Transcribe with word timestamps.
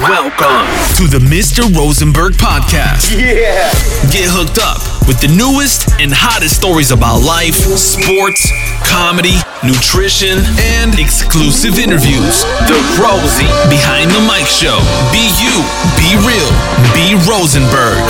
Welcome 0.00 0.66
to 0.96 1.06
the 1.06 1.22
Mr. 1.22 1.62
Rosenberg 1.70 2.32
podcast. 2.34 3.14
Yeah. 3.14 3.70
Get 4.10 4.26
hooked 4.26 4.58
up 4.58 4.82
with 5.06 5.20
the 5.22 5.30
newest 5.30 5.86
and 6.02 6.10
hottest 6.10 6.56
stories 6.58 6.90
about 6.90 7.22
life, 7.22 7.54
sports, 7.78 8.50
comedy, 8.82 9.38
nutrition, 9.62 10.42
and 10.58 10.98
exclusive 10.98 11.78
interviews. 11.78 12.42
The 12.66 12.74
Rosie 12.98 13.46
Behind 13.70 14.10
the 14.10 14.22
Mic 14.26 14.50
Show. 14.50 14.82
Be 15.14 15.30
you, 15.38 15.54
be 15.94 16.18
real, 16.26 16.50
be 16.90 17.14
Rosenberg. 17.30 18.02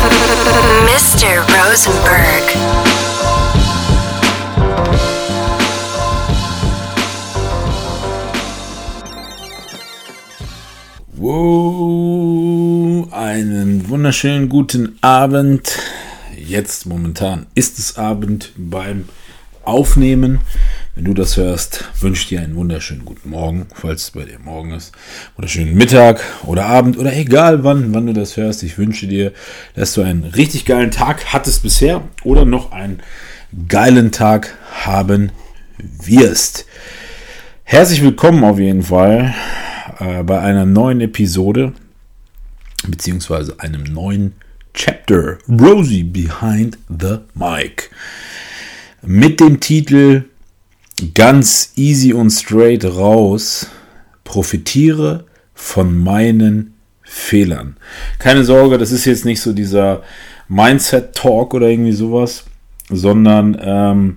Mr. 0.88 1.44
Rosenberg. 1.52 3.03
Wow, 11.26 13.10
einen 13.10 13.88
wunderschönen 13.88 14.50
guten 14.50 14.98
Abend. 15.00 15.78
Jetzt 16.36 16.84
momentan 16.84 17.46
ist 17.54 17.78
es 17.78 17.96
Abend 17.96 18.52
beim 18.58 19.08
Aufnehmen. 19.64 20.40
Wenn 20.94 21.06
du 21.06 21.14
das 21.14 21.38
hörst, 21.38 21.88
wünsche 21.98 22.28
dir 22.28 22.42
einen 22.42 22.56
wunderschönen 22.56 23.06
guten 23.06 23.30
Morgen, 23.30 23.68
falls 23.72 24.02
es 24.02 24.10
bei 24.10 24.24
dir 24.24 24.38
morgen 24.38 24.72
ist. 24.72 24.92
Wunderschönen 25.36 25.74
Mittag 25.74 26.20
oder 26.44 26.66
Abend 26.66 26.98
oder 26.98 27.16
egal 27.16 27.64
wann, 27.64 27.94
wann 27.94 28.04
du 28.06 28.12
das 28.12 28.36
hörst. 28.36 28.62
Ich 28.62 28.76
wünsche 28.76 29.06
dir, 29.06 29.32
dass 29.74 29.94
du 29.94 30.02
einen 30.02 30.24
richtig 30.24 30.66
geilen 30.66 30.90
Tag 30.90 31.32
hattest 31.32 31.62
bisher 31.62 32.02
oder 32.22 32.44
noch 32.44 32.70
einen 32.70 33.00
geilen 33.68 34.12
Tag 34.12 34.58
haben 34.84 35.32
wirst. 35.78 36.66
Herzlich 37.62 38.02
willkommen 38.02 38.44
auf 38.44 38.58
jeden 38.58 38.82
Fall 38.82 39.32
äh, 39.98 40.22
bei 40.22 40.40
einer 40.40 40.66
neuen 40.66 41.00
Episode, 41.00 41.72
beziehungsweise 42.86 43.60
einem 43.60 43.84
neuen 43.84 44.34
Chapter 44.74 45.38
Rosie 45.48 46.02
Behind 46.02 46.78
the 46.88 47.18
Mic. 47.34 47.90
Mit 49.02 49.40
dem 49.40 49.60
Titel 49.60 50.24
Ganz 51.14 51.72
easy 51.74 52.12
und 52.12 52.30
straight 52.30 52.84
raus, 52.84 53.66
profitiere 54.22 55.24
von 55.52 55.96
meinen 55.96 56.74
Fehlern. 57.02 57.76
Keine 58.18 58.44
Sorge, 58.44 58.78
das 58.78 58.92
ist 58.92 59.04
jetzt 59.04 59.24
nicht 59.24 59.40
so 59.40 59.52
dieser 59.52 60.02
Mindset-Talk 60.48 61.52
oder 61.54 61.68
irgendwie 61.68 61.92
sowas, 61.92 62.44
sondern 62.88 63.56
ähm, 63.60 64.16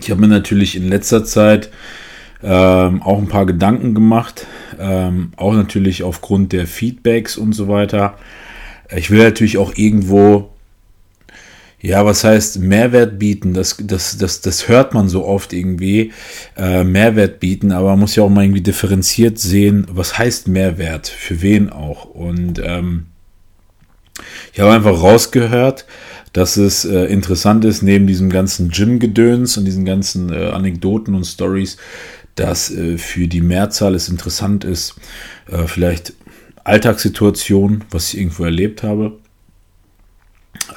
ich 0.00 0.10
habe 0.10 0.20
mir 0.20 0.28
natürlich 0.28 0.76
in 0.76 0.88
letzter 0.88 1.24
Zeit 1.24 1.70
ähm, 2.44 3.02
auch 3.02 3.18
ein 3.18 3.28
paar 3.28 3.46
Gedanken 3.46 3.94
gemacht, 3.94 4.46
ähm, 4.78 5.32
auch 5.36 5.54
natürlich 5.54 6.02
aufgrund 6.02 6.52
der 6.52 6.66
Feedbacks 6.66 7.36
und 7.38 7.54
so 7.54 7.68
weiter. 7.68 8.18
Ich 8.94 9.10
will 9.10 9.22
natürlich 9.22 9.56
auch 9.56 9.72
irgendwo, 9.76 10.50
ja, 11.80 12.04
was 12.04 12.22
heißt 12.22 12.58
Mehrwert 12.58 13.18
bieten? 13.18 13.54
Das, 13.54 13.78
das, 13.80 14.18
das, 14.18 14.42
das 14.42 14.68
hört 14.68 14.92
man 14.92 15.08
so 15.08 15.24
oft 15.24 15.54
irgendwie, 15.54 16.12
äh, 16.56 16.84
Mehrwert 16.84 17.40
bieten, 17.40 17.72
aber 17.72 17.90
man 17.90 18.00
muss 18.00 18.14
ja 18.14 18.22
auch 18.22 18.28
mal 18.28 18.44
irgendwie 18.44 18.60
differenziert 18.60 19.38
sehen, 19.38 19.86
was 19.90 20.18
heißt 20.18 20.46
Mehrwert, 20.46 21.08
für 21.08 21.40
wen 21.40 21.70
auch. 21.70 22.04
Und 22.04 22.60
ähm, 22.62 23.06
ich 24.52 24.60
habe 24.60 24.72
einfach 24.72 25.02
rausgehört, 25.02 25.86
dass 26.34 26.56
es 26.56 26.84
äh, 26.84 27.04
interessant 27.06 27.64
ist, 27.64 27.82
neben 27.82 28.06
diesem 28.06 28.28
ganzen 28.28 28.68
Gym-Gedöns 28.68 29.56
und 29.56 29.64
diesen 29.64 29.84
ganzen 29.84 30.32
äh, 30.32 30.50
Anekdoten 30.50 31.14
und 31.14 31.24
Stories, 31.24 31.78
dass 32.34 32.70
äh, 32.70 32.98
für 32.98 33.28
die 33.28 33.40
Mehrzahl 33.40 33.94
es 33.94 34.08
interessant 34.08 34.64
ist, 34.64 34.94
äh, 35.50 35.66
vielleicht 35.66 36.14
Alltagssituationen, 36.64 37.84
was 37.90 38.12
ich 38.12 38.20
irgendwo 38.20 38.44
erlebt 38.44 38.82
habe, 38.82 39.18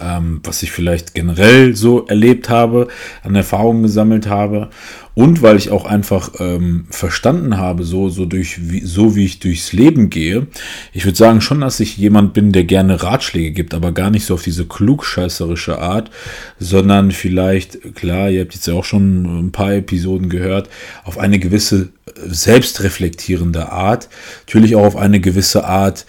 ähm, 0.02 0.42
was 0.44 0.64
ich 0.64 0.72
vielleicht 0.72 1.14
generell 1.14 1.76
so 1.76 2.06
erlebt 2.06 2.50
habe, 2.50 2.88
an 3.24 3.36
Erfahrungen 3.36 3.84
gesammelt 3.84 4.28
habe 4.28 4.70
und 5.14 5.42
weil 5.42 5.58
ich 5.58 5.72
auch 5.72 5.86
einfach 5.86 6.34
ähm, 6.40 6.86
verstanden 6.92 7.58
habe, 7.58 7.84
so, 7.84 8.10
so, 8.10 8.26
durch, 8.26 8.70
wie, 8.70 8.82
so 8.82 9.16
wie 9.16 9.26
ich 9.26 9.40
durchs 9.40 9.74
Leben 9.74 10.10
gehe. 10.10 10.48
Ich 10.94 11.06
würde 11.06 11.18
sagen 11.18 11.42
schon, 11.42 11.62
dass 11.62 11.80
ich 11.80 11.98
jemand 11.98 12.34
bin, 12.34 12.52
der 12.52 12.66
gerne 12.66 13.02
Ratschläge 13.02 13.52
gibt, 13.52 13.74
aber 13.74 13.92
gar 13.94 14.12
nicht 14.12 14.26
so 14.26 14.36
auf 14.36 14.44
diese 14.44 14.66
klugscheißerische 14.66 15.80
Art, 15.80 16.12
sondern 16.60 17.12
vielleicht, 17.12 17.96
klar, 17.96 18.30
ihr 18.30 18.42
habt 18.42 18.54
jetzt 18.54 18.68
ja 18.68 18.76
auch 18.76 18.84
schon 18.84 19.48
ein 19.48 19.52
paar 19.52 19.74
Episoden 19.74 20.30
gehört, 20.30 20.70
auf 21.04 21.18
eine 21.18 21.40
gewisse 21.40 21.90
selbstreflektierende 22.16 23.72
Art, 23.72 24.10
natürlich 24.46 24.76
auch 24.76 24.86
auf 24.86 24.96
eine 24.98 25.20
gewisse 25.20 25.66
Art, 25.66 26.06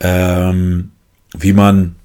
ähm, 0.00 0.92
wie 1.36 1.52
man 1.52 1.96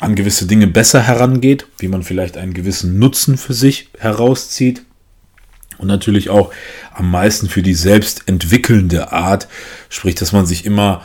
an 0.00 0.14
gewisse 0.14 0.46
Dinge 0.46 0.66
besser 0.66 1.06
herangeht, 1.06 1.66
wie 1.78 1.88
man 1.88 2.02
vielleicht 2.02 2.36
einen 2.36 2.54
gewissen 2.54 2.98
Nutzen 2.98 3.36
für 3.36 3.54
sich 3.54 3.88
herauszieht 3.98 4.82
und 5.78 5.88
natürlich 5.88 6.30
auch 6.30 6.52
am 6.92 7.10
meisten 7.10 7.48
für 7.48 7.62
die 7.62 7.74
selbstentwickelnde 7.74 9.12
Art, 9.12 9.46
sprich, 9.88 10.14
dass 10.14 10.32
man 10.32 10.46
sich 10.46 10.64
immer 10.66 11.02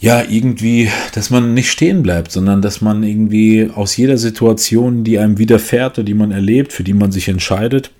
ja, 0.00 0.22
irgendwie, 0.22 0.90
dass 1.12 1.28
man 1.28 1.52
nicht 1.52 1.70
stehen 1.70 2.02
bleibt, 2.02 2.32
sondern 2.32 2.62
dass 2.62 2.80
man 2.80 3.02
irgendwie 3.02 3.70
aus 3.72 3.98
jeder 3.98 4.16
Situation, 4.16 5.04
die 5.04 5.18
einem 5.18 5.36
widerfährt 5.36 5.98
oder 5.98 6.04
die 6.06 6.14
man 6.14 6.32
erlebt, 6.32 6.72
für 6.72 6.84
die 6.84 6.94
man 6.94 7.12
sich 7.12 7.28
entscheidet, 7.28 7.90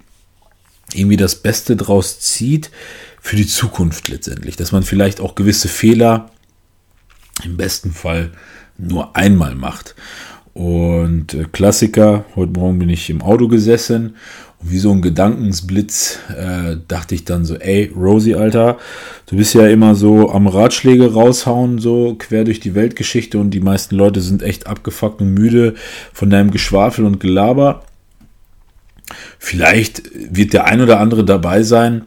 irgendwie 0.94 1.18
das 1.18 1.36
Beste 1.36 1.76
draus 1.76 2.18
zieht 2.18 2.70
für 3.20 3.36
die 3.36 3.46
Zukunft 3.46 4.08
letztendlich. 4.08 4.56
Dass 4.56 4.72
man 4.72 4.82
vielleicht 4.82 5.20
auch 5.20 5.34
gewisse 5.34 5.68
Fehler 5.68 6.30
im 7.44 7.58
besten 7.58 7.92
Fall 7.92 8.32
nur 8.80 9.16
einmal 9.16 9.54
macht. 9.54 9.94
Und 10.52 11.34
äh, 11.34 11.44
Klassiker, 11.50 12.24
heute 12.34 12.58
Morgen 12.58 12.78
bin 12.78 12.88
ich 12.88 13.08
im 13.10 13.22
Auto 13.22 13.48
gesessen 13.48 14.16
und 14.58 14.70
wie 14.72 14.78
so 14.78 14.90
ein 14.90 15.00
Gedankensblitz 15.00 16.18
äh, 16.36 16.76
dachte 16.86 17.14
ich 17.14 17.24
dann 17.24 17.44
so, 17.44 17.54
ey, 17.56 17.90
Rosie, 17.96 18.34
Alter, 18.34 18.78
du 19.26 19.36
bist 19.36 19.54
ja 19.54 19.66
immer 19.68 19.94
so 19.94 20.30
am 20.30 20.46
Ratschläge 20.46 21.14
raushauen, 21.14 21.78
so 21.78 22.14
quer 22.18 22.44
durch 22.44 22.60
die 22.60 22.74
Weltgeschichte 22.74 23.38
und 23.38 23.52
die 23.52 23.60
meisten 23.60 23.94
Leute 23.94 24.20
sind 24.20 24.42
echt 24.42 24.66
abgefuckt 24.66 25.20
und 25.22 25.32
müde 25.32 25.74
von 26.12 26.28
deinem 26.28 26.50
Geschwafel 26.50 27.06
und 27.06 27.20
Gelaber. 27.20 27.84
Vielleicht 29.38 30.02
wird 30.14 30.52
der 30.52 30.66
ein 30.66 30.80
oder 30.82 31.00
andere 31.00 31.24
dabei 31.24 31.62
sein, 31.62 32.04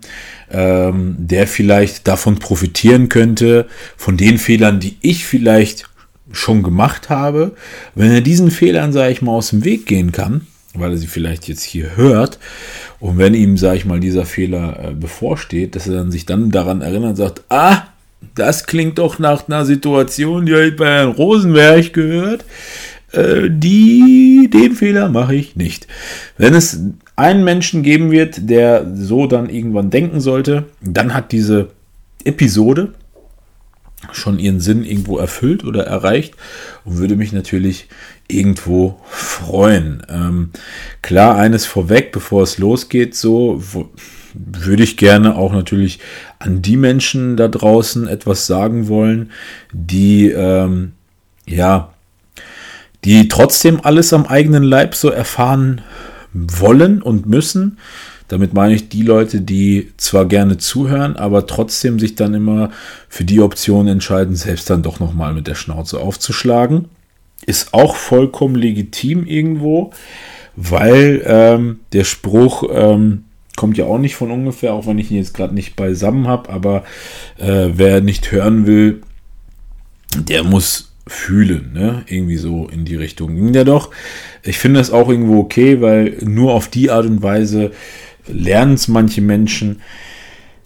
ähm, 0.52 1.16
der 1.18 1.48
vielleicht 1.48 2.08
davon 2.08 2.38
profitieren 2.38 3.10
könnte, 3.10 3.68
von 3.98 4.16
den 4.16 4.38
Fehlern, 4.38 4.80
die 4.80 4.98
ich 5.02 5.26
vielleicht 5.26 5.90
schon 6.34 6.64
gemacht 6.64 7.10
habe. 7.10 7.54
Wenn 7.96 8.12
er 8.12 8.22
diesen 8.22 8.52
Fehlern, 8.52 8.92
sage 8.92 9.14
ich 9.14 9.22
mal, 9.22 9.32
aus 9.32 9.52
dem 9.52 9.64
Weg 9.64 9.86
gehen 9.86 10.12
kann, 10.12 10.42
weil 10.74 10.92
er 10.92 10.98
sie 10.98 11.08
vielleicht 11.08 11.48
jetzt 11.48 11.64
hier 11.64 11.96
hört. 11.96 12.40
Und 13.00 13.18
wenn 13.18 13.34
ihm, 13.34 13.58
sage 13.58 13.78
ich 13.78 13.86
mal, 13.86 14.00
dieser 14.00 14.26
Fehler 14.26 14.90
äh, 14.90 14.94
bevorsteht, 14.94 15.76
dass 15.76 15.88
er 15.88 15.96
dann 15.96 16.12
sich 16.12 16.26
dann 16.26 16.52
daran 16.52 16.82
erinnert 16.82 17.12
und 17.12 17.16
sagt, 17.16 17.44
ah, 17.50 17.84
das 18.36 18.66
klingt 18.66 18.98
doch 18.98 19.20
nach 19.20 19.48
einer 19.48 19.66
Situation, 19.66 20.46
die 20.46 20.54
ich 20.54 20.76
bei 20.76 20.88
Herrn 20.88 21.12
Rosenberg 21.12 21.94
gehört. 21.94 22.46
Äh, 23.12 23.50
die, 23.50 24.50
den 24.52 24.74
Fehler 24.74 25.10
mache 25.10 25.36
ich 25.36 25.56
nicht. 25.56 25.88
Wenn 26.38 26.56
es 26.56 26.80
einen 27.16 27.44
Menschen 27.44 27.84
geben 27.84 28.12
wird, 28.12 28.50
der 28.50 28.92
so 28.96 29.28
dann 29.28 29.50
irgendwann 29.50 29.92
denken 29.92 30.20
sollte, 30.20 30.66
dann 30.82 31.14
hat 31.14 31.32
diese 31.32 31.70
Episode 32.24 32.94
schon 34.12 34.40
ihren 34.40 34.60
Sinn 34.60 34.84
irgendwo 34.84 35.18
erfüllt 35.18 35.64
oder 35.64 35.86
erreicht 35.86 36.36
und 36.86 36.98
würde 36.98 37.16
mich 37.16 37.32
natürlich 37.32 37.88
irgendwo 38.28 39.00
freuen. 39.10 40.04
Ähm, 40.10 40.50
klar, 41.02 41.38
eines 41.38 41.66
vorweg, 41.66 42.12
bevor 42.12 42.44
es 42.44 42.58
losgeht, 42.58 43.16
so 43.16 43.62
würde 44.34 44.84
ich 44.84 44.98
gerne 44.98 45.36
auch 45.36 45.54
natürlich 45.54 46.00
an 46.40 46.62
die 46.62 46.78
Menschen 46.78 47.38
da 47.38 47.48
draußen 47.48 48.08
etwas 48.08 48.48
sagen 48.48 48.88
wollen, 48.88 49.32
die 49.72 50.30
ähm, 50.30 50.94
ja, 51.46 51.94
die 53.04 53.28
trotzdem 53.28 53.82
alles 53.84 54.14
am 54.14 54.26
eigenen 54.26 54.64
Leib 54.64 54.96
so 54.96 55.10
erfahren 55.10 55.82
wollen 56.34 57.02
und 57.02 57.26
müssen. 57.26 57.78
Damit 58.34 58.54
meine 58.54 58.74
ich 58.74 58.90
die 58.90 59.04
Leute, 59.04 59.42
die 59.42 59.92
zwar 59.98 60.26
gerne 60.26 60.58
zuhören, 60.58 61.16
aber 61.16 61.46
trotzdem 61.46 62.00
sich 62.00 62.16
dann 62.16 62.34
immer 62.34 62.72
für 63.08 63.24
die 63.24 63.42
Option 63.42 63.88
entscheiden, 63.88 64.36
selbst 64.36 64.70
dann 64.70 64.82
doch 64.82 65.00
nochmal 65.00 65.34
mit 65.34 65.46
der 65.46 65.56
Schnauze 65.56 66.00
aufzuschlagen 66.00 66.86
ist 67.46 67.74
auch 67.74 67.96
vollkommen 67.96 68.56
legitim 68.56 69.26
irgendwo, 69.26 69.92
weil 70.56 71.22
ähm, 71.26 71.80
der 71.94 72.04
Spruch 72.04 72.64
ähm, 72.72 73.26
kommt 73.56 73.78
ja 73.78 73.86
auch 73.86 73.98
nicht 73.98 74.16
von 74.16 74.32
ungefähr, 74.32 74.74
auch 74.74 74.88
wenn 74.88 75.00
ich 75.00 75.12
ihn 75.12 75.18
jetzt 75.18 75.34
gerade 75.34 75.54
nicht 75.54 75.76
beisammen 75.76 76.28
habe, 76.28 76.50
aber 76.50 76.84
äh, 77.38 77.70
wer 77.74 78.02
nicht 78.02 78.32
hören 78.32 78.66
will, 78.66 79.02
der 80.16 80.44
muss 80.44 80.92
fühlen, 81.06 81.74
ne? 81.74 82.04
Irgendwie 82.08 82.38
so 82.38 82.68
in 82.68 82.86
die 82.86 82.96
Richtung 82.96 83.36
ging 83.36 83.52
der 83.52 83.66
doch. 83.66 83.90
Ich 84.42 84.58
finde 84.58 84.80
das 84.80 84.90
auch 84.90 85.10
irgendwo 85.10 85.40
okay, 85.40 85.82
weil 85.82 86.18
nur 86.22 86.54
auf 86.54 86.70
die 86.70 86.92
Art 86.92 87.06
und 87.06 87.22
Weise 87.22 87.72
lernen 88.28 88.74
es 88.74 88.88
manche 88.88 89.22
Menschen, 89.22 89.82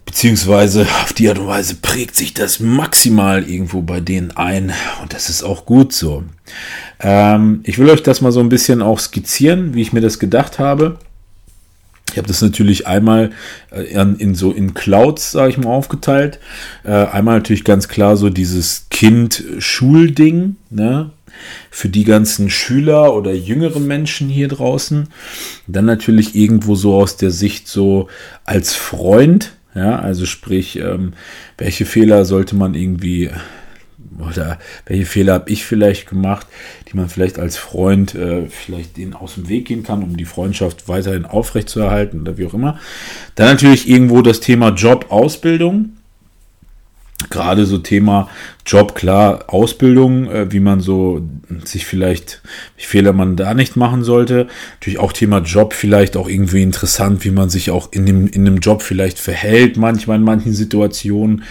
beziehungsweise 0.06 0.88
auf 1.04 1.14
die 1.14 1.30
Art 1.30 1.40
und 1.40 1.48
Weise 1.48 1.76
prägt 1.76 2.16
sich 2.16 2.34
das 2.34 2.60
maximal 2.60 3.48
irgendwo 3.48 3.82
bei 3.82 4.00
denen 4.00 4.32
ein 4.32 4.72
und 5.02 5.14
das 5.14 5.30
ist 5.30 5.44
auch 5.44 5.66
gut 5.66 5.94
so. 5.94 6.24
Ähm, 7.00 7.62
ich 7.64 7.78
will 7.78 7.90
euch 7.90 8.04
das 8.04 8.22
mal 8.22 8.32
so 8.32 8.40
ein 8.40 8.50
bisschen 8.50 8.82
auch 8.82 9.00
skizzieren, 9.00 9.74
wie 9.74 9.82
ich 9.82 9.94
mir 9.94 10.02
das 10.02 10.20
gedacht 10.20 10.60
habe. 10.60 10.98
Ich 12.12 12.18
habe 12.18 12.28
das 12.28 12.42
natürlich 12.42 12.88
einmal 12.88 13.32
äh, 13.72 13.84
in, 13.84 14.34
so 14.34 14.52
in 14.52 14.74
Clouds, 14.74 15.32
sage 15.32 15.52
ich 15.52 15.58
mal, 15.58 15.70
aufgeteilt. 15.70 16.40
Äh, 16.84 16.92
einmal 16.92 17.36
natürlich 17.36 17.64
ganz 17.64 17.88
klar 17.90 18.16
so 18.18 18.30
dieses 18.30 18.88
Kind-Schulding, 18.90 20.56
ne? 20.70 21.12
Für 21.70 21.90
die 21.90 22.04
ganzen 22.04 22.50
Schüler 22.50 23.14
oder 23.14 23.34
jüngeren 23.34 23.88
Menschen 23.88 24.30
hier 24.30 24.48
draußen. 24.48 25.10
Dann 25.68 25.86
natürlich 25.86 26.36
irgendwo 26.36 26.76
so 26.76 26.96
aus 26.96 27.18
der 27.18 27.32
Sicht 27.32 27.68
so 27.68 28.08
als 28.46 28.74
Freund, 28.74 29.54
ja, 29.76 30.00
also 30.00 30.26
sprich, 30.26 30.78
ähm, 30.80 31.14
welche 31.58 31.86
Fehler 31.86 32.26
sollte 32.26 32.56
man 32.56 32.74
irgendwie 32.74 33.30
oder 34.20 34.58
welche 34.86 35.06
Fehler 35.06 35.34
habe 35.34 35.52
ich 35.52 35.66
vielleicht 35.66 36.10
gemacht, 36.10 36.48
die 36.90 36.98
man 36.98 37.10
vielleicht 37.10 37.40
als 37.40 37.58
Freund 37.58 38.16
äh, 38.16 38.48
vielleicht 38.50 38.98
denen 38.98 39.14
aus 39.14 39.36
dem 39.36 39.50
Weg 39.50 39.66
gehen 39.66 39.84
kann, 39.84 40.04
um 40.04 40.18
die 40.18 40.26
Freundschaft 40.26 40.88
weiterhin 40.88 41.26
aufrechtzuerhalten 41.26 42.22
oder 42.22 42.38
wie 42.38 42.46
auch 42.46 42.54
immer. 42.54 42.80
Dann 43.36 43.48
natürlich 43.48 43.88
irgendwo 43.88 44.22
das 44.22 44.40
Thema 44.40 44.70
Job, 44.70 45.08
Ausbildung. 45.10 45.90
Gerade 47.32 47.66
so 47.66 47.80
Thema 47.80 48.30
Job, 48.66 48.94
klar, 48.94 49.46
Ausbildung, 49.48 50.30
äh, 50.30 50.52
wie 50.52 50.60
man 50.60 50.82
so 50.82 51.28
sich 51.64 51.86
vielleicht, 51.86 52.42
welche 52.76 52.90
Fehler 52.90 53.12
man 53.12 53.36
da 53.36 53.56
nicht 53.56 53.76
machen 53.76 54.04
sollte. 54.04 54.48
Natürlich 54.76 55.00
auch 55.00 55.12
Thema 55.12 55.40
Job, 55.40 55.74
vielleicht 55.74 56.16
auch 56.16 56.30
irgendwie 56.30 56.62
interessant, 56.62 57.26
wie 57.26 57.32
man 57.32 57.50
sich 57.50 57.72
auch 57.72 57.92
in 57.92 58.06
dem, 58.06 58.28
in 58.28 58.46
dem 58.46 58.58
Job 58.58 58.84
vielleicht 58.84 59.18
verhält, 59.20 59.78
manchmal 59.78 60.18
in 60.18 60.24
manchen 60.24 60.54
Situationen 60.54 61.44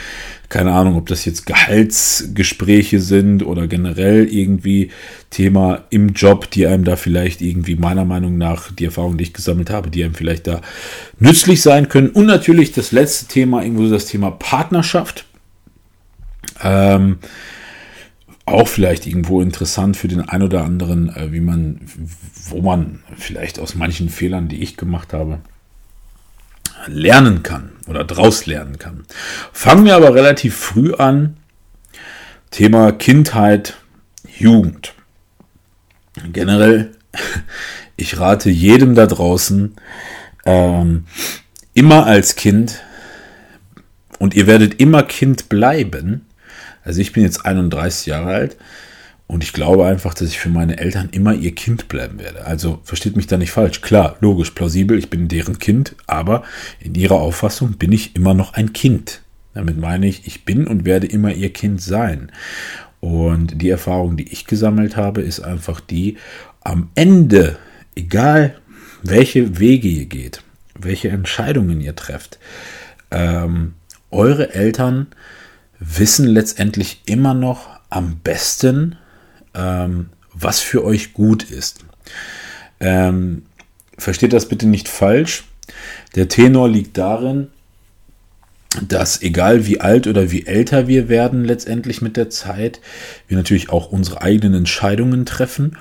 keine 0.49 0.73
Ahnung, 0.73 0.97
ob 0.97 1.07
das 1.07 1.25
jetzt 1.25 1.47
Gehaltsgespräche 1.47 3.01
sind 3.01 3.45
oder 3.45 3.67
generell 3.67 4.27
irgendwie 4.33 4.91
Thema 5.31 5.85
im 5.91 6.11
Job, 6.11 6.51
die 6.51 6.67
einem 6.67 6.85
da 6.85 6.97
vielleicht 6.97 7.41
irgendwie 7.43 7.75
meiner 7.75 8.05
Meinung 8.05 8.39
nach 8.39 8.71
die 8.71 8.85
Erfahrung, 8.85 9.17
die 9.17 9.25
ich 9.25 9.33
gesammelt 9.33 9.71
habe, 9.71 9.91
die 9.91 10.05
einem 10.05 10.15
vielleicht 10.15 10.47
da 10.47 10.61
nützlich 11.19 11.63
sein 11.63 11.89
können. 11.89 12.11
Und 12.11 12.27
natürlich 12.27 12.73
das 12.73 12.93
letzte 12.93 13.27
Thema, 13.27 13.63
irgendwo 13.63 13.89
das 13.89 14.07
Thema 14.07 14.31
Partnerschaft. 14.31 15.25
Ähm, 16.63 17.19
auch 18.45 18.69
vielleicht 18.69 19.07
irgendwo 19.07 19.41
interessant 19.41 19.97
für 19.97 20.09
den 20.09 20.21
ein 20.21 20.43
oder 20.43 20.65
anderen, 20.65 21.15
äh, 21.15 21.33
wie 21.33 21.41
man, 21.41 21.81
wo 22.49 22.63
man 22.63 23.03
vielleicht 23.17 23.59
aus 23.59 23.75
manchen 23.75 24.09
Fehlern, 24.09 24.49
die 24.49 24.63
ich 24.63 24.77
gemacht 24.77 25.13
habe, 25.13 25.41
lernen 26.87 27.43
kann 27.43 27.73
oder 27.89 28.05
draus 28.05 28.47
lernen 28.47 28.79
kann. 28.79 29.05
Fangen 29.53 29.85
wir 29.85 29.97
aber 29.97 30.15
relativ 30.15 30.57
früh 30.57 30.95
an. 30.95 31.37
Thema 32.51 32.93
Kindheit, 32.93 33.77
Jugend. 34.39 34.95
Generell, 36.33 36.93
ich 37.97 38.19
rate 38.19 38.51
jedem 38.51 38.95
da 38.95 39.07
draußen, 39.07 39.75
ähm, 40.45 41.07
immer 41.75 42.07
als 42.07 42.37
Kind, 42.37 42.81
und 44.19 44.35
ihr 44.35 44.47
werdet 44.47 44.81
immer 44.81 45.03
Kind 45.03 45.49
bleiben, 45.49 46.26
also 46.87 47.01
ich 47.01 47.13
bin 47.13 47.23
jetzt 47.23 47.45
31 47.45 48.07
Jahre 48.07 48.31
alt, 48.31 48.57
und 49.29 49.43
ich 49.43 49.53
glaube 49.53 49.87
einfach, 49.87 50.15
dass 50.15 50.29
ich 50.29 50.39
für 50.39 50.49
meine 50.49 50.79
Eltern 50.79 51.09
immer 51.11 51.35
ihr 51.35 51.55
Kind 51.55 51.89
bleiben 51.89 52.21
werde. 52.21 52.47
Also 52.47 52.81
versteht 52.85 53.17
mich 53.17 53.27
da 53.27 53.37
nicht 53.37 53.51
falsch. 53.51 53.81
Klar, 53.81 54.17
logisch, 54.21 54.53
plausibel, 54.53 54.97
ich 54.99 55.11
bin 55.11 55.27
deren 55.27 55.59
Kind, 55.59 55.97
aber 56.07 56.45
in 56.79 56.95
ihrer 56.95 57.17
Auffassung 57.17 57.73
bin 57.73 57.91
ich 57.91 58.15
immer 58.15 58.35
noch 58.35 58.55
ein 58.55 58.73
Kind. 58.73 59.23
Damit 59.53 59.79
meine 59.79 60.07
ich, 60.07 60.27
ich 60.27 60.45
bin 60.45 60.67
und 60.67 60.85
werde 60.85 61.09
immer 61.09 61.33
ihr 61.33 61.53
Kind 61.53 61.83
sein. 61.83 62.31
Und 63.01 63.61
die 63.61 63.71
Erfahrung, 63.71 64.17
die 64.17 64.31
ich 64.31 64.47
gesammelt 64.47 64.97
habe, 64.97 65.23
ist 65.23 65.41
einfach 65.41 65.81
die, 65.81 66.19
am 66.63 66.91
Ende, 66.95 67.57
egal 67.97 68.59
welche 69.03 69.59
Wege 69.59 69.89
ihr 69.89 70.07
geht, 70.07 70.43
welche 70.79 71.09
Entscheidungen 71.09 71.81
ihr 71.81 71.97
trefft, 71.97 72.39
ähm, 73.11 73.75
eure 74.11 74.55
Eltern 74.55 75.09
wissen 75.79 76.27
letztendlich 76.27 77.03
immer 77.07 77.35
noch 77.35 77.69
am 77.91 78.19
besten, 78.19 78.97
ähm, 79.55 80.11
was 80.33 80.61
für 80.61 80.85
euch 80.85 81.15
gut 81.15 81.45
ist. 81.45 81.85
Ähm, 82.81 83.43
versteht 83.99 84.33
das 84.33 84.49
bitte 84.49 84.67
nicht 84.67 84.89
falsch. 84.89 85.45
Der 86.15 86.29
Tenor 86.29 86.69
liegt 86.69 86.99
darin, 86.99 87.49
dass 88.87 89.23
egal 89.23 89.67
wie 89.67 89.81
alt 89.81 90.07
oder 90.07 90.31
wie 90.31 90.47
älter 90.47 90.87
wir 90.87 91.09
werden 91.09 91.45
letztendlich 91.45 92.03
mit 92.03 92.17
der 92.17 92.31
Zeit, 92.31 92.81
wir 93.29 93.37
natürlich 93.37 93.71
auch 93.71 93.91
unsere 93.91 94.21
eigenen 94.23 94.55
Entscheidungen 94.55 95.25
treffen. 95.25 95.79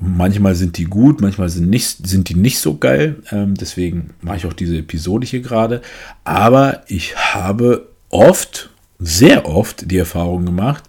Manchmal 0.00 0.54
sind 0.54 0.76
die 0.76 0.84
gut, 0.84 1.20
manchmal 1.20 1.48
sind, 1.48 1.70
nicht, 1.70 2.06
sind 2.06 2.28
die 2.28 2.34
nicht 2.34 2.58
so 2.58 2.76
geil. 2.76 3.16
Ähm, 3.30 3.54
deswegen 3.54 4.10
mache 4.20 4.36
ich 4.36 4.46
auch 4.46 4.52
diese 4.52 4.76
Episode 4.78 5.26
hier 5.26 5.40
gerade. 5.40 5.80
Aber 6.24 6.82
ich 6.86 7.16
habe 7.16 7.88
oft, 8.10 8.70
sehr 8.98 9.46
oft 9.46 9.90
die 9.90 9.98
Erfahrung 9.98 10.44
gemacht, 10.44 10.84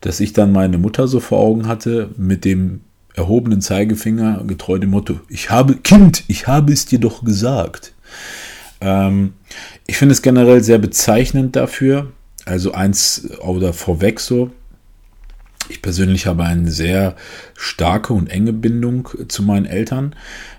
dass 0.00 0.20
ich 0.20 0.32
dann 0.32 0.52
meine 0.52 0.78
Mutter 0.78 1.08
so 1.08 1.20
vor 1.20 1.38
Augen 1.38 1.66
hatte 1.66 2.10
mit 2.16 2.44
dem 2.44 2.80
erhobenen 3.14 3.62
Zeigefinger, 3.62 4.44
getreu 4.46 4.78
dem 4.78 4.90
Motto, 4.90 5.20
ich 5.28 5.50
habe, 5.50 5.76
Kind, 5.76 6.24
ich 6.28 6.46
habe 6.46 6.72
es 6.72 6.84
dir 6.84 7.00
doch 7.00 7.24
gesagt. 7.24 7.94
Ähm, 8.80 9.32
ich 9.86 9.96
finde 9.96 10.12
es 10.12 10.22
generell 10.22 10.62
sehr 10.62 10.78
bezeichnend 10.78 11.56
dafür. 11.56 12.12
Also 12.44 12.72
eins 12.72 13.28
oder 13.40 13.72
vorweg 13.72 14.20
so. 14.20 14.50
Ich 15.68 15.82
persönlich 15.82 16.26
habe 16.26 16.44
eine 16.44 16.70
sehr 16.70 17.16
starke 17.56 18.12
und 18.12 18.28
enge 18.28 18.52
Bindung 18.52 19.08
zu 19.28 19.42
meinen 19.42 19.66
Eltern. 19.66 20.14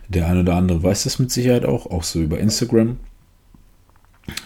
Der 0.09 0.27
eine 0.27 0.41
oder 0.41 0.55
andere 0.55 0.83
weiß 0.83 1.03
das 1.03 1.19
mit 1.19 1.31
Sicherheit 1.31 1.63
auch, 1.63 1.85
auch 1.85 2.03
so 2.03 2.19
über 2.19 2.39
Instagram. 2.39 2.97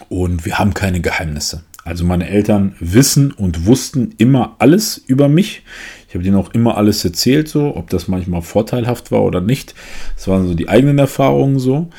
Und 0.08 0.44
wir 0.44 0.58
haben 0.58 0.74
keine 0.74 1.00
Geheimnisse. 1.00 1.64
Also 1.84 2.04
meine 2.04 2.28
Eltern 2.28 2.76
wissen 2.78 3.32
und 3.32 3.66
wussten 3.66 4.14
immer 4.18 4.56
alles 4.60 4.98
über 4.98 5.28
mich. 5.28 5.62
Ich 6.08 6.14
habe 6.14 6.22
denen 6.22 6.36
auch 6.36 6.54
immer 6.54 6.76
alles 6.76 7.04
erzählt, 7.04 7.48
so, 7.48 7.74
ob 7.74 7.90
das 7.90 8.06
manchmal 8.06 8.42
vorteilhaft 8.42 9.10
war 9.10 9.22
oder 9.22 9.40
nicht. 9.40 9.74
Das 10.14 10.28
waren 10.28 10.46
so 10.46 10.54
die 10.54 10.68
eigenen 10.68 10.98
Erfahrungen 10.98 11.58
so. 11.58 11.90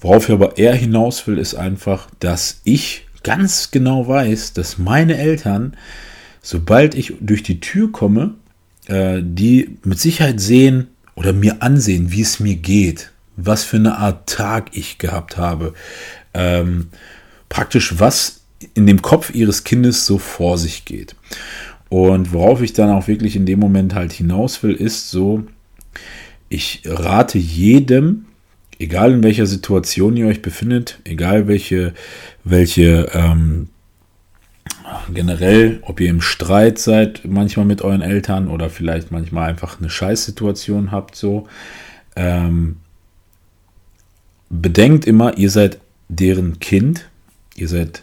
Worauf 0.00 0.28
ich 0.28 0.34
aber 0.34 0.58
eher 0.58 0.74
hinaus 0.74 1.26
will, 1.26 1.38
ist 1.38 1.54
einfach, 1.54 2.08
dass 2.20 2.60
ich 2.64 3.06
ganz 3.22 3.70
genau 3.70 4.06
weiß, 4.06 4.52
dass 4.52 4.78
meine 4.78 5.16
Eltern, 5.16 5.76
sobald 6.40 6.94
ich 6.94 7.14
durch 7.20 7.42
die 7.42 7.60
Tür 7.60 7.90
komme, 7.90 8.34
äh, 8.86 9.20
die 9.22 9.78
mit 9.84 9.98
Sicherheit 9.98 10.40
sehen 10.40 10.88
oder 11.14 11.32
mir 11.32 11.62
ansehen, 11.62 12.12
wie 12.12 12.22
es 12.22 12.40
mir 12.40 12.56
geht, 12.56 13.12
was 13.36 13.64
für 13.64 13.76
eine 13.76 13.98
Art 13.98 14.28
Tag 14.28 14.70
ich 14.72 14.98
gehabt 14.98 15.36
habe, 15.36 15.74
ähm, 16.34 16.88
praktisch 17.48 17.98
was 17.98 18.41
in 18.74 18.86
dem 18.86 19.02
Kopf 19.02 19.34
ihres 19.34 19.64
Kindes 19.64 20.06
so 20.06 20.18
vor 20.18 20.58
sich 20.58 20.84
geht. 20.84 21.14
Und 21.88 22.32
worauf 22.32 22.62
ich 22.62 22.72
dann 22.72 22.90
auch 22.90 23.06
wirklich 23.06 23.36
in 23.36 23.46
dem 23.46 23.58
Moment 23.58 23.94
halt 23.94 24.12
hinaus 24.12 24.62
will, 24.62 24.74
ist 24.74 25.10
so, 25.10 25.44
ich 26.48 26.82
rate 26.86 27.38
jedem, 27.38 28.26
egal 28.78 29.12
in 29.12 29.22
welcher 29.22 29.46
Situation 29.46 30.16
ihr 30.16 30.26
euch 30.26 30.42
befindet, 30.42 31.00
egal 31.04 31.48
welche, 31.48 31.92
welche 32.44 33.10
ähm, 33.12 33.68
generell, 35.12 35.80
ob 35.82 36.00
ihr 36.00 36.10
im 36.10 36.20
Streit 36.20 36.78
seid, 36.78 37.22
manchmal 37.24 37.66
mit 37.66 37.82
euren 37.82 38.02
Eltern 38.02 38.48
oder 38.48 38.70
vielleicht 38.70 39.10
manchmal 39.10 39.50
einfach 39.50 39.78
eine 39.78 39.90
Scheißsituation 39.90 40.92
habt, 40.92 41.16
so, 41.16 41.46
ähm, 42.16 42.76
bedenkt 44.48 45.06
immer, 45.06 45.36
ihr 45.38 45.50
seid 45.50 45.78
deren 46.08 46.58
Kind, 46.60 47.08
ihr 47.54 47.68
seid 47.68 48.02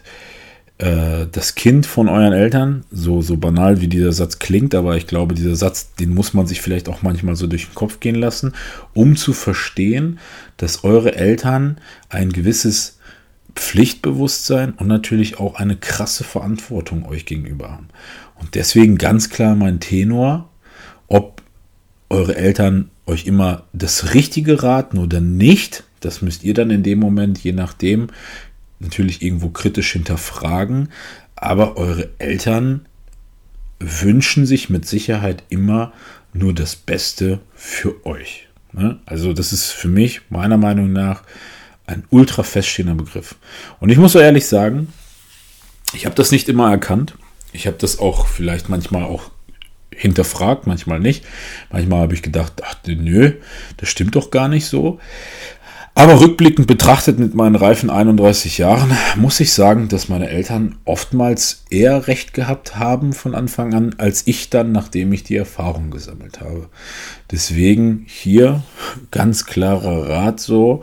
äh, 0.80 1.26
das 1.30 1.54
Kind 1.54 1.84
von 1.84 2.08
euren 2.08 2.32
Eltern, 2.32 2.84
so, 2.90 3.20
so 3.20 3.36
banal 3.36 3.82
wie 3.82 3.88
dieser 3.88 4.12
Satz 4.12 4.38
klingt, 4.38 4.74
aber 4.74 4.96
ich 4.96 5.06
glaube, 5.06 5.34
dieser 5.34 5.54
Satz, 5.54 5.92
den 5.94 6.14
muss 6.14 6.32
man 6.32 6.46
sich 6.46 6.62
vielleicht 6.62 6.88
auch 6.88 7.02
manchmal 7.02 7.36
so 7.36 7.46
durch 7.46 7.66
den 7.66 7.74
Kopf 7.74 8.00
gehen 8.00 8.14
lassen, 8.14 8.54
um 8.94 9.16
zu 9.16 9.34
verstehen, 9.34 10.18
dass 10.56 10.82
eure 10.82 11.16
Eltern 11.16 11.76
ein 12.08 12.32
gewisses 12.32 12.98
Pflichtbewusstsein 13.54 14.72
und 14.72 14.86
natürlich 14.86 15.38
auch 15.38 15.56
eine 15.56 15.76
krasse 15.76 16.24
Verantwortung 16.24 17.04
euch 17.04 17.26
gegenüber 17.26 17.72
haben. 17.72 17.88
Und 18.36 18.54
deswegen 18.54 18.96
ganz 18.96 19.28
klar 19.28 19.54
mein 19.56 19.80
Tenor, 19.80 20.48
ob 21.08 21.42
eure 22.08 22.36
Eltern 22.36 22.90
euch 23.06 23.26
immer 23.26 23.64
das 23.74 24.14
Richtige 24.14 24.62
raten 24.62 24.96
oder 24.96 25.20
nicht, 25.20 25.84
das 26.00 26.22
müsst 26.22 26.42
ihr 26.42 26.54
dann 26.54 26.70
in 26.70 26.82
dem 26.82 27.00
Moment, 27.00 27.38
je 27.38 27.52
nachdem, 27.52 28.08
natürlich 28.80 29.22
irgendwo 29.22 29.50
kritisch 29.50 29.92
hinterfragen, 29.92 30.88
aber 31.36 31.76
eure 31.76 32.10
Eltern 32.18 32.86
wünschen 33.78 34.44
sich 34.44 34.68
mit 34.68 34.86
Sicherheit 34.86 35.42
immer 35.48 35.92
nur 36.32 36.54
das 36.54 36.76
Beste 36.76 37.40
für 37.54 38.04
euch. 38.04 38.48
Ne? 38.72 38.98
Also 39.06 39.32
das 39.32 39.52
ist 39.52 39.70
für 39.70 39.88
mich 39.88 40.22
meiner 40.30 40.56
Meinung 40.56 40.92
nach 40.92 41.22
ein 41.86 42.04
ultra 42.10 42.42
feststehender 42.42 42.94
Begriff. 42.94 43.36
Und 43.80 43.90
ich 43.90 43.98
muss 43.98 44.12
so 44.12 44.20
ehrlich 44.20 44.46
sagen, 44.46 44.92
ich 45.92 46.06
habe 46.06 46.14
das 46.14 46.30
nicht 46.30 46.48
immer 46.48 46.70
erkannt. 46.70 47.14
Ich 47.52 47.66
habe 47.66 47.76
das 47.78 47.98
auch 47.98 48.26
vielleicht 48.26 48.68
manchmal 48.68 49.04
auch 49.04 49.30
hinterfragt, 49.94 50.66
manchmal 50.66 51.00
nicht. 51.00 51.24
Manchmal 51.70 52.00
habe 52.02 52.14
ich 52.14 52.22
gedacht, 52.22 52.62
ach 52.64 52.76
nö, 52.86 53.32
das 53.76 53.88
stimmt 53.88 54.14
doch 54.14 54.30
gar 54.30 54.48
nicht 54.48 54.66
so. 54.66 55.00
Aber 55.94 56.20
rückblickend 56.20 56.66
betrachtet 56.66 57.18
mit 57.18 57.34
meinen 57.34 57.56
reifen 57.56 57.90
31 57.90 58.58
Jahren 58.58 58.96
muss 59.16 59.40
ich 59.40 59.52
sagen, 59.52 59.88
dass 59.88 60.08
meine 60.08 60.28
Eltern 60.28 60.76
oftmals 60.84 61.64
eher 61.68 62.06
recht 62.06 62.32
gehabt 62.32 62.76
haben 62.76 63.12
von 63.12 63.34
Anfang 63.34 63.74
an, 63.74 63.94
als 63.98 64.26
ich 64.26 64.50
dann, 64.50 64.72
nachdem 64.72 65.12
ich 65.12 65.24
die 65.24 65.36
Erfahrung 65.36 65.90
gesammelt 65.90 66.40
habe. 66.40 66.68
Deswegen 67.30 68.04
hier 68.06 68.62
ganz 69.10 69.46
klarer 69.46 70.08
Rat 70.08 70.40
so 70.40 70.80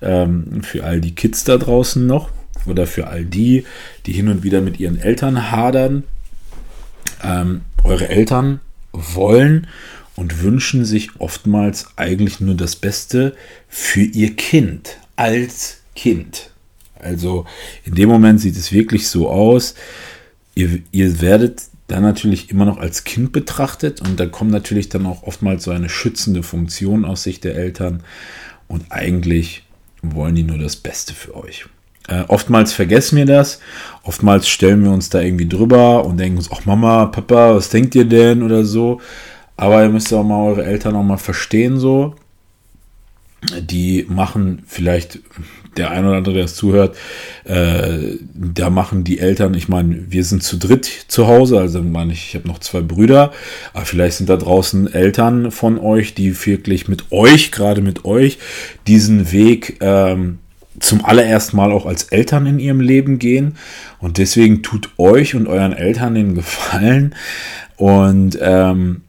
ähm, 0.00 0.62
für 0.62 0.84
all 0.84 1.00
die 1.00 1.14
Kids 1.14 1.44
da 1.44 1.56
draußen 1.56 2.06
noch 2.06 2.30
oder 2.66 2.86
für 2.86 3.08
all 3.08 3.24
die, 3.24 3.64
die 4.06 4.12
hin 4.12 4.28
und 4.28 4.44
wieder 4.44 4.60
mit 4.60 4.78
ihren 4.78 4.98
Eltern 4.98 5.50
hadern. 5.50 6.04
Ähm, 7.22 7.62
eure 7.82 8.08
Eltern 8.08 8.60
wollen 8.92 9.66
und 10.16 10.42
wünschen 10.42 10.84
sich 10.84 11.20
oftmals 11.20 11.86
eigentlich 11.96 12.40
nur 12.40 12.54
das 12.54 12.76
Beste 12.76 13.34
für 13.68 14.02
ihr 14.02 14.34
Kind 14.36 14.98
als 15.16 15.78
Kind. 15.94 16.50
Also 16.98 17.46
in 17.84 17.94
dem 17.94 18.08
Moment 18.08 18.40
sieht 18.40 18.56
es 18.56 18.72
wirklich 18.72 19.08
so 19.08 19.28
aus, 19.28 19.74
ihr, 20.54 20.80
ihr 20.92 21.20
werdet 21.20 21.62
dann 21.86 22.02
natürlich 22.02 22.50
immer 22.50 22.64
noch 22.64 22.78
als 22.78 23.04
Kind 23.04 23.32
betrachtet 23.32 24.00
und 24.00 24.18
da 24.18 24.26
kommt 24.26 24.50
natürlich 24.50 24.88
dann 24.88 25.06
auch 25.06 25.22
oftmals 25.24 25.64
so 25.64 25.70
eine 25.70 25.90
schützende 25.90 26.42
Funktion 26.42 27.04
aus 27.04 27.24
Sicht 27.24 27.44
der 27.44 27.56
Eltern 27.56 28.02
und 28.68 28.90
eigentlich 28.90 29.64
wollen 30.02 30.34
die 30.34 30.42
nur 30.42 30.58
das 30.58 30.76
Beste 30.76 31.12
für 31.12 31.34
euch. 31.36 31.66
Äh, 32.08 32.24
oftmals 32.28 32.72
vergessen 32.72 33.16
wir 33.16 33.26
das, 33.26 33.60
oftmals 34.02 34.48
stellen 34.48 34.82
wir 34.84 34.90
uns 34.90 35.10
da 35.10 35.20
irgendwie 35.20 35.48
drüber 35.48 36.04
und 36.04 36.18
denken 36.18 36.38
uns, 36.38 36.50
ach 36.52 36.64
Mama, 36.64 37.06
Papa, 37.06 37.54
was 37.54 37.70
denkt 37.70 37.94
ihr 37.94 38.04
denn 38.04 38.42
oder 38.42 38.64
so. 38.64 39.00
Aber 39.56 39.82
ihr 39.82 39.88
müsst 39.88 40.12
auch 40.12 40.24
mal 40.24 40.48
eure 40.48 40.64
Eltern 40.64 40.96
auch 40.96 41.02
mal 41.02 41.16
verstehen 41.16 41.78
so. 41.78 42.14
Die 43.60 44.06
machen 44.08 44.62
vielleicht, 44.66 45.20
der 45.76 45.90
ein 45.90 46.06
oder 46.06 46.16
andere, 46.16 46.34
der 46.34 46.44
es 46.44 46.54
zuhört, 46.54 46.96
äh, 47.44 48.16
da 48.34 48.70
machen 48.70 49.04
die 49.04 49.18
Eltern, 49.18 49.52
ich 49.52 49.68
meine, 49.68 50.10
wir 50.10 50.24
sind 50.24 50.42
zu 50.42 50.56
dritt 50.56 50.86
zu 51.08 51.26
Hause, 51.26 51.60
also 51.60 51.82
meine 51.82 52.14
ich, 52.14 52.28
ich 52.28 52.34
habe 52.36 52.48
noch 52.48 52.58
zwei 52.58 52.80
Brüder, 52.80 53.32
aber 53.74 53.84
vielleicht 53.84 54.16
sind 54.16 54.30
da 54.30 54.38
draußen 54.38 54.92
Eltern 54.92 55.50
von 55.50 55.78
euch, 55.78 56.14
die 56.14 56.46
wirklich 56.46 56.88
mit 56.88 57.12
euch, 57.12 57.52
gerade 57.52 57.82
mit 57.82 58.06
euch, 58.06 58.38
diesen 58.86 59.30
Weg 59.30 59.76
ähm, 59.80 60.38
zum 60.80 61.04
allerersten 61.04 61.56
Mal 61.56 61.70
auch 61.70 61.86
als 61.86 62.04
Eltern 62.04 62.46
in 62.46 62.58
ihrem 62.58 62.80
Leben 62.80 63.18
gehen. 63.18 63.56
Und 64.00 64.18
deswegen 64.18 64.62
tut 64.62 64.90
euch 64.96 65.34
und 65.34 65.46
euren 65.46 65.72
Eltern 65.72 66.14
den 66.14 66.34
Gefallen 66.34 67.14
und 67.76 68.38
ähm, 68.40 69.02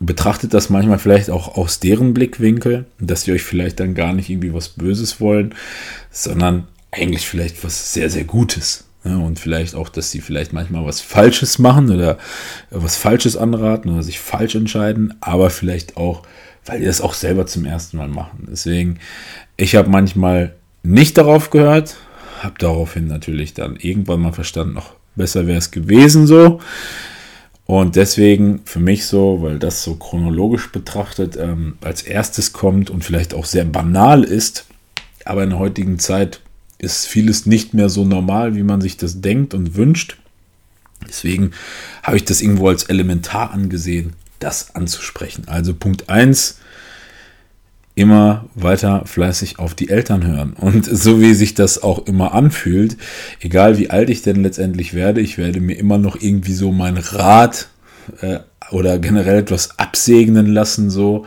betrachtet 0.00 0.54
das 0.54 0.70
manchmal 0.70 0.98
vielleicht 0.98 1.30
auch 1.30 1.56
aus 1.56 1.78
deren 1.78 2.14
Blickwinkel, 2.14 2.86
dass 2.98 3.22
sie 3.22 3.32
euch 3.32 3.42
vielleicht 3.42 3.78
dann 3.78 3.94
gar 3.94 4.12
nicht 4.12 4.30
irgendwie 4.30 4.54
was 4.54 4.70
Böses 4.70 5.20
wollen, 5.20 5.54
sondern 6.10 6.66
eigentlich 6.90 7.28
vielleicht 7.28 7.62
was 7.62 7.92
sehr, 7.92 8.10
sehr 8.10 8.24
Gutes. 8.24 8.84
Ja, 9.04 9.16
und 9.16 9.38
vielleicht 9.38 9.74
auch, 9.74 9.88
dass 9.88 10.10
sie 10.10 10.20
vielleicht 10.20 10.52
manchmal 10.52 10.84
was 10.84 11.00
Falsches 11.00 11.58
machen 11.58 11.90
oder 11.90 12.18
was 12.70 12.96
Falsches 12.96 13.36
anraten 13.36 13.90
oder 13.90 14.02
sich 14.02 14.20
falsch 14.20 14.54
entscheiden, 14.54 15.14
aber 15.20 15.48
vielleicht 15.48 15.96
auch, 15.96 16.22
weil 16.66 16.80
die 16.80 16.86
das 16.86 17.00
auch 17.00 17.14
selber 17.14 17.46
zum 17.46 17.64
ersten 17.64 17.96
Mal 17.96 18.08
machen. 18.08 18.46
Deswegen, 18.50 18.98
ich 19.56 19.74
habe 19.74 19.88
manchmal 19.88 20.54
nicht 20.82 21.16
darauf 21.16 21.48
gehört, 21.48 21.96
habe 22.42 22.54
daraufhin 22.58 23.06
natürlich 23.06 23.54
dann 23.54 23.76
irgendwann 23.76 24.20
mal 24.20 24.32
verstanden, 24.32 24.74
noch 24.74 24.94
besser 25.16 25.46
wäre 25.46 25.58
es 25.58 25.70
gewesen 25.70 26.26
so. 26.26 26.60
Und 27.70 27.94
deswegen 27.94 28.62
für 28.64 28.80
mich 28.80 29.06
so, 29.06 29.42
weil 29.42 29.60
das 29.60 29.84
so 29.84 29.94
chronologisch 29.94 30.72
betrachtet 30.72 31.36
ähm, 31.36 31.78
als 31.82 32.02
erstes 32.02 32.52
kommt 32.52 32.90
und 32.90 33.04
vielleicht 33.04 33.32
auch 33.32 33.44
sehr 33.44 33.64
banal 33.64 34.24
ist, 34.24 34.66
aber 35.24 35.44
in 35.44 35.50
der 35.50 35.60
heutigen 35.60 36.00
Zeit 36.00 36.40
ist 36.78 37.06
vieles 37.06 37.46
nicht 37.46 37.72
mehr 37.72 37.88
so 37.88 38.04
normal, 38.04 38.56
wie 38.56 38.64
man 38.64 38.80
sich 38.80 38.96
das 38.96 39.20
denkt 39.20 39.54
und 39.54 39.76
wünscht. 39.76 40.16
Deswegen 41.06 41.52
habe 42.02 42.16
ich 42.16 42.24
das 42.24 42.42
irgendwo 42.42 42.66
als 42.66 42.82
elementar 42.82 43.52
angesehen, 43.52 44.14
das 44.40 44.74
anzusprechen. 44.74 45.44
Also 45.46 45.72
Punkt 45.72 46.08
1, 46.10 46.58
immer 48.00 48.46
weiter 48.54 49.02
fleißig 49.04 49.58
auf 49.58 49.74
die 49.74 49.90
Eltern 49.90 50.26
hören. 50.26 50.54
Und 50.54 50.86
so 50.86 51.20
wie 51.20 51.34
sich 51.34 51.54
das 51.54 51.82
auch 51.82 52.06
immer 52.06 52.32
anfühlt, 52.32 52.96
egal 53.40 53.78
wie 53.78 53.90
alt 53.90 54.08
ich 54.08 54.22
denn 54.22 54.42
letztendlich 54.42 54.94
werde, 54.94 55.20
ich 55.20 55.36
werde 55.36 55.60
mir 55.60 55.74
immer 55.74 55.98
noch 55.98 56.16
irgendwie 56.18 56.54
so 56.54 56.72
mein 56.72 56.96
Rat 56.96 57.68
äh, 58.22 58.38
oder 58.70 58.98
generell 58.98 59.40
etwas 59.40 59.78
absegnen 59.78 60.46
lassen, 60.46 60.88
so, 60.88 61.26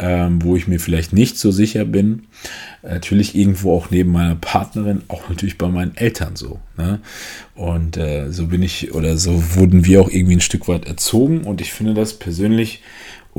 ähm, 0.00 0.42
wo 0.42 0.56
ich 0.56 0.66
mir 0.66 0.80
vielleicht 0.80 1.12
nicht 1.12 1.38
so 1.38 1.52
sicher 1.52 1.84
bin. 1.84 2.24
Natürlich 2.82 3.36
irgendwo 3.36 3.72
auch 3.76 3.90
neben 3.90 4.10
meiner 4.10 4.34
Partnerin, 4.34 5.02
auch 5.06 5.28
natürlich 5.28 5.58
bei 5.58 5.68
meinen 5.68 5.96
Eltern 5.96 6.34
so. 6.34 6.58
Ne? 6.76 6.98
Und 7.54 7.98
äh, 7.98 8.32
so 8.32 8.48
bin 8.48 8.62
ich 8.62 8.94
oder 8.94 9.16
so 9.16 9.54
wurden 9.54 9.84
wir 9.84 10.00
auch 10.00 10.10
irgendwie 10.10 10.36
ein 10.36 10.40
Stück 10.40 10.66
weit 10.66 10.86
erzogen 10.86 11.42
und 11.42 11.60
ich 11.60 11.72
finde 11.72 11.94
das 11.94 12.14
persönlich 12.14 12.82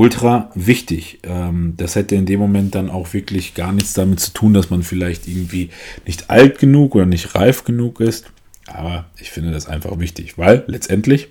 ultra 0.01 0.50
wichtig. 0.55 1.20
Ähm, 1.22 1.75
das 1.77 1.96
hätte 1.96 2.15
in 2.15 2.25
dem 2.25 2.39
Moment 2.39 2.74
dann 2.74 2.89
auch 2.89 3.13
wirklich 3.13 3.53
gar 3.53 3.72
nichts 3.72 3.93
damit 3.93 4.20
zu 4.20 4.34
tun, 4.34 4.51
dass 4.51 4.72
man 4.72 4.81
vielleicht 4.81 5.27
irgendwie 5.27 5.70
nicht 6.08 6.31
alt 6.31 6.58
genug 6.58 6.96
oder 6.96 7.05
nicht 7.05 7.36
reif 7.36 7.65
genug 7.65 8.00
ist. 8.00 8.25
Aber 8.65 9.05
ich 9.20 9.29
finde 9.29 9.51
das 9.51 9.67
einfach 9.67 10.00
wichtig, 10.00 10.39
weil 10.39 10.63
letztendlich 10.65 11.27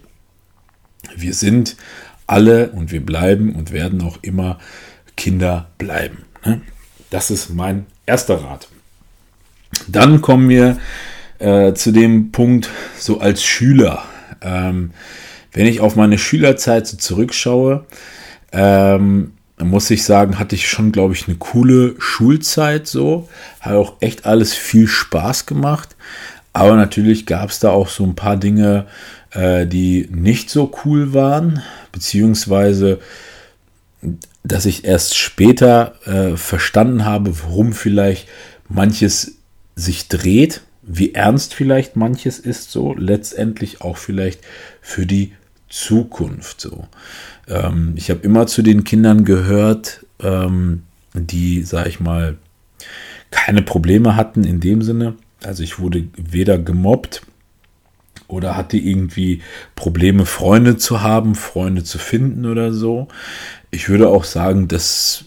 wir 1.17 1.35
sind 1.35 1.77
alle 2.29 2.71
und 2.71 2.93
wir 2.93 3.05
bleiben 3.05 3.57
und 3.57 3.73
werden 3.73 4.03
auch 4.03 4.19
immer 4.23 4.61
Kinder 5.17 5.71
bleiben. 5.77 6.19
Ne? 6.45 6.61
Das 7.11 7.33
ist 7.33 7.51
mein 7.51 7.87
erster 8.07 8.37
Rat. 8.37 8.69
Dann 9.89 10.21
kommen 10.21 10.49
wir 10.49 10.79
äh, 11.41 11.73
zu 11.75 11.91
dem 11.91 12.31
Punkt 12.31 12.71
so 12.97 13.19
als 13.19 13.43
Schüler. 13.43 14.05
Ähm, 14.43 14.93
wenn 15.51 15.67
ich 15.67 15.81
auf 15.81 15.97
meine 15.97 16.19
Schülerzeit 16.19 16.87
so 16.87 16.97
zurückschaue, 16.97 17.85
ähm, 18.53 19.33
muss 19.59 19.91
ich 19.91 20.05
sagen, 20.05 20.39
hatte 20.39 20.55
ich 20.55 20.69
schon, 20.69 20.93
glaube 20.93 21.15
ich, 21.15 21.29
eine 21.29 21.37
coole 21.37 21.95
Schulzeit 21.99 22.87
so. 22.87 23.29
Hat 23.61 23.75
auch 23.75 23.95
echt 24.01 24.27
alles 24.27 24.55
viel 24.55 24.87
Spaß 24.87 25.47
gemacht. 25.47 25.97
Aber 26.53 26.77
natürlich 26.77 27.27
gab 27.27 27.51
es 27.51 27.61
da 27.61 27.71
auch 27.71 27.89
so 27.89 28.05
ein 28.05 28.17
paar 28.17 28.37
Dinge, 28.37 28.87
äh, 29.33 29.67
die 29.67 30.09
nicht 30.11 30.51
so 30.51 30.73
cool 30.85 31.13
waren, 31.13 31.63
beziehungsweise 31.93 33.01
dass 34.43 34.65
ich 34.65 34.85
erst 34.85 35.17
später 35.17 35.95
äh, 36.07 36.37
verstanden 36.37 37.05
habe, 37.05 37.43
worum 37.43 37.73
vielleicht 37.73 38.27
manches 38.69 39.37
sich 39.77 40.09
dreht, 40.09 40.63
wie 40.83 41.15
ernst 41.15 41.55
vielleicht 41.55 41.97
manches 41.97 42.39
ist, 42.39 42.71
so 42.71 42.95
letztendlich 42.95 43.83
auch 43.83 43.99
vielleicht 43.99 44.41
für 44.81 45.07
die 45.07 45.35
Zukunft 45.69 46.61
so. 46.61 46.89
Ähm, 47.51 47.93
ich 47.97 48.11
habe 48.11 48.21
immer 48.21 48.47
zu 48.47 48.63
den 48.63 48.85
Kindern 48.85 49.25
gehört, 49.25 50.07
ähm, 50.23 50.85
die, 51.13 51.63
sag 51.63 51.87
ich 51.87 52.01
mal, 52.01 52.39
keine 53.31 53.63
Probleme 53.63 54.17
hatten 54.17 54.45
in 54.45 54.61
dem 54.61 54.83
Sinne. 54.83 55.15
Also 55.43 55.63
ich 55.63 55.79
wurde 55.79 56.05
weder 56.17 56.59
gemobbt 56.59 57.23
oder 58.29 58.57
hatte 58.57 58.77
irgendwie 58.77 59.43
Probleme, 59.75 60.27
Freunde 60.27 60.77
zu 60.77 61.03
haben, 61.03 61.35
Freunde 61.35 61.85
zu 61.85 61.99
finden 61.99 62.47
oder 62.47 62.73
so. 62.73 63.09
Ich 63.71 63.89
würde 63.89 64.09
auch 64.09 64.25
sagen, 64.25 64.69
dass 64.69 65.25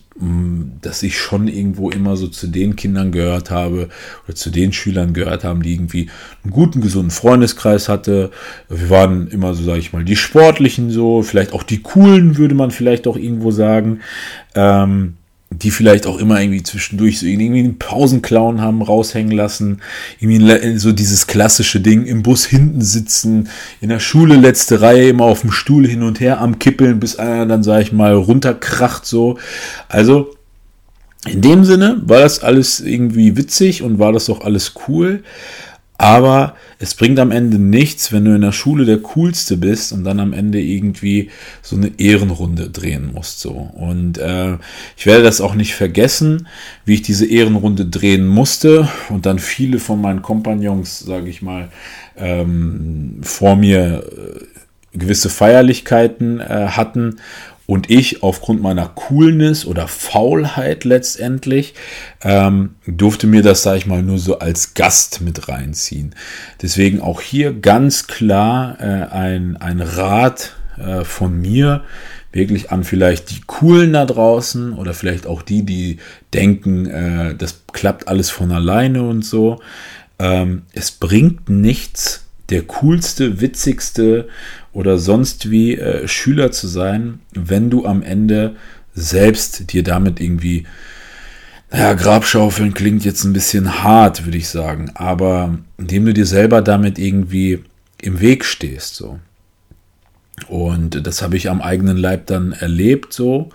dass 0.81 1.01
ich 1.01 1.17
schon 1.17 1.47
irgendwo 1.47 1.89
immer 1.89 2.15
so 2.15 2.27
zu 2.27 2.47
den 2.47 2.75
Kindern 2.75 3.11
gehört 3.11 3.49
habe 3.49 3.89
oder 4.25 4.35
zu 4.35 4.51
den 4.51 4.71
Schülern 4.71 5.13
gehört 5.13 5.43
haben, 5.43 5.63
die 5.63 5.73
irgendwie 5.73 6.09
einen 6.43 6.53
guten, 6.53 6.81
gesunden 6.81 7.09
Freundeskreis 7.09 7.89
hatte. 7.89 8.29
Wir 8.69 8.89
waren 8.91 9.27
immer 9.27 9.55
so, 9.55 9.63
sage 9.63 9.79
ich 9.79 9.91
mal, 9.91 10.03
die 10.03 10.15
Sportlichen 10.15 10.91
so, 10.91 11.23
vielleicht 11.23 11.51
auch 11.53 11.63
die 11.63 11.81
Coolen, 11.81 12.37
würde 12.37 12.53
man 12.53 12.69
vielleicht 12.69 13.07
auch 13.07 13.17
irgendwo 13.17 13.49
sagen. 13.49 14.01
Ähm, 14.53 15.15
die 15.59 15.71
vielleicht 15.71 16.05
auch 16.05 16.17
immer 16.17 16.41
irgendwie 16.41 16.63
zwischendurch 16.63 17.19
so 17.19 17.25
irgendwie 17.25 17.59
einen 17.59 17.77
Pausenclown 17.77 18.61
haben 18.61 18.81
raushängen 18.81 19.31
lassen. 19.31 19.81
Irgendwie 20.19 20.77
so 20.77 20.91
dieses 20.91 21.27
klassische 21.27 21.79
Ding 21.79 22.05
im 22.05 22.23
Bus 22.23 22.45
hinten 22.45 22.81
sitzen, 22.81 23.49
in 23.81 23.89
der 23.89 23.99
Schule 23.99 24.35
letzte 24.35 24.81
Reihe 24.81 25.09
immer 25.09 25.25
auf 25.25 25.41
dem 25.41 25.51
Stuhl 25.51 25.87
hin 25.87 26.03
und 26.03 26.19
her 26.19 26.41
am 26.41 26.59
Kippeln, 26.59 26.99
bis 26.99 27.17
einer 27.17 27.45
dann, 27.45 27.63
sag 27.63 27.81
ich 27.81 27.91
mal, 27.91 28.13
runterkracht 28.13 29.05
so. 29.05 29.37
Also, 29.89 30.35
in 31.25 31.41
dem 31.41 31.63
Sinne 31.63 32.01
war 32.05 32.19
das 32.19 32.43
alles 32.43 32.79
irgendwie 32.79 33.37
witzig 33.37 33.81
und 33.81 33.99
war 33.99 34.11
das 34.11 34.29
auch 34.29 34.41
alles 34.41 34.73
cool. 34.87 35.23
Aber 36.03 36.57
es 36.79 36.95
bringt 36.95 37.17
am 37.17 37.31
Ende 37.31 37.57
nichts, 37.57 38.11
wenn 38.11 38.25
du 38.25 38.35
in 38.35 38.41
der 38.41 38.51
Schule 38.51 38.83
der 38.83 38.97
Coolste 38.97 39.55
bist 39.55 39.93
und 39.93 40.03
dann 40.03 40.19
am 40.19 40.33
Ende 40.33 40.59
irgendwie 40.59 41.29
so 41.61 41.77
eine 41.77 41.93
Ehrenrunde 41.97 42.69
drehen 42.69 43.13
musst. 43.13 43.39
So. 43.39 43.51
Und 43.51 44.17
äh, 44.17 44.57
ich 44.97 45.05
werde 45.05 45.23
das 45.23 45.39
auch 45.39 45.55
nicht 45.55 45.75
vergessen, 45.75 46.49
wie 46.83 46.95
ich 46.95 47.03
diese 47.03 47.25
Ehrenrunde 47.25 47.85
drehen 47.85 48.27
musste 48.27 48.89
und 49.07 49.25
dann 49.25 49.39
viele 49.39 49.79
von 49.79 50.01
meinen 50.01 50.21
Kompagnons, 50.21 50.99
sage 50.99 51.29
ich 51.29 51.41
mal, 51.41 51.69
ähm, 52.17 53.21
vor 53.21 53.55
mir 53.55 54.03
äh, 54.03 54.97
gewisse 54.97 55.29
Feierlichkeiten 55.29 56.41
äh, 56.41 56.67
hatten 56.67 57.15
und 57.65 57.89
ich 57.89 58.23
aufgrund 58.23 58.61
meiner 58.61 58.87
Coolness 58.89 59.65
oder 59.65 59.87
Faulheit 59.87 60.83
letztendlich 60.83 61.73
ähm, 62.21 62.75
durfte 62.85 63.25
mir 63.25 63.41
das, 63.41 63.63
sage 63.63 63.77
ich 63.77 63.85
mal, 63.85 64.03
nur 64.03 64.19
so 64.19 64.39
als 64.39 64.73
Gast 64.73 65.21
mit 65.21 65.47
reinziehen. 65.47 66.13
Deswegen 66.61 66.99
auch 66.99 67.21
hier 67.21 67.53
ganz 67.53 68.07
klar 68.07 68.77
äh, 68.79 69.07
ein, 69.11 69.57
ein 69.57 69.79
Rat 69.79 70.55
äh, 70.77 71.03
von 71.05 71.39
mir, 71.39 71.83
wirklich 72.33 72.71
an 72.71 72.83
vielleicht 72.83 73.29
die 73.29 73.41
Coolen 73.45 73.93
da 73.93 74.05
draußen 74.05 74.73
oder 74.73 74.93
vielleicht 74.93 75.27
auch 75.27 75.41
die, 75.41 75.63
die 75.63 75.97
denken, 76.33 76.87
äh, 76.87 77.35
das 77.35 77.63
klappt 77.71 78.07
alles 78.07 78.29
von 78.29 78.51
alleine 78.51 79.03
und 79.03 79.23
so. 79.23 79.61
Ähm, 80.19 80.63
es 80.73 80.91
bringt 80.91 81.49
nichts, 81.49 82.25
der 82.49 82.63
coolste, 82.63 83.39
witzigste 83.39 84.27
oder 84.73 84.97
sonst 84.97 85.51
wie 85.51 85.77
äh, 85.77 86.07
Schüler 86.07 86.51
zu 86.51 86.67
sein, 86.67 87.19
wenn 87.31 87.69
du 87.69 87.85
am 87.85 88.01
Ende 88.01 88.55
selbst 88.93 89.71
dir 89.71 89.83
damit 89.83 90.19
irgendwie, 90.19 90.65
naja, 91.71 91.93
Grabschaufeln 91.93 92.73
klingt 92.73 93.05
jetzt 93.05 93.23
ein 93.23 93.33
bisschen 93.33 93.83
hart, 93.83 94.25
würde 94.25 94.37
ich 94.37 94.49
sagen, 94.49 94.91
aber 94.95 95.59
indem 95.77 96.05
du 96.05 96.13
dir 96.13 96.25
selber 96.25 96.61
damit 96.61 96.99
irgendwie 96.99 97.63
im 98.01 98.19
Weg 98.19 98.43
stehst, 98.43 98.95
so. 98.95 99.19
Und 100.47 101.05
das 101.05 101.21
habe 101.21 101.37
ich 101.37 101.49
am 101.49 101.61
eigenen 101.61 101.95
Leib 101.95 102.25
dann 102.25 102.53
erlebt, 102.53 103.13
so. 103.13 103.49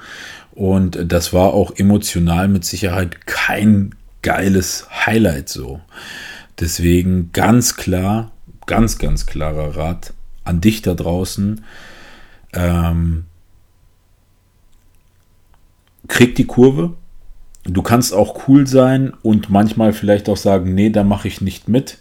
Und 0.52 1.12
das 1.12 1.32
war 1.32 1.52
auch 1.52 1.76
emotional 1.76 2.48
mit 2.48 2.64
Sicherheit 2.64 3.26
kein 3.26 3.94
geiles 4.22 4.86
Highlight, 5.06 5.48
so. 5.48 5.80
Deswegen 6.58 7.30
ganz 7.32 7.76
klar, 7.76 8.32
ganz, 8.66 8.98
ganz 8.98 9.26
klarer 9.26 9.76
Rat 9.76 10.12
an 10.48 10.60
dich 10.60 10.82
da 10.82 10.94
draußen. 10.94 11.64
Ähm, 12.54 13.24
krieg 16.08 16.34
die 16.34 16.46
Kurve. 16.46 16.94
Du 17.64 17.82
kannst 17.82 18.14
auch 18.14 18.48
cool 18.48 18.66
sein 18.66 19.12
und 19.22 19.50
manchmal 19.50 19.92
vielleicht 19.92 20.28
auch 20.28 20.36
sagen, 20.36 20.74
nee, 20.74 20.90
da 20.90 21.04
mache 21.04 21.28
ich 21.28 21.40
nicht 21.40 21.68
mit. 21.68 21.98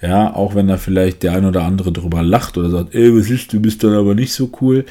Ja, 0.00 0.34
auch 0.34 0.54
wenn 0.54 0.68
da 0.68 0.76
vielleicht 0.76 1.22
der 1.22 1.32
ein 1.32 1.44
oder 1.44 1.62
andere 1.64 1.92
drüber 1.92 2.22
lacht 2.22 2.58
oder 2.58 2.70
sagt, 2.70 2.94
ey, 2.94 3.14
was 3.16 3.30
ist, 3.30 3.52
du 3.52 3.60
bist 3.60 3.82
dann 3.82 3.94
aber 3.94 4.14
nicht 4.14 4.32
so 4.32 4.50
cool. 4.60 4.84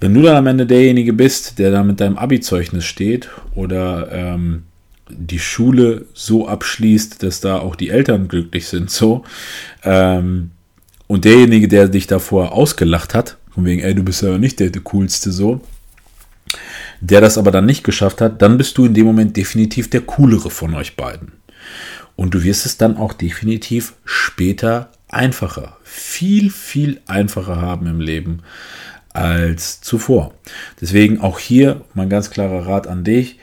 Wenn 0.00 0.14
du 0.14 0.22
dann 0.22 0.36
am 0.36 0.46
Ende 0.48 0.66
derjenige 0.66 1.12
bist, 1.12 1.58
der 1.58 1.70
da 1.70 1.84
mit 1.84 2.00
deinem 2.00 2.18
Abi-Zeugnis 2.18 2.84
steht 2.84 3.30
oder 3.54 4.10
ähm, 4.10 4.64
die 5.08 5.38
Schule 5.38 6.06
so 6.12 6.48
abschließt, 6.48 7.22
dass 7.22 7.40
da 7.40 7.58
auch 7.58 7.76
die 7.76 7.90
Eltern 7.90 8.28
glücklich 8.28 8.66
sind, 8.66 8.90
so, 8.90 9.24
ähm, 9.84 10.50
und 11.12 11.26
derjenige, 11.26 11.68
der 11.68 11.88
dich 11.88 12.06
davor 12.06 12.52
ausgelacht 12.52 13.12
hat, 13.12 13.36
von 13.50 13.66
wegen, 13.66 13.82
ey, 13.82 13.94
du 13.94 14.02
bist 14.02 14.22
ja 14.22 14.38
nicht 14.38 14.58
der, 14.60 14.70
der 14.70 14.80
coolste 14.80 15.30
so, 15.30 15.60
der 17.02 17.20
das 17.20 17.36
aber 17.36 17.50
dann 17.50 17.66
nicht 17.66 17.84
geschafft 17.84 18.22
hat, 18.22 18.40
dann 18.40 18.56
bist 18.56 18.78
du 18.78 18.86
in 18.86 18.94
dem 18.94 19.04
Moment 19.04 19.36
definitiv 19.36 19.90
der 19.90 20.00
coolere 20.00 20.48
von 20.48 20.74
euch 20.74 20.96
beiden. 20.96 21.32
Und 22.16 22.32
du 22.32 22.42
wirst 22.42 22.64
es 22.64 22.78
dann 22.78 22.96
auch 22.96 23.12
definitiv 23.12 23.92
später 24.06 24.88
einfacher, 25.10 25.76
viel, 25.82 26.48
viel 26.48 27.02
einfacher 27.06 27.60
haben 27.60 27.86
im 27.88 28.00
Leben 28.00 28.40
als 29.12 29.82
zuvor. 29.82 30.32
Deswegen 30.80 31.20
auch 31.20 31.38
hier 31.38 31.82
mein 31.92 32.08
ganz 32.08 32.30
klarer 32.30 32.66
Rat 32.66 32.86
an 32.86 33.04
dich. 33.04 33.38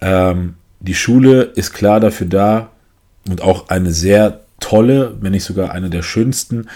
Ähm, 0.00 0.54
die 0.78 0.94
Schule 0.94 1.42
ist 1.42 1.74
klar 1.74 2.00
dafür 2.00 2.28
da 2.28 2.70
und 3.28 3.42
auch 3.42 3.68
eine 3.68 3.92
sehr 3.92 4.40
tolle, 4.70 5.16
wenn 5.20 5.32
nicht 5.32 5.42
sogar 5.42 5.72
eine 5.72 5.90
der 5.90 6.02
schönsten 6.02 6.68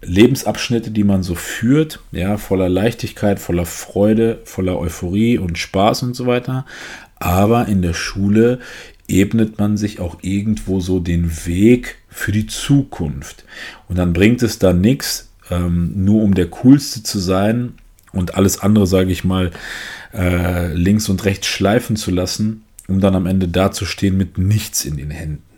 Lebensabschnitte, 0.00 0.90
die 0.90 1.04
man 1.04 1.22
so 1.22 1.34
führt, 1.34 2.00
ja, 2.10 2.38
voller 2.38 2.70
Leichtigkeit, 2.70 3.38
voller 3.38 3.66
Freude, 3.66 4.40
voller 4.44 4.78
Euphorie 4.78 5.36
und 5.36 5.58
Spaß 5.58 6.04
und 6.04 6.14
so 6.14 6.26
weiter. 6.26 6.64
Aber 7.16 7.68
in 7.68 7.82
der 7.82 7.92
Schule 7.92 8.60
ebnet 9.08 9.58
man 9.58 9.76
sich 9.76 10.00
auch 10.00 10.18
irgendwo 10.22 10.80
so 10.80 11.00
den 11.00 11.30
Weg 11.46 11.96
für 12.08 12.32
die 12.32 12.46
Zukunft. 12.46 13.44
Und 13.88 13.98
dann 13.98 14.14
bringt 14.14 14.42
es 14.42 14.58
da 14.58 14.72
nichts, 14.72 15.30
ähm, 15.50 15.92
nur 15.94 16.22
um 16.22 16.34
der 16.34 16.46
Coolste 16.46 17.02
zu 17.02 17.18
sein 17.18 17.74
und 18.12 18.36
alles 18.36 18.58
andere, 18.58 18.86
sage 18.86 19.12
ich 19.12 19.22
mal, 19.22 19.50
äh, 20.14 20.72
links 20.72 21.10
und 21.10 21.22
rechts 21.26 21.46
schleifen 21.46 21.96
zu 21.96 22.10
lassen, 22.10 22.64
um 22.88 23.00
dann 23.00 23.14
am 23.14 23.26
Ende 23.26 23.48
dazustehen 23.48 24.16
mit 24.16 24.38
nichts 24.38 24.86
in 24.86 24.96
den 24.96 25.10
Händen. 25.10 25.53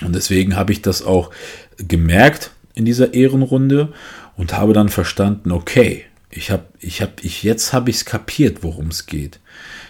Und 0.00 0.14
deswegen 0.14 0.56
habe 0.56 0.72
ich 0.72 0.82
das 0.82 1.02
auch 1.02 1.30
gemerkt, 1.76 2.52
in 2.74 2.84
dieser 2.84 3.14
Ehrenrunde 3.14 3.92
und 4.36 4.56
habe 4.56 4.72
dann 4.72 4.88
verstanden, 4.88 5.50
okay, 5.50 6.04
ich 6.30 6.50
habe, 6.50 6.64
ich 6.78 7.02
habe, 7.02 7.12
ich, 7.22 7.42
jetzt 7.42 7.72
habe 7.72 7.90
ich 7.90 7.96
es 7.96 8.04
kapiert, 8.04 8.62
worum 8.62 8.88
es 8.88 9.06
geht. 9.06 9.40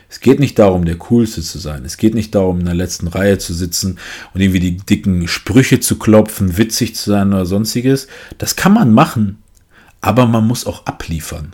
Es 0.09 0.21
geht 0.21 0.41
nicht 0.41 0.59
darum, 0.59 0.87
der 0.87 0.97
Coolste 0.97 1.43
zu 1.43 1.59
sein. 1.59 1.85
Es 1.85 1.99
geht 1.99 2.15
nicht 2.15 2.35
darum, 2.35 2.61
in 2.61 2.65
der 2.65 2.75
letzten 2.75 3.09
Reihe 3.09 3.37
zu 3.37 3.53
sitzen 3.53 3.99
und 4.33 4.41
irgendwie 4.41 4.61
die 4.61 4.79
dicken 4.79 5.29
Sprüche 5.29 5.81
zu 5.81 5.99
klopfen, 5.99 6.57
witzig 6.57 6.95
zu 6.97 7.11
sein 7.11 7.29
oder 7.35 7.45
sonstiges. 7.45 8.09
Das 8.39 8.57
kann 8.57 8.73
man 8.73 8.93
machen, 8.93 9.43
aber 10.01 10.27
man 10.27 10.47
muss 10.47 10.67
auch 10.67 10.87
abliefern. 10.87 11.53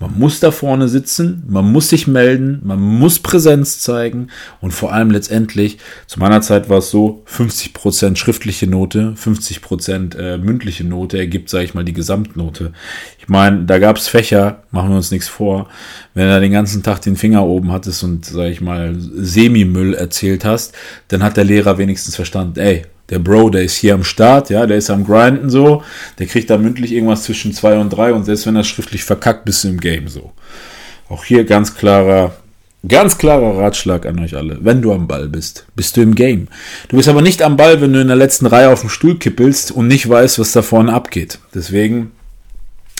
Man 0.00 0.18
muss 0.18 0.40
da 0.40 0.50
vorne 0.50 0.88
sitzen, 0.88 1.42
man 1.46 1.70
muss 1.70 1.90
sich 1.90 2.06
melden, 2.06 2.62
man 2.64 2.80
muss 2.80 3.18
Präsenz 3.18 3.80
zeigen 3.80 4.28
und 4.62 4.70
vor 4.70 4.94
allem 4.94 5.10
letztendlich, 5.10 5.76
zu 6.06 6.18
meiner 6.18 6.40
Zeit 6.40 6.70
war 6.70 6.78
es 6.78 6.90
so, 6.90 7.22
50% 7.30 8.16
schriftliche 8.16 8.66
Note, 8.66 9.14
50% 9.22 10.16
äh, 10.16 10.38
mündliche 10.38 10.84
Note 10.84 11.18
ergibt, 11.18 11.50
sage 11.50 11.64
ich 11.64 11.74
mal, 11.74 11.84
die 11.84 11.92
Gesamtnote. 11.92 12.72
Ich 13.18 13.28
meine, 13.28 13.64
da 13.64 13.78
gab 13.78 13.98
es 13.98 14.08
Fächer, 14.08 14.62
machen 14.70 14.88
wir 14.88 14.96
uns 14.96 15.10
nichts 15.10 15.28
vor, 15.28 15.68
wenn 16.14 16.28
du 16.28 16.40
den 16.40 16.52
ganzen 16.52 16.82
Tag 16.82 17.02
den 17.02 17.16
Finger 17.16 17.44
oben 17.44 17.70
hattest 17.70 18.02
und, 18.02 18.24
sage 18.24 18.52
ich 18.52 18.62
mal, 18.62 18.96
Semimüll 18.98 19.92
erzählt 19.92 20.46
hast, 20.46 20.74
dann 21.08 21.22
hat 21.22 21.36
der 21.36 21.44
Lehrer 21.44 21.76
wenigstens 21.76 22.16
verstanden, 22.16 22.58
ey, 22.58 22.86
der 23.10 23.18
Bro, 23.18 23.50
der 23.50 23.62
ist 23.62 23.76
hier 23.76 23.94
am 23.94 24.04
Start, 24.04 24.50
ja, 24.50 24.66
der 24.66 24.78
ist 24.78 24.90
am 24.90 25.04
Grinden 25.04 25.50
so, 25.50 25.82
der 26.18 26.26
kriegt 26.26 26.48
da 26.48 26.58
mündlich 26.58 26.92
irgendwas 26.92 27.24
zwischen 27.24 27.52
zwei 27.52 27.78
und 27.78 27.90
drei 27.90 28.12
und 28.12 28.24
selbst 28.24 28.46
wenn 28.46 28.56
er 28.56 28.64
schriftlich 28.64 29.04
verkackt, 29.04 29.44
bist 29.44 29.64
du 29.64 29.68
im 29.68 29.80
Game 29.80 30.08
so. 30.08 30.32
Auch 31.08 31.24
hier 31.24 31.44
ganz 31.44 31.74
klarer, 31.74 32.34
ganz 32.86 33.18
klarer 33.18 33.58
Ratschlag 33.58 34.06
an 34.06 34.20
euch 34.20 34.36
alle. 34.36 34.58
Wenn 34.60 34.80
du 34.80 34.92
am 34.92 35.08
Ball 35.08 35.28
bist, 35.28 35.66
bist 35.74 35.96
du 35.96 36.02
im 36.02 36.14
Game. 36.14 36.48
Du 36.88 36.96
bist 36.96 37.08
aber 37.08 37.20
nicht 37.20 37.42
am 37.42 37.56
Ball, 37.56 37.80
wenn 37.80 37.92
du 37.92 38.00
in 38.00 38.06
der 38.06 38.16
letzten 38.16 38.46
Reihe 38.46 38.70
auf 38.70 38.80
dem 38.80 38.90
Stuhl 38.90 39.18
kippelst 39.18 39.72
und 39.72 39.88
nicht 39.88 40.08
weißt, 40.08 40.38
was 40.38 40.52
da 40.52 40.62
vorne 40.62 40.92
abgeht. 40.92 41.40
Deswegen 41.52 42.12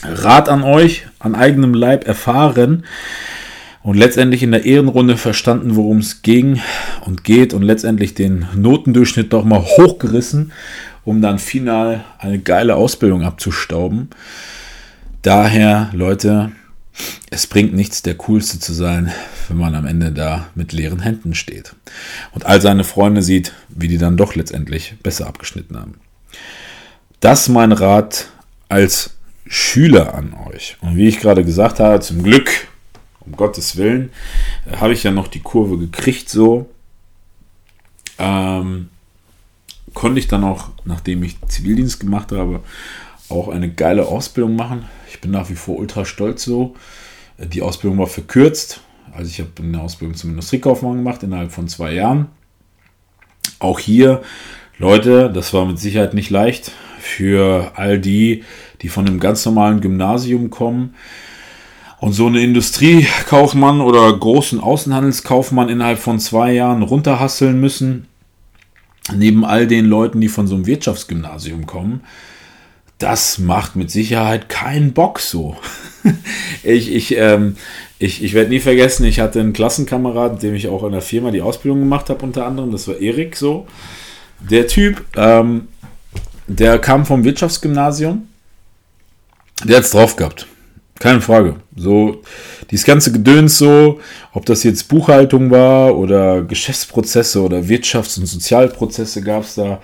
Rat 0.03 0.49
an 0.49 0.63
euch, 0.63 1.07
an 1.19 1.35
eigenem 1.35 1.75
Leib 1.75 2.07
erfahren 2.07 2.85
und 3.83 3.97
letztendlich 3.97 4.43
in 4.43 4.53
der 4.53 4.65
Ehrenrunde 4.65 5.17
verstanden, 5.17 5.77
worum 5.77 5.99
es 5.99 6.23
ging 6.23 6.61
und 7.07 7.25
geht 7.25 7.55
und 7.55 7.63
letztendlich 7.63 8.15
den 8.15 8.47
Notendurchschnitt 8.55 9.33
doch 9.33 9.45
mal 9.45 9.63
hochgerissen, 9.63 10.53
um 11.05 11.23
dann 11.23 11.39
final 11.39 12.05
eine 12.19 12.39
geile 12.39 12.77
Ausbildung 12.77 13.23
abzustauben. 13.23 14.11
Daher, 15.23 15.91
Leute, 15.93 16.53
es 17.31 17.47
bringt 17.47 17.73
nichts, 17.73 18.03
der 18.03 18.15
Coolste 18.17 18.59
zu 18.59 18.75
sein, 18.75 19.11
wenn 19.49 19.57
man 19.57 19.75
am 19.75 19.87
Ende 19.87 20.13
da 20.13 20.49
mit 20.55 20.73
leeren 20.73 21.01
Händen 21.01 21.35
steht 21.35 21.75
und 22.33 22.45
all 22.45 22.61
seine 22.61 22.85
Freunde 22.85 23.23
sieht, 23.23 23.55
wie 23.69 23.89
die 23.89 23.99
dann 23.99 24.17
doch 24.17 24.35
letztendlich 24.35 24.95
besser 25.03 25.27
abgeschnitten 25.27 25.79
haben. 25.79 25.95
Das 27.21 27.49
mein 27.49 27.73
Rat 27.73 28.29
als 28.69 29.17
Schüler 29.47 30.15
an 30.15 30.35
euch. 30.53 30.77
Und 30.81 30.97
wie 30.97 31.09
ich 31.09 31.21
gerade 31.21 31.45
gesagt 31.45 31.81
habe, 31.81 32.01
zum 32.01 32.23
Glück 32.23 32.69
um 33.21 33.33
Gottes 33.33 33.77
Willen, 33.77 34.11
äh, 34.71 34.77
habe 34.77 34.93
ich 34.93 35.03
ja 35.03 35.11
noch 35.11 35.29
die 35.29 35.41
Kurve 35.41 35.79
gekriegt 35.79 36.29
so. 36.29 36.69
Ähm, 38.19 38.89
konnte 39.95 40.19
ich 40.19 40.29
dann 40.29 40.45
auch, 40.45 40.69
nachdem 40.85 41.23
ich 41.23 41.41
Zivildienst 41.49 42.01
gemacht 42.01 42.33
habe, 42.33 42.61
auch 43.29 43.49
eine 43.49 43.71
geile 43.71 44.07
Ausbildung 44.07 44.57
machen. 44.57 44.85
Ich 45.11 45.21
bin 45.21 45.31
nach 45.31 45.49
wie 45.51 45.55
vor 45.55 45.79
ultra 45.79 46.05
stolz 46.05 46.45
so. 46.45 46.75
Äh, 47.39 47.47
die 47.47 47.63
Ausbildung 47.63 47.99
war 47.99 48.07
verkürzt. 48.07 48.81
Also 49.13 49.29
ich 49.29 49.41
habe 49.41 49.51
eine 49.59 49.81
Ausbildung 49.81 50.17
zum 50.17 50.31
Industriekaufmann 50.31 50.97
gemacht 50.97 51.23
innerhalb 51.23 51.53
von 51.53 51.69
zwei 51.69 51.93
Jahren. 51.93 52.29
Auch 53.59 53.79
hier, 53.79 54.23
Leute, 54.79 55.31
das 55.33 55.53
war 55.53 55.67
mit 55.67 55.79
Sicherheit 55.79 56.15
nicht 56.15 56.31
leicht 56.31 56.73
für 57.01 57.73
all 57.75 57.99
die, 57.99 58.45
die 58.83 58.89
von 58.89 59.07
einem 59.07 59.21
ganz 59.21 59.45
normalen 59.45 59.81
Gymnasium 59.81 60.51
kommen 60.51 60.95
und 62.01 62.15
so 62.15 62.27
eine 62.27 62.41
Industriekaufmann 62.41 63.81
oder 63.83 64.11
großen 64.13 64.59
Außenhandelskaufmann 64.59 65.69
innerhalb 65.69 65.99
von 65.99 66.19
zwei 66.19 66.53
Jahren 66.53 66.83
runterhasseln 66.83 67.61
müssen, 67.61 68.07
neben 69.15 69.45
all 69.45 69.67
den 69.67 69.85
Leuten, 69.85 70.21
die 70.21 70.29
von 70.29 70.47
so 70.47 70.55
einem 70.55 70.67
Wirtschaftsgymnasium 70.67 71.67
kommen, 71.67 72.01
das 72.99 73.39
macht 73.39 73.77
mit 73.77 73.91
Sicherheit 73.91 74.49
keinen 74.49 74.93
Bock 74.93 75.21
so. 75.21 75.57
ich 76.63 76.93
ich, 76.93 77.17
ähm, 77.17 77.57
ich, 77.99 78.23
ich 78.25 78.33
werde 78.33 78.51
nie 78.51 78.61
vergessen, 78.61 79.05
ich 79.05 79.21
hatte 79.21 79.41
einen 79.41 79.53
Klassenkamerad, 79.53 80.35
mit 80.35 80.43
dem 80.43 80.55
ich 80.55 80.69
auch 80.69 80.85
in 80.85 80.93
der 80.93 81.03
Firma 81.03 81.31
die 81.31 81.43
Ausbildung 81.43 81.81
gemacht 81.81 82.09
habe, 82.09 82.25
unter 82.25 82.47
anderem, 82.47 82.73
das 82.73 82.89
war 82.89 82.99
Erik 82.99 83.37
so. 83.37 83.67
Der 84.39 84.67
Typ, 84.67 85.05
ähm, 85.17 85.69
der 86.47 86.79
kam 86.79 87.05
vom 87.05 87.25
Wirtschaftsgymnasium, 87.25 88.27
der 89.65 89.79
hat 89.79 89.85
es 89.85 89.91
drauf 89.91 90.17
gehabt. 90.17 90.47
Keine 91.01 91.23
Frage. 91.23 91.57
So, 91.77 92.21
dieses 92.71 92.85
ganze 92.85 93.11
Gedöns 93.11 93.57
so, 93.57 94.01
ob 94.35 94.45
das 94.45 94.65
jetzt 94.65 94.87
Buchhaltung 94.89 95.51
war 95.51 95.97
oder 95.97 96.43
Geschäftsprozesse 96.43 97.41
oder 97.41 97.61
Wirtschafts- 97.61 98.21
und 98.21 98.27
Sozialprozesse 98.27 99.23
gab 99.23 99.45
es 99.45 99.55
da. 99.55 99.81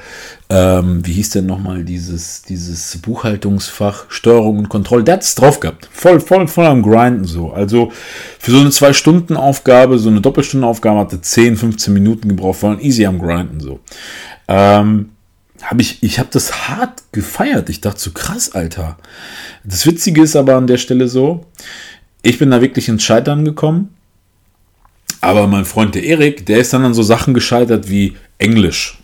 Ähm, 0.51 1.01
wie 1.07 1.15
hieß 1.15 1.31
denn 1.31 1.47
nochmal 1.47 1.85
dieses, 1.85 2.43
dieses 2.43 2.99
Buchhaltungsfach, 2.99 4.11
Steuerung 4.11 4.59
und 4.59 4.69
Kontrolle? 4.69 5.05
Der 5.05 5.15
hat 5.15 5.23
es 5.23 5.35
drauf 5.35 5.59
gehabt. 5.59 5.89
Voll, 5.91 6.21
voll, 6.21 6.47
voll 6.49 6.67
am 6.67 6.83
Grinden 6.83 7.25
so. 7.25 7.51
Also 7.51 7.93
für 8.39 8.51
so 8.51 8.61
eine 8.61 8.71
Zwei-Stunden-Aufgabe, 8.71 9.99
so 9.99 10.11
eine 10.11 10.21
Doppelstundenaufgabe 10.21 11.01
hatte 11.01 11.23
10, 11.23 11.57
15 11.57 11.95
Minuten 11.95 12.29
gebraucht, 12.29 12.59
voll 12.59 12.79
easy 12.83 13.07
am 13.07 13.19
Grinden 13.19 13.59
so. 13.61 13.81
Ähm, 14.49 15.16
habe 15.67 15.83
ich, 15.83 16.03
ich 16.03 16.19
habe 16.19 16.29
das 16.33 16.69
hart 16.69 17.03
gefeiert. 17.13 17.69
Ich 17.69 17.81
dachte 17.81 18.01
so 18.01 18.13
krass, 18.13 18.55
Alter. 18.55 18.97
Das 19.65 19.85
Witzige 19.85 20.23
ist 20.23 20.37
aber 20.37 20.55
an 20.55 20.67
der 20.67 20.79
Stelle 20.79 21.09
so, 21.09 21.45
ich 22.23 22.39
bin 22.39 22.51
da 22.51 22.61
wirklich 22.61 22.89
ins 22.89 23.03
Scheitern 23.03 23.45
gekommen. 23.45 23.95
Aber 25.21 25.47
mein 25.49 25.65
Freund 25.65 25.95
der 25.95 26.05
Erik, 26.05 26.47
der 26.47 26.59
ist 26.59 26.73
dann 26.73 26.85
an 26.85 26.95
so 26.95 27.03
Sachen 27.03 27.35
gescheitert 27.35 27.91
wie 27.91 28.17
Englisch. 28.39 28.99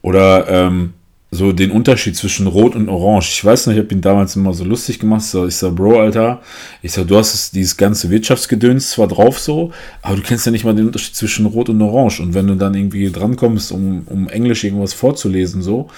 Oder 0.00 0.48
ähm, 0.48 0.94
so 1.30 1.52
den 1.52 1.70
Unterschied 1.70 2.16
zwischen 2.16 2.46
Rot 2.46 2.74
und 2.74 2.88
Orange. 2.88 3.28
Ich 3.30 3.44
weiß 3.44 3.66
nicht, 3.66 3.76
ich 3.76 3.84
habe 3.84 3.94
ihn 3.94 4.00
damals 4.00 4.34
immer 4.34 4.54
so 4.54 4.64
lustig 4.64 4.98
gemacht. 4.98 5.22
Ich 5.46 5.56
sag, 5.56 5.74
Bro, 5.74 6.00
Alter, 6.00 6.40
ich 6.80 6.92
sag, 6.92 7.06
du 7.06 7.18
hast 7.18 7.54
dieses 7.54 7.76
ganze 7.76 8.08
Wirtschaftsgedöns 8.08 8.90
zwar 8.90 9.08
drauf 9.08 9.38
so, 9.38 9.70
aber 10.00 10.16
du 10.16 10.22
kennst 10.22 10.46
ja 10.46 10.52
nicht 10.52 10.64
mal 10.64 10.74
den 10.74 10.86
Unterschied 10.86 11.14
zwischen 11.14 11.44
Rot 11.44 11.68
und 11.68 11.82
Orange. 11.82 12.22
Und 12.22 12.32
wenn 12.32 12.46
du 12.46 12.54
dann 12.54 12.74
irgendwie 12.74 13.10
drankommst, 13.10 13.72
um, 13.72 14.02
um 14.06 14.28
Englisch 14.28 14.64
irgendwas 14.64 14.94
vorzulesen, 14.94 15.60
so, 15.60 15.88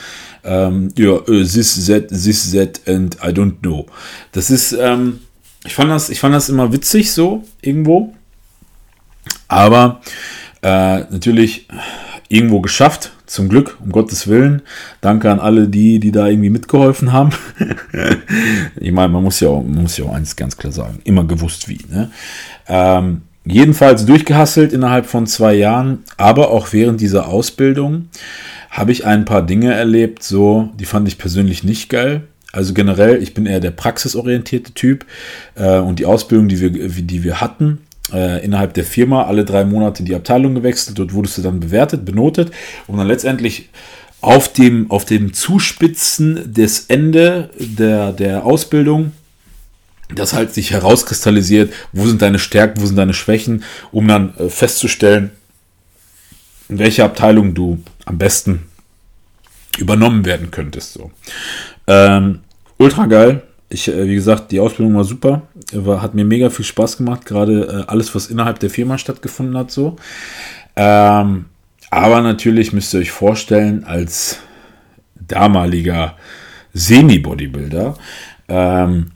ähm, 0.42 0.88
ja, 0.96 1.10
uh, 1.10 1.44
this, 1.44 1.86
that, 1.86 2.08
this, 2.08 2.50
that, 2.50 2.80
and 2.86 3.16
I 3.22 3.28
don't 3.28 3.60
know. 3.60 3.86
Das 4.32 4.50
ist, 4.50 4.72
ähm, 4.72 5.20
ich 5.64 5.74
fand 5.74 5.90
das, 5.90 6.10
ich 6.10 6.18
fand 6.18 6.34
das 6.34 6.48
immer 6.48 6.72
witzig 6.72 7.12
so, 7.12 7.44
irgendwo. 7.62 8.14
Aber 9.46 10.00
äh, 10.62 11.00
natürlich 11.10 11.68
irgendwo 12.30 12.60
geschafft, 12.60 13.10
zum 13.26 13.48
Glück, 13.48 13.76
um 13.84 13.90
Gottes 13.90 14.28
Willen. 14.28 14.62
Danke 15.00 15.30
an 15.30 15.40
alle 15.40 15.68
die, 15.68 15.98
die 15.98 16.12
da 16.12 16.28
irgendwie 16.28 16.48
mitgeholfen 16.48 17.12
haben. 17.12 17.30
ich 18.80 18.92
meine, 18.92 19.08
man 19.08 19.24
muss 19.24 19.40
ja 19.40 19.48
auch, 19.48 19.62
muss 19.62 19.98
ja 19.98 20.06
auch 20.06 20.14
eins 20.14 20.36
ganz 20.36 20.56
klar 20.56 20.72
sagen, 20.72 21.00
immer 21.04 21.24
gewusst 21.24 21.68
wie. 21.68 21.80
Ne? 21.90 22.10
Ähm, 22.68 23.22
jedenfalls 23.44 24.06
durchgehasselt 24.06 24.72
innerhalb 24.72 25.06
von 25.06 25.26
zwei 25.26 25.54
Jahren, 25.54 26.04
aber 26.16 26.50
auch 26.50 26.72
während 26.72 27.00
dieser 27.00 27.28
Ausbildung 27.28 28.08
habe 28.70 28.92
ich 28.92 29.04
ein 29.04 29.24
paar 29.24 29.44
Dinge 29.44 29.74
erlebt, 29.74 30.22
so, 30.22 30.70
die 30.78 30.84
fand 30.84 31.08
ich 31.08 31.18
persönlich 31.18 31.64
nicht 31.64 31.88
geil. 31.88 32.22
Also 32.52 32.74
generell, 32.74 33.20
ich 33.20 33.34
bin 33.34 33.46
eher 33.46 33.60
der 33.60 33.72
praxisorientierte 33.72 34.72
Typ 34.72 35.04
äh, 35.56 35.78
und 35.78 35.98
die 35.98 36.06
Ausbildung, 36.06 36.46
die 36.46 36.60
wir, 36.60 36.70
die 36.70 37.24
wir 37.24 37.40
hatten, 37.40 37.78
äh, 38.12 38.44
innerhalb 38.44 38.74
der 38.74 38.84
Firma 38.84 39.24
alle 39.24 39.44
drei 39.44 39.64
Monate 39.64 40.02
die 40.02 40.14
Abteilung 40.14 40.54
gewechselt. 40.54 40.98
Dort 40.98 41.12
wurdest 41.12 41.38
du 41.38 41.42
dann 41.42 41.60
bewertet, 41.60 42.04
benotet, 42.04 42.50
um 42.86 42.96
dann 42.96 43.06
letztendlich 43.06 43.68
auf 44.20 44.52
dem, 44.52 44.90
auf 44.90 45.04
dem 45.04 45.32
Zuspitzen 45.32 46.52
des 46.52 46.86
Ende 46.86 47.50
der, 47.58 48.12
der 48.12 48.44
Ausbildung, 48.44 49.12
das 50.14 50.32
halt 50.32 50.52
sich 50.52 50.72
herauskristallisiert, 50.72 51.72
wo 51.92 52.06
sind 52.06 52.20
deine 52.20 52.38
Stärken, 52.38 52.80
wo 52.80 52.86
sind 52.86 52.96
deine 52.96 53.14
Schwächen, 53.14 53.64
um 53.92 54.06
dann 54.08 54.34
äh, 54.36 54.48
festzustellen, 54.48 55.30
in 56.68 56.78
welcher 56.78 57.04
Abteilung 57.04 57.54
du 57.54 57.82
am 58.04 58.18
besten 58.18 58.66
übernommen 59.78 60.24
werden 60.24 60.50
könntest. 60.50 60.94
So. 60.94 61.10
Ähm, 61.86 62.40
ultra 62.78 63.06
geil. 63.06 63.42
Ich, 63.70 63.88
äh, 63.88 64.06
wie 64.09 64.14
gesagt, 64.16 64.50
die 64.50 64.61
Ausbildung 64.61 64.96
war 64.96 65.04
super, 65.04 65.42
war, 65.72 66.02
hat 66.02 66.14
mir 66.14 66.24
mega 66.24 66.50
viel 66.50 66.64
Spaß 66.64 66.96
gemacht, 66.96 67.24
gerade 67.24 67.85
äh, 67.87 67.90
alles, 67.90 68.14
was 68.14 68.26
innerhalb 68.26 68.59
der 68.59 68.70
Firma 68.70 68.98
stattgefunden 68.98 69.56
hat, 69.56 69.70
so. 69.70 69.96
Ähm, 70.76 71.46
aber 71.90 72.20
natürlich 72.20 72.72
müsst 72.72 72.92
ihr 72.94 73.00
euch 73.00 73.12
vorstellen, 73.12 73.85
als 73.85 74.40
damaliger 75.14 76.16
Semi-Bodybuilder, 76.72 77.94
ähm, 78.48 79.12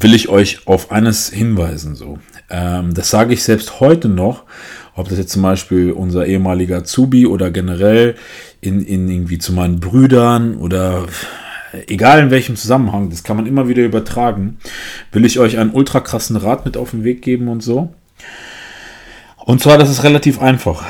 will 0.00 0.14
ich 0.14 0.28
euch 0.28 0.66
auf 0.66 0.90
eines 0.92 1.28
hinweisen, 1.30 1.96
so. 1.96 2.18
Ähm, 2.50 2.94
das 2.94 3.10
sage 3.10 3.34
ich 3.34 3.42
selbst 3.42 3.80
heute 3.80 4.08
noch, 4.08 4.44
ob 4.94 5.08
das 5.08 5.18
jetzt 5.18 5.32
zum 5.32 5.42
Beispiel 5.42 5.92
unser 5.92 6.26
ehemaliger 6.26 6.84
Zubi 6.84 7.26
oder 7.26 7.50
generell 7.50 8.14
in, 8.60 8.80
in 8.80 9.08
irgendwie 9.08 9.38
zu 9.38 9.52
meinen 9.52 9.80
Brüdern 9.80 10.56
oder 10.56 11.06
egal 11.86 12.20
in 12.20 12.30
welchem 12.30 12.56
Zusammenhang, 12.56 13.10
das 13.10 13.22
kann 13.22 13.36
man 13.36 13.46
immer 13.46 13.68
wieder 13.68 13.84
übertragen, 13.84 14.58
will 15.12 15.24
ich 15.24 15.38
euch 15.38 15.58
einen 15.58 15.70
ultra 15.70 16.00
krassen 16.00 16.36
Rat 16.36 16.64
mit 16.64 16.76
auf 16.76 16.90
den 16.90 17.04
Weg 17.04 17.22
geben 17.22 17.48
und 17.48 17.62
so. 17.62 17.94
Und 19.36 19.62
zwar, 19.62 19.78
das 19.78 19.90
ist 19.90 20.02
relativ 20.02 20.40
einfach. 20.40 20.84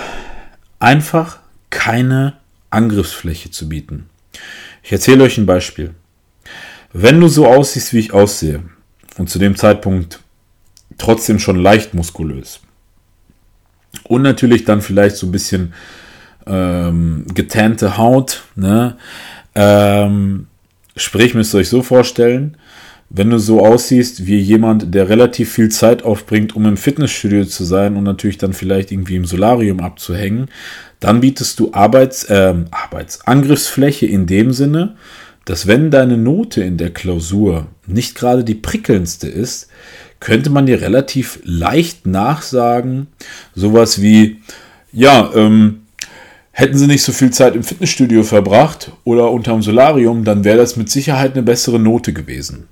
Einfach 0.78 1.38
keine 1.70 2.34
Angriffsfläche 2.70 3.50
zu 3.50 3.68
bieten. 3.68 4.08
Ich 4.82 4.92
erzähle 4.92 5.24
euch 5.24 5.36
ein 5.36 5.46
Beispiel. 5.46 5.94
Wenn 6.92 7.20
du 7.20 7.28
so 7.28 7.46
aussiehst, 7.46 7.92
wie 7.92 7.98
ich 7.98 8.12
aussehe, 8.12 8.62
und 9.18 9.28
zu 9.28 9.38
dem 9.38 9.56
Zeitpunkt 9.56 10.20
trotzdem 10.98 11.38
schon 11.38 11.56
leicht 11.56 11.92
muskulös, 11.94 12.60
und 14.04 14.22
natürlich 14.22 14.64
dann 14.64 14.82
vielleicht 14.82 15.16
so 15.16 15.26
ein 15.26 15.32
bisschen 15.32 15.74
ähm, 16.46 17.26
getannte 17.34 17.98
Haut, 17.98 18.44
ne? 18.54 18.96
Ähm, 19.54 20.46
Sprich, 20.96 21.34
müsst 21.34 21.54
ihr 21.54 21.58
euch 21.58 21.68
so 21.68 21.82
vorstellen, 21.82 22.56
wenn 23.08 23.30
du 23.30 23.38
so 23.38 23.64
aussiehst 23.64 24.26
wie 24.26 24.38
jemand, 24.38 24.94
der 24.94 25.08
relativ 25.08 25.52
viel 25.52 25.68
Zeit 25.68 26.02
aufbringt, 26.02 26.56
um 26.56 26.66
im 26.66 26.76
Fitnessstudio 26.76 27.44
zu 27.44 27.64
sein 27.64 27.96
und 27.96 28.04
natürlich 28.04 28.38
dann 28.38 28.52
vielleicht 28.52 28.90
irgendwie 28.90 29.16
im 29.16 29.24
Solarium 29.24 29.80
abzuhängen, 29.80 30.48
dann 30.98 31.20
bietest 31.20 31.60
du 31.60 31.72
Arbeits, 31.72 32.24
äh, 32.24 32.54
Arbeitsangriffsfläche 32.70 34.06
in 34.06 34.26
dem 34.26 34.52
Sinne, 34.52 34.96
dass 35.44 35.68
wenn 35.68 35.92
deine 35.92 36.16
Note 36.16 36.62
in 36.64 36.78
der 36.78 36.90
Klausur 36.90 37.68
nicht 37.86 38.16
gerade 38.16 38.42
die 38.42 38.56
prickelndste 38.56 39.28
ist, 39.28 39.68
könnte 40.18 40.50
man 40.50 40.66
dir 40.66 40.80
relativ 40.80 41.38
leicht 41.44 42.06
nachsagen, 42.06 43.06
sowas 43.54 44.02
wie, 44.02 44.38
ja, 44.92 45.30
ähm, 45.34 45.82
Hätten 46.58 46.78
sie 46.78 46.86
nicht 46.86 47.02
so 47.02 47.12
viel 47.12 47.30
Zeit 47.32 47.54
im 47.54 47.62
Fitnessstudio 47.62 48.22
verbracht 48.22 48.90
oder 49.04 49.30
unterm 49.30 49.60
Solarium, 49.60 50.24
dann 50.24 50.42
wäre 50.42 50.56
das 50.56 50.76
mit 50.76 50.88
Sicherheit 50.88 51.34
eine 51.34 51.42
bessere 51.42 51.78
Note 51.78 52.14
gewesen. 52.14 52.66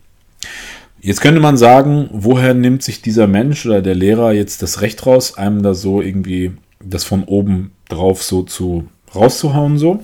Jetzt 1.02 1.20
könnte 1.20 1.42
man 1.42 1.58
sagen, 1.58 2.08
woher 2.10 2.54
nimmt 2.54 2.82
sich 2.82 3.02
dieser 3.02 3.26
Mensch 3.26 3.66
oder 3.66 3.82
der 3.82 3.94
Lehrer 3.94 4.32
jetzt 4.32 4.62
das 4.62 4.80
Recht 4.80 5.04
raus, 5.04 5.36
einem 5.36 5.62
da 5.62 5.74
so 5.74 6.00
irgendwie 6.00 6.52
das 6.82 7.04
von 7.04 7.24
oben 7.24 7.72
drauf 7.90 8.22
so 8.22 8.42
zu 8.42 8.88
rauszuhauen 9.14 9.76
so? 9.76 10.00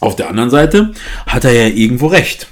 Auf 0.00 0.16
der 0.16 0.30
anderen 0.30 0.48
Seite 0.48 0.92
hat 1.26 1.44
er 1.44 1.52
ja 1.52 1.66
irgendwo 1.66 2.06
recht. 2.06 2.48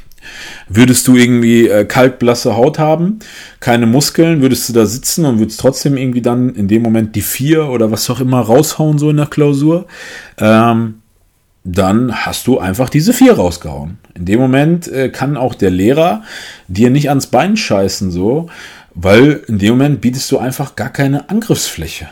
Würdest 0.69 1.07
du 1.09 1.17
irgendwie 1.17 1.69
äh, 1.69 1.85
kaltblasse 1.85 2.57
Haut 2.57 2.79
haben, 2.79 3.19
keine 3.61 3.87
Muskeln, 3.87 4.43
würdest 4.43 4.69
du 4.69 4.73
da 4.73 4.87
sitzen 4.87 5.25
und 5.25 5.39
würdest 5.39 5.61
trotzdem 5.61 5.97
irgendwie 5.97 6.23
dann 6.23 6.55
in 6.55 6.69
dem 6.69 6.83
Moment 6.83 7.15
die 7.17 7.23
vier 7.23 7.69
oder 7.69 7.91
was 7.91 8.09
auch 8.11 8.21
immer 8.21 8.41
raushauen, 8.41 8.99
so 8.99 9.11
in 9.11 9.17
der 9.17 9.27
Klausur, 9.27 9.87
ähm, 10.39 11.03
dann 11.65 12.27
hast 12.27 12.47
du 12.47 12.59
einfach 12.59 12.91
diese 12.91 13.13
vier 13.13 13.35
rausgehauen. 13.35 13.99
In 14.15 14.27
dem 14.27 14.39
Moment 14.39 14.87
äh, 14.89 15.09
kann 15.09 15.37
auch 15.37 15.55
der 15.55 15.71
Lehrer 15.71 16.23
dir 16.69 16.91
nicht 16.91 17.09
ans 17.09 17.27
Bein 17.27 17.57
scheißen, 17.57 18.11
so, 18.11 18.49
weil 18.95 19.43
in 19.49 19.59
dem 19.59 19.71
Moment 19.71 20.01
bietest 20.01 20.31
du 20.31 20.39
einfach 20.39 20.77
gar 20.77 20.91
keine 20.91 21.31
Angriffsfläche. 21.31 22.09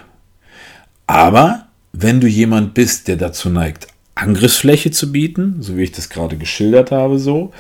Aber 1.07 1.67
wenn 1.93 2.21
du 2.21 2.27
jemand 2.27 2.73
bist, 2.75 3.09
der 3.09 3.17
dazu 3.17 3.51
neigt, 3.51 3.89
Angriffsfläche 4.15 4.91
zu 4.91 5.11
bieten, 5.11 5.57
so 5.61 5.77
wie 5.77 5.85
ich 5.85 5.93
das 5.93 6.09
gerade 6.09 6.37
geschildert 6.37 6.91
habe, 6.91 7.19
so, 7.19 7.53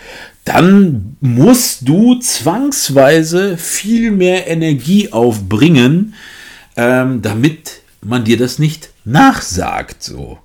dann 0.44 1.16
musst 1.20 1.88
du 1.88 2.16
zwangsweise 2.16 3.56
viel 3.56 4.10
mehr 4.10 4.48
Energie 4.48 5.12
aufbringen, 5.12 6.14
ähm, 6.76 7.22
damit 7.22 7.80
man 8.04 8.24
dir 8.24 8.36
das 8.36 8.58
nicht 8.58 8.90
nachsagt, 9.04 10.02
so. 10.02 10.38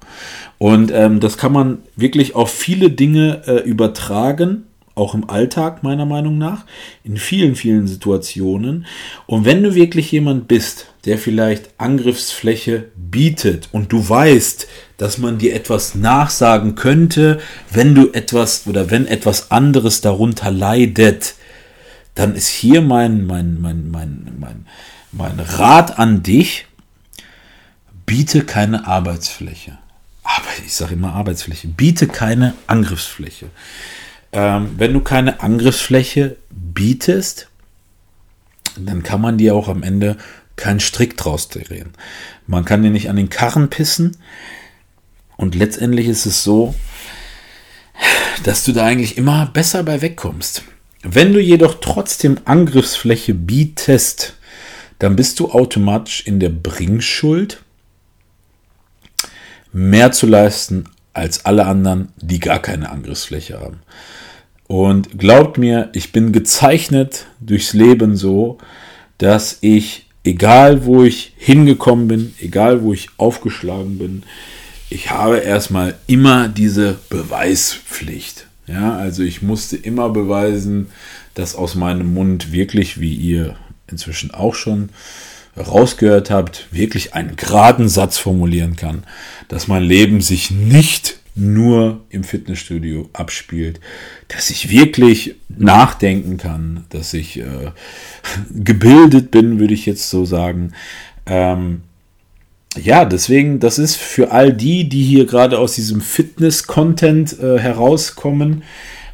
Und 0.59 0.91
ähm, 0.91 1.19
das 1.19 1.37
kann 1.37 1.51
man 1.51 1.79
wirklich 1.95 2.35
auf 2.35 2.51
viele 2.51 2.89
Dinge 2.89 3.43
äh, 3.45 3.59
übertragen, 3.61 4.63
auch 4.97 5.13
im 5.13 5.29
Alltag 5.29 5.83
meiner 5.83 6.05
Meinung 6.05 6.37
nach, 6.37 6.65
in 7.03 7.17
vielen, 7.17 7.55
vielen 7.55 7.87
Situationen. 7.87 8.85
Und 9.25 9.45
wenn 9.45 9.63
du 9.63 9.75
wirklich 9.75 10.11
jemand 10.11 10.47
bist, 10.47 10.87
der 11.05 11.17
vielleicht 11.17 11.69
Angriffsfläche 11.77 12.85
bietet 12.95 13.69
und 13.71 13.93
du 13.93 14.07
weißt, 14.07 14.67
dass 14.97 15.17
man 15.17 15.37
dir 15.37 15.55
etwas 15.55 15.95
nachsagen 15.95 16.75
könnte, 16.75 17.39
wenn 17.71 17.95
du 17.95 18.09
etwas 18.11 18.67
oder 18.67 18.89
wenn 18.89 19.07
etwas 19.07 19.51
anderes 19.51 20.01
darunter 20.01 20.51
leidet, 20.51 21.35
dann 22.15 22.35
ist 22.35 22.47
hier 22.47 22.81
mein, 22.81 23.27
mein, 23.27 23.61
mein, 23.61 23.91
mein, 23.91 24.35
mein, 24.39 24.65
mein 25.11 25.39
Rat 25.39 25.99
an 25.99 26.23
dich, 26.23 26.65
biete 28.05 28.43
keine 28.43 28.87
Arbeitsfläche. 28.87 29.77
Aber 30.23 30.47
ich 30.65 30.73
sage 30.73 30.93
immer 30.93 31.13
Arbeitsfläche. 31.13 31.67
Biete 31.69 32.07
keine 32.07 32.53
Angriffsfläche. 32.65 33.49
Ähm, 34.37 34.75
wenn 34.77 34.93
du 34.93 34.99
keine 34.99 35.41
Angriffsfläche 35.41 36.35
bietest, 36.51 37.47
dann 38.77 39.01
kann 39.01 39.19
man 39.19 39.39
dir 39.39 39.55
auch 39.55 39.67
am 39.67 39.81
Ende 39.81 40.15
keinen 40.55 40.79
Strick 40.79 41.17
draus 41.17 41.49
drehen. 41.49 41.93
Man 42.45 42.63
kann 42.63 42.83
dir 42.83 42.91
nicht 42.91 43.09
an 43.09 43.15
den 43.15 43.29
Karren 43.29 43.71
pissen. 43.71 44.17
Und 45.37 45.55
letztendlich 45.55 46.07
ist 46.07 46.27
es 46.27 46.43
so, 46.43 46.75
dass 48.43 48.63
du 48.63 48.73
da 48.73 48.85
eigentlich 48.85 49.17
immer 49.17 49.47
besser 49.47 49.81
bei 49.81 50.03
wegkommst. 50.03 50.61
Wenn 51.01 51.33
du 51.33 51.41
jedoch 51.41 51.79
trotzdem 51.81 52.37
Angriffsfläche 52.45 53.33
bietest, 53.33 54.35
dann 54.99 55.15
bist 55.15 55.39
du 55.39 55.49
automatisch 55.49 56.27
in 56.27 56.39
der 56.39 56.49
Bringschuld, 56.49 57.63
mehr 59.73 60.11
zu 60.11 60.27
leisten 60.27 60.85
als 61.13 61.45
alle 61.45 61.65
anderen, 61.65 62.09
die 62.17 62.39
gar 62.39 62.59
keine 62.59 62.91
Angriffsfläche 62.91 63.59
haben. 63.59 63.79
Und 64.67 65.17
glaubt 65.17 65.57
mir, 65.57 65.89
ich 65.93 66.11
bin 66.11 66.33
gezeichnet 66.33 67.27
durchs 67.39 67.73
Leben 67.73 68.17
so, 68.17 68.57
dass 69.17 69.57
ich, 69.61 70.07
egal 70.23 70.85
wo 70.85 71.03
ich 71.03 71.33
hingekommen 71.37 72.07
bin, 72.07 72.33
egal 72.39 72.83
wo 72.83 72.93
ich 72.93 73.09
aufgeschlagen 73.17 73.97
bin, 73.97 74.23
ich 74.89 75.09
habe 75.11 75.37
erstmal 75.37 75.95
immer 76.07 76.47
diese 76.47 76.97
Beweispflicht. 77.09 78.47
Ja, 78.67 78.97
also 78.97 79.23
ich 79.23 79.41
musste 79.41 79.77
immer 79.77 80.09
beweisen, 80.09 80.87
dass 81.33 81.55
aus 81.55 81.75
meinem 81.75 82.13
Mund 82.13 82.51
wirklich, 82.51 82.99
wie 82.99 83.13
ihr 83.13 83.55
inzwischen 83.89 84.31
auch 84.31 84.55
schon 84.55 84.89
rausgehört 85.57 86.29
habt, 86.29 86.67
wirklich 86.71 87.13
einen 87.13 87.35
geraden 87.35 87.87
Satz 87.87 88.17
formulieren 88.17 88.75
kann, 88.75 89.03
dass 89.47 89.67
mein 89.67 89.83
Leben 89.83 90.21
sich 90.21 90.51
nicht 90.51 91.19
nur 91.37 92.01
im 92.09 92.23
Fitnessstudio 92.23 93.09
abspielt, 93.13 93.79
dass 94.27 94.49
ich 94.49 94.69
wirklich 94.69 95.35
nachdenken 95.49 96.37
kann, 96.37 96.85
dass 96.89 97.13
ich 97.13 97.39
äh, 97.39 97.71
gebildet 98.53 99.31
bin, 99.31 99.59
würde 99.59 99.73
ich 99.73 99.85
jetzt 99.85 100.09
so 100.09 100.25
sagen. 100.25 100.73
Ähm, 101.25 101.81
ja, 102.75 103.05
deswegen, 103.05 103.59
das 103.59 103.79
ist 103.79 103.95
für 103.95 104.31
all 104.31 104.53
die, 104.53 104.89
die 104.89 105.03
hier 105.03 105.25
gerade 105.25 105.57
aus 105.59 105.75
diesem 105.75 106.01
Fitness-Content 106.01 107.39
äh, 107.39 107.59
herauskommen 107.59 108.63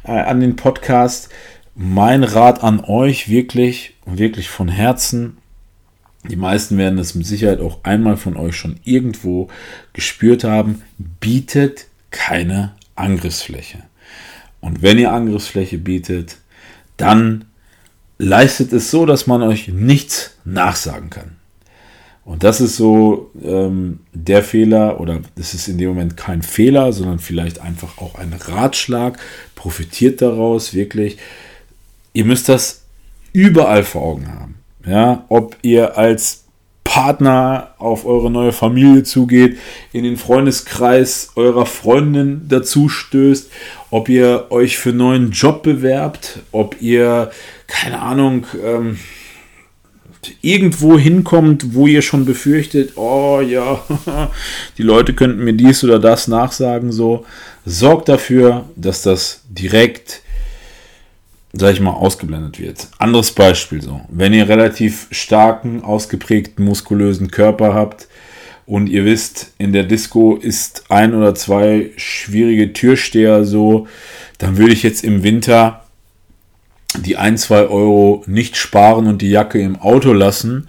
äh, 0.04 0.12
an 0.12 0.40
den 0.40 0.56
Podcast, 0.56 1.30
mein 1.74 2.24
Rat 2.24 2.62
an 2.62 2.80
euch 2.80 3.28
wirklich, 3.28 3.94
wirklich 4.06 4.48
von 4.48 4.68
Herzen. 4.68 5.38
Die 6.28 6.36
meisten 6.36 6.78
werden 6.78 6.98
es 6.98 7.14
mit 7.14 7.26
Sicherheit 7.26 7.60
auch 7.60 7.80
einmal 7.84 8.16
von 8.16 8.36
euch 8.36 8.56
schon 8.56 8.76
irgendwo 8.84 9.48
gespürt 9.92 10.44
haben. 10.44 10.82
Bietet 11.20 11.86
keine 12.14 12.72
Angriffsfläche. 12.94 13.78
Und 14.60 14.82
wenn 14.82 14.98
ihr 14.98 15.12
Angriffsfläche 15.12 15.78
bietet, 15.78 16.38
dann 16.96 17.44
leistet 18.18 18.72
es 18.72 18.90
so, 18.90 19.04
dass 19.04 19.26
man 19.26 19.42
euch 19.42 19.68
nichts 19.68 20.38
nachsagen 20.44 21.10
kann. 21.10 21.36
Und 22.24 22.44
das 22.44 22.60
ist 22.60 22.76
so 22.76 23.32
ähm, 23.42 23.98
der 24.14 24.42
Fehler, 24.42 25.00
oder 25.00 25.20
das 25.34 25.52
ist 25.52 25.68
in 25.68 25.76
dem 25.76 25.88
Moment 25.88 26.16
kein 26.16 26.42
Fehler, 26.42 26.92
sondern 26.92 27.18
vielleicht 27.18 27.60
einfach 27.60 27.98
auch 27.98 28.14
ein 28.14 28.32
Ratschlag. 28.32 29.18
Profitiert 29.54 30.22
daraus 30.22 30.72
wirklich. 30.72 31.18
Ihr 32.14 32.24
müsst 32.24 32.48
das 32.48 32.84
überall 33.32 33.82
vor 33.82 34.02
Augen 34.02 34.28
haben. 34.32 34.54
Ja, 34.86 35.24
ob 35.28 35.56
ihr 35.62 35.98
als 35.98 36.43
Partner 36.94 37.74
auf 37.78 38.06
eure 38.06 38.30
neue 38.30 38.52
Familie 38.52 39.02
zugeht, 39.02 39.58
in 39.92 40.04
den 40.04 40.16
Freundeskreis 40.16 41.32
eurer 41.34 41.66
Freundin 41.66 42.42
dazu 42.48 42.88
stößt, 42.88 43.50
ob 43.90 44.08
ihr 44.08 44.46
euch 44.50 44.78
für 44.78 44.90
einen 44.90 44.98
neuen 44.98 45.30
Job 45.32 45.64
bewerbt, 45.64 46.38
ob 46.52 46.80
ihr, 46.80 47.32
keine 47.66 48.00
Ahnung, 48.00 48.46
ähm, 48.64 48.98
irgendwo 50.40 50.96
hinkommt, 50.96 51.74
wo 51.74 51.88
ihr 51.88 52.00
schon 52.00 52.24
befürchtet, 52.26 52.92
oh 52.94 53.40
ja, 53.40 53.82
die 54.78 54.84
Leute 54.84 55.14
könnten 55.14 55.42
mir 55.42 55.54
dies 55.54 55.82
oder 55.82 55.98
das 55.98 56.28
nachsagen, 56.28 56.92
so, 56.92 57.26
sorgt 57.66 58.08
dafür, 58.08 58.66
dass 58.76 59.02
das 59.02 59.42
direkt 59.48 60.22
sag 61.56 61.72
ich 61.72 61.80
mal, 61.80 61.92
ausgeblendet 61.92 62.58
wird. 62.58 62.88
Anderes 62.98 63.32
Beispiel 63.32 63.80
so. 63.80 64.00
Wenn 64.08 64.32
ihr 64.32 64.48
relativ 64.48 65.06
starken, 65.10 65.82
ausgeprägten, 65.82 66.64
muskulösen 66.64 67.30
Körper 67.30 67.74
habt 67.74 68.08
und 68.66 68.88
ihr 68.88 69.04
wisst, 69.04 69.52
in 69.58 69.72
der 69.72 69.84
Disco 69.84 70.36
ist 70.36 70.84
ein 70.88 71.14
oder 71.14 71.34
zwei 71.34 71.90
schwierige 71.96 72.72
Türsteher 72.72 73.44
so, 73.44 73.86
dann 74.38 74.56
würde 74.56 74.72
ich 74.72 74.82
jetzt 74.82 75.04
im 75.04 75.22
Winter 75.22 75.84
die 76.98 77.16
ein, 77.16 77.36
zwei 77.36 77.62
Euro 77.66 78.24
nicht 78.26 78.56
sparen 78.56 79.06
und 79.06 79.20
die 79.20 79.30
Jacke 79.30 79.60
im 79.60 79.76
Auto 79.76 80.12
lassen, 80.12 80.68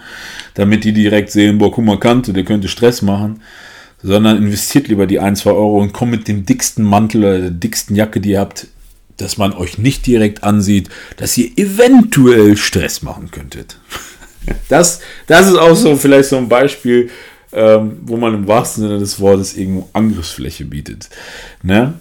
damit 0.56 0.84
die 0.84 0.94
direkt 0.94 1.32
sehen, 1.32 1.58
boah, 1.58 1.72
guck 1.72 1.86
mal, 1.86 2.00
Kante, 2.00 2.34
der 2.34 2.44
könnte 2.44 2.68
Stress 2.68 3.02
machen, 3.02 3.42
sondern 4.02 4.38
investiert 4.38 4.88
lieber 4.88 5.08
die 5.08 5.20
ein, 5.20 5.36
zwei 5.36 5.52
Euro 5.52 5.80
und 5.80 5.94
kommt 5.94 6.12
mit 6.12 6.28
dem 6.28 6.46
dicksten 6.46 6.84
Mantel 6.84 7.24
oder 7.24 7.40
der 7.40 7.52
dicksten 7.52 7.96
Jacke, 7.96 8.20
die 8.22 8.32
ihr 8.32 8.40
habt, 8.40 8.68
dass 9.18 9.38
man 9.38 9.54
euch 9.54 9.78
nicht 9.78 10.06
direkt 10.06 10.44
ansieht, 10.44 10.90
dass 11.18 11.38
ihr 11.38 11.58
eventuell 11.58 12.58
Stress 12.58 13.02
machen 13.02 13.32
könntet. 13.32 13.78
Das, 14.70 15.00
das 15.26 15.48
ist 15.48 15.58
auch 15.58 15.76
so 15.76 15.96
vielleicht 15.96 16.30
so 16.30 16.38
ein 16.38 16.48
Beispiel, 16.48 17.10
ähm, 17.52 17.98
wo 18.04 18.16
man 18.16 18.36
im 18.36 18.48
wahrsten 18.48 18.84
Sinne 18.84 19.00
des 19.00 19.20
Wortes 19.20 19.58
irgendwo 19.58 19.90
Angriffsfläche 19.94 20.66
bietet. 20.66 21.10
Ne? 21.64 21.96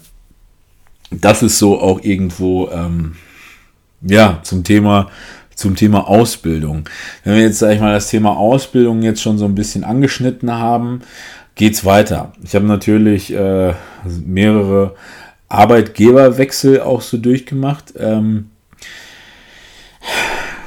Das 1.10 1.42
ist 1.42 1.58
so 1.58 1.80
auch 1.80 2.02
irgendwo 2.02 2.68
ähm, 2.68 3.16
ja 4.02 4.40
zum 4.42 4.62
Thema 4.62 5.10
zum 5.54 5.76
Thema 5.76 6.08
Ausbildung. 6.08 6.88
Wenn 7.22 7.36
wir 7.36 7.42
jetzt 7.42 7.60
sag 7.60 7.72
ich 7.72 7.80
mal 7.80 7.94
das 7.94 8.10
Thema 8.10 8.36
Ausbildung 8.36 9.02
jetzt 9.02 9.22
schon 9.22 9.38
so 9.38 9.44
ein 9.44 9.54
bisschen 9.54 9.84
angeschnitten 9.84 10.52
haben, 10.52 11.00
geht's 11.54 11.84
weiter. 11.84 12.32
Ich 12.42 12.54
habe 12.54 12.66
natürlich 12.66 13.32
äh, 13.32 13.74
mehrere 14.24 14.96
Arbeitgeberwechsel 15.48 16.80
auch 16.80 17.00
so 17.00 17.16
durchgemacht. 17.18 17.94
Ähm, 17.98 18.50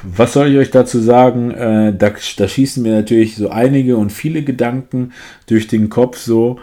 was 0.04 0.34
soll 0.34 0.52
ich 0.52 0.58
euch 0.58 0.72
dazu 0.72 1.00
sagen? 1.00 1.52
Äh, 1.52 1.94
da, 1.98 2.14
da, 2.38 2.48
schießen 2.48 2.82
mir 2.84 2.94
natürlich 2.94 3.36
so 3.36 3.50
einige 3.50 3.98
und 3.98 4.12
viele 4.12 4.44
Gedanken 4.44 5.14
durch 5.48 5.68
den 5.68 5.90
Kopf 5.90 6.18
so. 6.18 6.60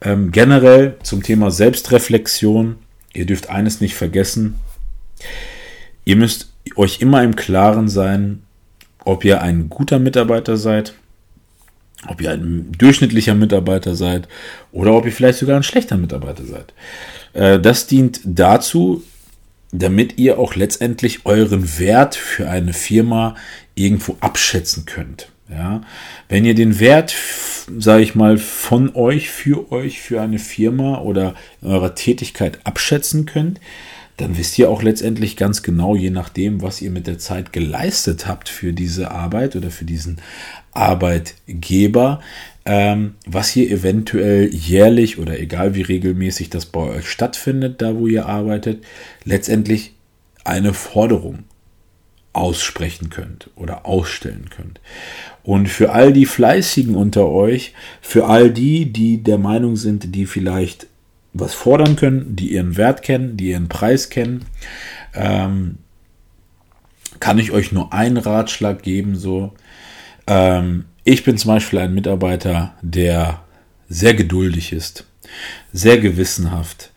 Ähm, 0.00 0.30
generell 0.30 0.96
zum 1.02 1.22
Thema 1.22 1.50
Selbstreflexion. 1.50 2.76
Ihr 3.12 3.26
dürft 3.26 3.50
eines 3.50 3.80
nicht 3.80 3.94
vergessen. 3.94 4.56
Ihr 6.04 6.16
müsst 6.16 6.52
euch 6.76 7.00
immer 7.00 7.22
im 7.22 7.36
Klaren 7.36 7.88
sein, 7.88 8.42
ob 9.04 9.24
ihr 9.24 9.42
ein 9.42 9.68
guter 9.68 9.98
Mitarbeiter 9.98 10.56
seid, 10.56 10.94
ob 12.08 12.20
ihr 12.20 12.30
ein 12.30 12.72
durchschnittlicher 12.78 13.34
Mitarbeiter 13.34 13.94
seid 13.94 14.28
oder 14.72 14.94
ob 14.94 15.06
ihr 15.06 15.12
vielleicht 15.12 15.38
sogar 15.38 15.56
ein 15.56 15.62
schlechter 15.62 15.96
Mitarbeiter 15.96 16.44
seid. 16.44 16.72
Äh, 17.32 17.60
das 17.60 17.86
dient 17.86 18.20
dazu, 18.24 19.02
damit 19.72 20.18
ihr 20.18 20.38
auch 20.38 20.54
letztendlich 20.54 21.26
euren 21.26 21.78
Wert 21.78 22.14
für 22.14 22.48
eine 22.48 22.72
Firma 22.72 23.34
irgendwo 23.74 24.16
abschätzen 24.20 24.86
könnt. 24.86 25.28
Ja, 25.48 25.82
wenn 26.28 26.44
ihr 26.44 26.56
den 26.56 26.80
Wert, 26.80 27.14
sage 27.78 28.02
ich 28.02 28.16
mal, 28.16 28.36
von 28.36 28.96
euch, 28.96 29.30
für 29.30 29.70
euch, 29.70 30.00
für 30.00 30.20
eine 30.20 30.40
Firma 30.40 30.98
oder 30.98 31.34
eurer 31.62 31.94
Tätigkeit 31.94 32.58
abschätzen 32.64 33.26
könnt, 33.26 33.60
dann 34.16 34.36
wisst 34.36 34.58
ihr 34.58 34.70
auch 34.70 34.82
letztendlich 34.82 35.36
ganz 35.36 35.62
genau, 35.62 35.94
je 35.94 36.10
nachdem, 36.10 36.62
was 36.62 36.80
ihr 36.82 36.90
mit 36.90 37.06
der 37.06 37.18
Zeit 37.18 37.52
geleistet 37.52 38.26
habt 38.26 38.48
für 38.48 38.72
diese 38.72 39.12
Arbeit 39.12 39.54
oder 39.54 39.70
für 39.70 39.84
diesen 39.84 40.20
Arbeitgeber, 40.76 42.20
ähm, 42.64 43.14
was 43.26 43.48
hier 43.48 43.70
eventuell 43.70 44.52
jährlich 44.52 45.18
oder 45.18 45.38
egal 45.38 45.74
wie 45.74 45.82
regelmäßig 45.82 46.50
das 46.50 46.66
bei 46.66 46.80
euch 46.80 47.08
stattfindet, 47.08 47.80
da 47.82 47.96
wo 47.96 48.06
ihr 48.06 48.26
arbeitet, 48.26 48.84
letztendlich 49.24 49.92
eine 50.44 50.74
Forderung 50.74 51.44
aussprechen 52.32 53.08
könnt 53.08 53.50
oder 53.56 53.86
ausstellen 53.86 54.50
könnt. 54.50 54.80
Und 55.42 55.68
für 55.68 55.92
all 55.92 56.12
die 56.12 56.26
Fleißigen 56.26 56.94
unter 56.94 57.28
euch, 57.28 57.72
für 58.00 58.26
all 58.26 58.50
die, 58.50 58.92
die 58.92 59.22
der 59.22 59.38
Meinung 59.38 59.76
sind, 59.76 60.14
die 60.14 60.26
vielleicht 60.26 60.86
was 61.32 61.54
fordern 61.54 61.96
können, 61.96 62.36
die 62.36 62.52
ihren 62.52 62.76
Wert 62.76 63.02
kennen, 63.02 63.36
die 63.36 63.50
ihren 63.50 63.68
Preis 63.68 64.10
kennen, 64.10 64.44
ähm, 65.14 65.78
kann 67.20 67.38
ich 67.38 67.52
euch 67.52 67.72
nur 67.72 67.92
einen 67.92 68.16
Ratschlag 68.16 68.82
geben. 68.82 69.16
So, 69.16 69.54
ähm, 70.26 70.84
ich 71.04 71.24
bin 71.24 71.38
zum 71.38 71.52
Beispiel 71.52 71.78
ein 71.78 71.94
Mitarbeiter, 71.94 72.74
der 72.82 73.40
sehr 73.88 74.14
geduldig 74.14 74.72
ist, 74.72 75.06
sehr 75.72 75.98
gewissenhaft, 75.98 76.90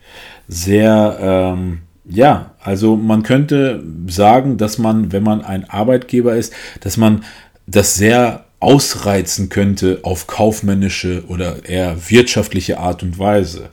sehr 0.48 1.18
ähm, 1.20 1.82
ja, 2.10 2.54
also 2.60 2.96
man 2.96 3.22
könnte 3.22 3.84
sagen, 4.08 4.56
dass 4.56 4.78
man, 4.78 5.12
wenn 5.12 5.22
man 5.22 5.44
ein 5.44 5.68
Arbeitgeber 5.68 6.34
ist, 6.34 6.52
dass 6.80 6.96
man 6.96 7.24
das 7.66 7.94
sehr 7.94 8.46
ausreizen 8.58 9.48
könnte 9.48 10.00
auf 10.02 10.26
kaufmännische 10.26 11.24
oder 11.28 11.64
eher 11.68 12.10
wirtschaftliche 12.10 12.78
Art 12.78 13.02
und 13.02 13.18
Weise. 13.18 13.70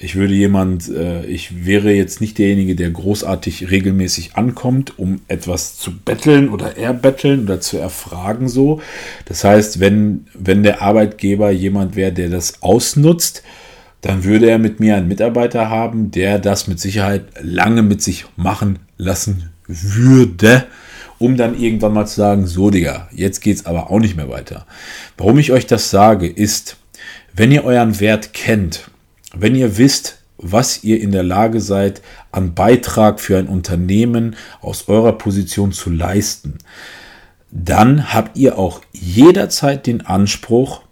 Ich 0.00 0.14
würde 0.14 0.34
jemand, 0.34 0.88
äh, 0.88 1.26
ich 1.26 1.66
wäre 1.66 1.90
jetzt 1.90 2.20
nicht 2.20 2.38
derjenige, 2.38 2.76
der 2.76 2.90
großartig 2.90 3.70
regelmäßig 3.70 4.36
ankommt, 4.36 4.98
um 4.98 5.20
etwas 5.26 5.76
zu 5.76 5.96
betteln 5.96 6.50
oder 6.50 6.76
erbetteln 6.76 7.42
oder 7.42 7.60
zu 7.60 7.78
erfragen 7.78 8.48
so. 8.48 8.80
Das 9.24 9.42
heißt, 9.42 9.80
wenn, 9.80 10.26
wenn 10.34 10.62
der 10.62 10.82
Arbeitgeber 10.82 11.50
jemand 11.50 11.96
wäre, 11.96 12.12
der 12.12 12.28
das 12.28 12.62
ausnutzt, 12.62 13.42
dann 14.00 14.22
würde 14.22 14.48
er 14.48 14.58
mit 14.58 14.78
mir 14.78 14.94
einen 14.96 15.08
Mitarbeiter 15.08 15.68
haben, 15.68 16.12
der 16.12 16.38
das 16.38 16.68
mit 16.68 16.78
Sicherheit 16.78 17.24
lange 17.42 17.82
mit 17.82 18.00
sich 18.00 18.26
machen 18.36 18.78
lassen 18.96 19.50
würde, 19.66 20.66
um 21.18 21.36
dann 21.36 21.58
irgendwann 21.58 21.94
mal 21.94 22.06
zu 22.06 22.16
sagen, 22.16 22.46
so 22.46 22.70
Digga, 22.70 23.08
jetzt 23.12 23.40
geht's 23.40 23.66
aber 23.66 23.90
auch 23.90 23.98
nicht 23.98 24.16
mehr 24.16 24.28
weiter. 24.28 24.64
Warum 25.16 25.38
ich 25.38 25.50
euch 25.50 25.66
das 25.66 25.90
sage, 25.90 26.28
ist, 26.28 26.76
wenn 27.34 27.50
ihr 27.50 27.64
euren 27.64 27.98
Wert 27.98 28.32
kennt, 28.32 28.88
wenn 29.40 29.54
ihr 29.54 29.76
wisst, 29.78 30.18
was 30.36 30.84
ihr 30.84 31.00
in 31.00 31.10
der 31.10 31.22
Lage 31.22 31.60
seid, 31.60 32.02
an 32.30 32.54
Beitrag 32.54 33.20
für 33.20 33.38
ein 33.38 33.48
Unternehmen 33.48 34.36
aus 34.60 34.88
eurer 34.88 35.12
Position 35.12 35.72
zu 35.72 35.90
leisten, 35.90 36.58
dann 37.50 38.12
habt 38.12 38.36
ihr 38.36 38.58
auch 38.58 38.82
jederzeit 38.92 39.86
den 39.86 40.04
Anspruch, 40.06 40.82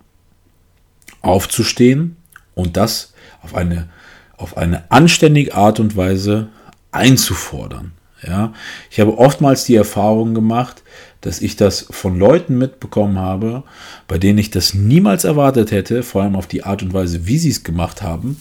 aufzustehen, 1.22 2.16
und 2.54 2.76
das 2.76 3.12
auf 3.42 3.54
eine, 3.54 3.88
auf 4.36 4.56
eine 4.56 4.90
anständige 4.90 5.54
Art 5.54 5.78
und 5.78 5.96
Weise 5.96 6.48
einzufordern. 6.90 7.92
Ja, 8.26 8.54
ich 8.90 8.98
habe 8.98 9.18
oftmals 9.18 9.64
die 9.64 9.76
Erfahrung 9.76 10.34
gemacht, 10.34 10.82
dass 11.26 11.42
ich 11.42 11.56
das 11.56 11.86
von 11.90 12.16
Leuten 12.16 12.56
mitbekommen 12.56 13.18
habe, 13.18 13.64
bei 14.06 14.16
denen 14.16 14.38
ich 14.38 14.50
das 14.52 14.74
niemals 14.74 15.24
erwartet 15.24 15.72
hätte, 15.72 16.04
vor 16.04 16.22
allem 16.22 16.36
auf 16.36 16.46
die 16.46 16.62
Art 16.62 16.82
und 16.84 16.94
Weise, 16.94 17.26
wie 17.26 17.38
sie 17.38 17.50
es 17.50 17.64
gemacht 17.64 18.00
haben. 18.00 18.40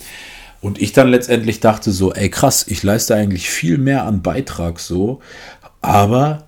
Und 0.61 0.79
ich 0.79 0.93
dann 0.93 1.09
letztendlich 1.09 1.59
dachte 1.59 1.91
so, 1.91 2.13
ey 2.13 2.29
krass, 2.29 2.65
ich 2.67 2.83
leiste 2.83 3.15
eigentlich 3.15 3.49
viel 3.49 3.79
mehr 3.79 4.05
an 4.05 4.21
Beitrag 4.21 4.79
so, 4.79 5.19
aber 5.81 6.47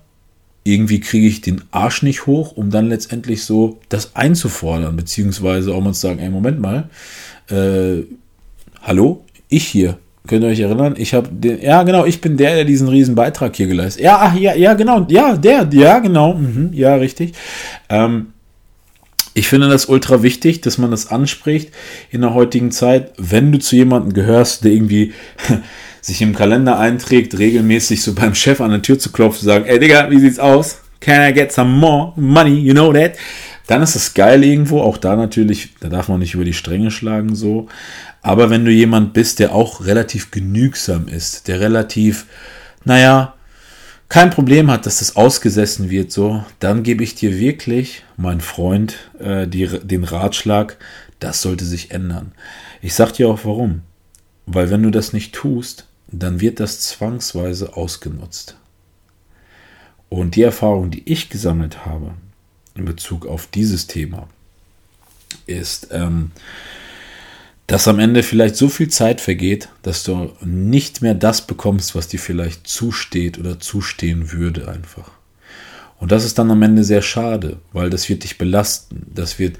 irgendwie 0.62 1.00
kriege 1.00 1.26
ich 1.26 1.40
den 1.40 1.64
Arsch 1.72 2.02
nicht 2.02 2.26
hoch, 2.26 2.52
um 2.52 2.70
dann 2.70 2.88
letztendlich 2.88 3.44
so 3.44 3.80
das 3.88 4.14
einzufordern, 4.14 4.94
beziehungsweise 4.96 5.74
auch 5.74 5.80
mal 5.80 5.92
zu 5.92 6.00
sagen, 6.00 6.20
ey, 6.20 6.30
Moment 6.30 6.60
mal, 6.60 6.88
äh, 7.50 8.04
hallo, 8.82 9.24
ich 9.48 9.66
hier. 9.66 9.98
Könnt 10.28 10.44
ihr 10.44 10.50
euch 10.50 10.60
erinnern? 10.60 10.94
Ich 10.98 11.14
habe 11.14 11.28
den, 11.32 11.60
ja 11.62 11.82
genau, 11.82 12.04
ich 12.04 12.20
bin 12.20 12.36
der, 12.36 12.54
der 12.54 12.64
diesen 12.64 12.88
riesen 12.88 13.14
Beitrag 13.14 13.56
hier 13.56 13.66
geleistet. 13.66 14.04
Ja, 14.04 14.18
ach, 14.20 14.36
ja, 14.36 14.54
ja, 14.54 14.74
genau, 14.74 15.06
ja, 15.08 15.34
der, 15.36 15.66
ja, 15.72 15.98
genau, 16.00 16.34
mhm, 16.34 16.70
ja, 16.74 16.94
richtig. 16.96 17.32
Ähm, 17.88 18.26
ich 19.32 19.48
finde 19.48 19.68
das 19.68 19.86
ultra 19.86 20.22
wichtig, 20.22 20.60
dass 20.60 20.76
man 20.76 20.90
das 20.90 21.10
anspricht 21.10 21.70
in 22.10 22.20
der 22.20 22.34
heutigen 22.34 22.72
Zeit, 22.72 23.12
wenn 23.16 23.52
du 23.52 23.58
zu 23.58 23.74
jemandem 23.74 24.12
gehörst, 24.12 24.64
der 24.64 24.72
irgendwie 24.72 25.14
sich 26.02 26.20
im 26.20 26.34
Kalender 26.34 26.78
einträgt, 26.78 27.38
regelmäßig 27.38 28.02
so 28.02 28.14
beim 28.14 28.34
Chef 28.34 28.60
an 28.60 28.70
der 28.70 28.82
Tür 28.82 28.98
zu 28.98 29.10
klopfen 29.10 29.48
und 29.48 29.54
sagen, 29.54 29.64
ey 29.64 29.78
Digga, 29.78 30.10
wie 30.10 30.18
sieht's 30.18 30.38
aus? 30.38 30.82
Can 31.00 31.30
I 31.30 31.32
get 31.32 31.52
some 31.52 31.70
more 31.70 32.12
money? 32.16 32.58
You 32.58 32.74
know 32.74 32.92
that? 32.92 33.12
Dann 33.68 33.82
ist 33.82 33.94
es 33.94 34.14
geil 34.14 34.42
irgendwo, 34.42 34.80
auch 34.80 34.96
da 34.96 35.14
natürlich, 35.14 35.74
da 35.78 35.88
darf 35.88 36.08
man 36.08 36.20
nicht 36.20 36.34
über 36.34 36.44
die 36.44 36.54
Stränge 36.54 36.90
schlagen 36.90 37.34
so. 37.34 37.68
Aber 38.22 38.50
wenn 38.50 38.64
du 38.64 38.70
jemand 38.70 39.12
bist, 39.12 39.38
der 39.38 39.54
auch 39.54 39.84
relativ 39.84 40.30
genügsam 40.30 41.08
ist, 41.08 41.48
der 41.48 41.60
relativ, 41.60 42.26
naja, 42.84 43.34
kein 44.08 44.30
Problem 44.30 44.70
hat, 44.70 44.86
dass 44.86 45.00
das 45.00 45.16
ausgesessen 45.16 45.90
wird, 45.90 46.10
so, 46.10 46.44
dann 46.60 46.82
gebe 46.82 47.04
ich 47.04 47.14
dir 47.14 47.38
wirklich, 47.38 48.04
mein 48.16 48.40
Freund, 48.40 48.96
äh, 49.18 49.46
die, 49.46 49.66
den 49.66 50.04
Ratschlag, 50.04 50.78
das 51.20 51.42
sollte 51.42 51.64
sich 51.64 51.90
ändern. 51.90 52.32
Ich 52.80 52.94
sag 52.94 53.12
dir 53.12 53.28
auch 53.28 53.40
warum. 53.44 53.82
Weil 54.46 54.70
wenn 54.70 54.82
du 54.82 54.90
das 54.90 55.12
nicht 55.12 55.34
tust, 55.34 55.86
dann 56.10 56.40
wird 56.40 56.58
das 56.58 56.80
zwangsweise 56.80 57.76
ausgenutzt. 57.76 58.56
Und 60.08 60.36
die 60.36 60.42
Erfahrung, 60.42 60.90
die 60.90 61.02
ich 61.10 61.28
gesammelt 61.28 61.84
habe, 61.84 62.14
in 62.74 62.86
Bezug 62.86 63.26
auf 63.26 63.46
dieses 63.46 63.86
Thema 63.88 64.28
ist, 65.46 65.88
ähm, 65.90 66.30
dass 67.68 67.86
am 67.86 67.98
Ende 67.98 68.22
vielleicht 68.22 68.56
so 68.56 68.68
viel 68.68 68.88
Zeit 68.88 69.20
vergeht, 69.20 69.68
dass 69.82 70.02
du 70.02 70.32
nicht 70.42 71.02
mehr 71.02 71.14
das 71.14 71.46
bekommst, 71.46 71.94
was 71.94 72.08
dir 72.08 72.18
vielleicht 72.18 72.66
zusteht 72.66 73.38
oder 73.38 73.60
zustehen 73.60 74.32
würde 74.32 74.68
einfach. 74.68 75.10
Und 76.00 76.10
das 76.10 76.24
ist 76.24 76.38
dann 76.38 76.50
am 76.50 76.62
Ende 76.62 76.82
sehr 76.82 77.02
schade, 77.02 77.58
weil 77.72 77.90
das 77.90 78.08
wird 78.08 78.24
dich 78.24 78.38
belasten. 78.38 79.06
Das 79.14 79.38
wird 79.38 79.58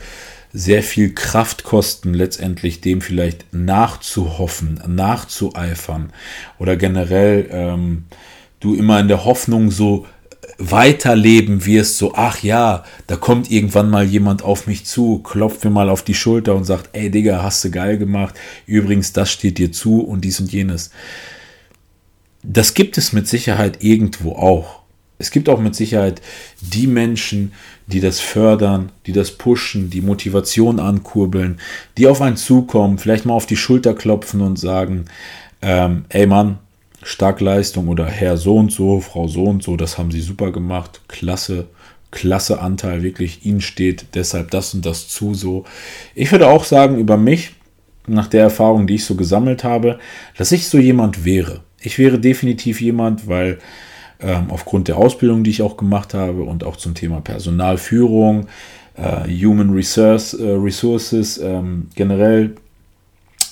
sehr 0.55 0.83
viel 0.83 1.13
Kraft 1.13 1.65
kosten, 1.65 2.15
letztendlich 2.15 2.81
dem 2.81 3.03
vielleicht 3.03 3.53
nachzuhoffen, 3.53 4.81
nachzueifern 4.87 6.11
oder 6.59 6.77
generell 6.79 7.47
ähm, 7.51 8.05
du 8.61 8.75
immer 8.75 9.01
in 9.01 9.09
der 9.09 9.27
Hoffnung 9.27 9.71
so 9.71 10.07
weiterleben 10.59 11.65
wirst, 11.65 11.99
so, 11.99 12.15
ach 12.15 12.43
ja, 12.43 12.85
da 13.07 13.17
kommt 13.17 13.51
irgendwann 13.51 13.91
mal 13.91 14.05
jemand 14.05 14.43
auf 14.43 14.67
mich 14.67 14.85
zu, 14.85 15.21
klopft 15.21 15.65
mir 15.65 15.71
mal 15.71 15.89
auf 15.89 16.03
die 16.03 16.15
Schulter 16.15 16.57
und 16.57 16.65
sagt, 16.65 16.91
ey 16.93 17.11
Digga, 17.11 17.43
hast 17.43 17.65
du 17.65 17.71
geil 17.71 17.97
gemacht, 17.97 18.35
übrigens, 18.67 19.13
das 19.13 19.31
steht 19.31 19.59
dir 19.59 19.71
zu 19.71 20.01
und 20.01 20.25
dies 20.25 20.41
und 20.41 20.53
jenes. 20.53 20.91
Das 22.43 22.75
gibt 22.75 22.99
es 22.99 23.13
mit 23.13 23.29
Sicherheit 23.29 23.85
irgendwo 23.85 24.33
auch. 24.33 24.81
Es 25.19 25.31
gibt 25.31 25.49
auch 25.49 25.61
mit 25.61 25.75
Sicherheit 25.75 26.21
die 26.61 26.87
Menschen, 26.87 27.53
die 27.87 28.01
das 28.01 28.21
fördern, 28.21 28.93
die 29.07 29.13
das 29.13 29.33
pushen, 29.33 29.91
die 29.91 30.01
Motivation 30.01 30.79
ankurbeln, 30.79 31.61
die 31.97 32.07
auf 32.07 32.21
einen 32.21 32.37
zukommen, 32.37 32.99
vielleicht 32.99 33.27
mal 33.27 33.35
auf 33.35 33.47
die 33.47 33.57
Schulter 33.57 33.95
klopfen 33.95 34.41
und 34.41 34.59
sagen, 34.59 35.07
ähm, 35.63 36.05
ey 36.09 36.27
Mann, 36.27 36.59
Starkleistung 37.03 37.89
oder 37.89 38.07
Herr 38.07 38.37
so 38.37 38.57
und 38.57 38.73
so, 38.73 39.01
Frau 39.01 39.29
so 39.29 39.45
und 39.45 39.63
so, 39.63 39.77
das 39.77 39.99
haben 39.99 40.11
sie 40.11 40.21
super 40.21 40.53
gemacht, 40.53 41.03
klasse, 41.09 41.67
klasse 42.11 42.61
Anteil, 42.61 43.03
wirklich, 43.03 43.45
ihnen 43.45 43.61
steht 43.61 44.07
deshalb 44.15 44.51
das 44.51 44.75
und 44.75 44.85
das 44.85 45.09
zu, 45.09 45.35
so. 45.35 45.65
Ich 46.15 46.33
würde 46.33 46.49
auch 46.49 46.65
sagen 46.65 46.99
über 46.99 47.17
mich, 47.17 47.53
nach 48.09 48.27
der 48.27 48.43
Erfahrung, 48.43 48.87
die 48.87 48.95
ich 48.95 49.05
so 49.05 49.15
gesammelt 49.15 49.65
habe, 49.65 49.99
dass 50.37 50.53
ich 50.53 50.69
so 50.69 50.79
jemand 50.79 51.25
wäre. 51.25 51.61
Ich 51.81 51.99
wäre 51.99 52.19
definitiv 52.19 52.81
jemand, 52.81 53.29
weil 53.29 53.59
ähm, 54.21 54.47
aufgrund 54.51 54.89
der 54.89 54.97
Ausbildung, 54.97 55.45
die 55.45 55.51
ich 55.51 55.63
auch 55.63 55.77
gemacht 55.77 56.15
habe 56.15 56.43
und 56.43 56.65
auch 56.65 56.77
zum 56.77 56.95
Thema 56.95 57.21
Personalführung, 57.21 58.49
äh, 58.97 59.29
Human 59.45 59.71
Resource, 59.71 60.35
äh, 60.35 60.51
Resources, 60.51 61.39
ähm, 61.39 61.89
generell 61.95 62.55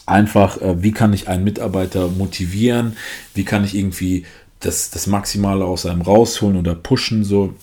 einfach, 0.07 0.61
äh, 0.63 0.83
wie 0.83 0.93
kann 0.93 1.13
ich 1.13 1.29
einen 1.29 1.45
Mitarbeiter 1.45 2.09
motivieren, 2.09 2.97
wie 3.35 3.45
kann 3.45 3.65
ich 3.65 3.75
irgendwie 3.75 4.25
das, 4.61 4.91
das 4.91 5.07
Maximale 5.07 5.65
aus 5.65 5.85
einem 5.85 6.03
rausholen 6.03 6.57
oder 6.57 6.75
pushen, 6.75 7.25
so. 7.25 7.55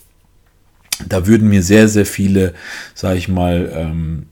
Da 1.10 1.26
würden 1.26 1.50
mir 1.50 1.64
sehr, 1.64 1.88
sehr 1.88 2.06
viele, 2.06 2.54
sage 2.94 3.18
ich 3.18 3.28
mal, 3.28 3.72
ähm, 3.76 4.28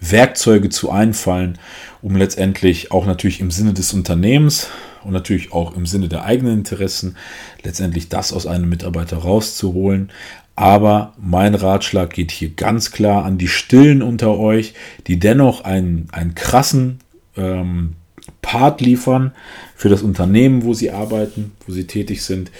Werkzeuge 0.00 0.70
zu 0.70 0.90
einfallen, 0.90 1.58
um 2.00 2.16
letztendlich 2.16 2.92
auch 2.92 3.04
natürlich 3.04 3.40
im 3.40 3.50
Sinne 3.50 3.74
des 3.74 3.92
Unternehmens 3.92 4.68
und 5.04 5.12
natürlich 5.12 5.52
auch 5.52 5.76
im 5.76 5.86
Sinne 5.86 6.08
der 6.08 6.24
eigenen 6.24 6.58
Interessen 6.58 7.16
letztendlich 7.62 8.08
das 8.08 8.32
aus 8.32 8.46
einem 8.46 8.68
Mitarbeiter 8.68 9.18
rauszuholen. 9.18 10.10
Aber 10.56 11.14
mein 11.20 11.54
Ratschlag 11.54 12.10
geht 12.10 12.30
hier 12.30 12.50
ganz 12.50 12.90
klar 12.90 13.24
an 13.24 13.38
die 13.38 13.48
Stillen 13.48 14.02
unter 14.02 14.38
euch, 14.38 14.74
die 15.06 15.18
dennoch 15.18 15.62
einen, 15.62 16.08
einen 16.10 16.34
krassen 16.34 16.98
ähm, 17.38 17.94
Part 18.42 18.80
liefern 18.80 19.32
für 19.74 19.88
das 19.88 20.02
Unternehmen, 20.02 20.64
wo 20.64 20.74
sie 20.74 20.90
arbeiten, 20.90 21.52
wo 21.66 21.72
sie 21.72 21.86
tätig 21.86 22.22
sind, 22.22 22.50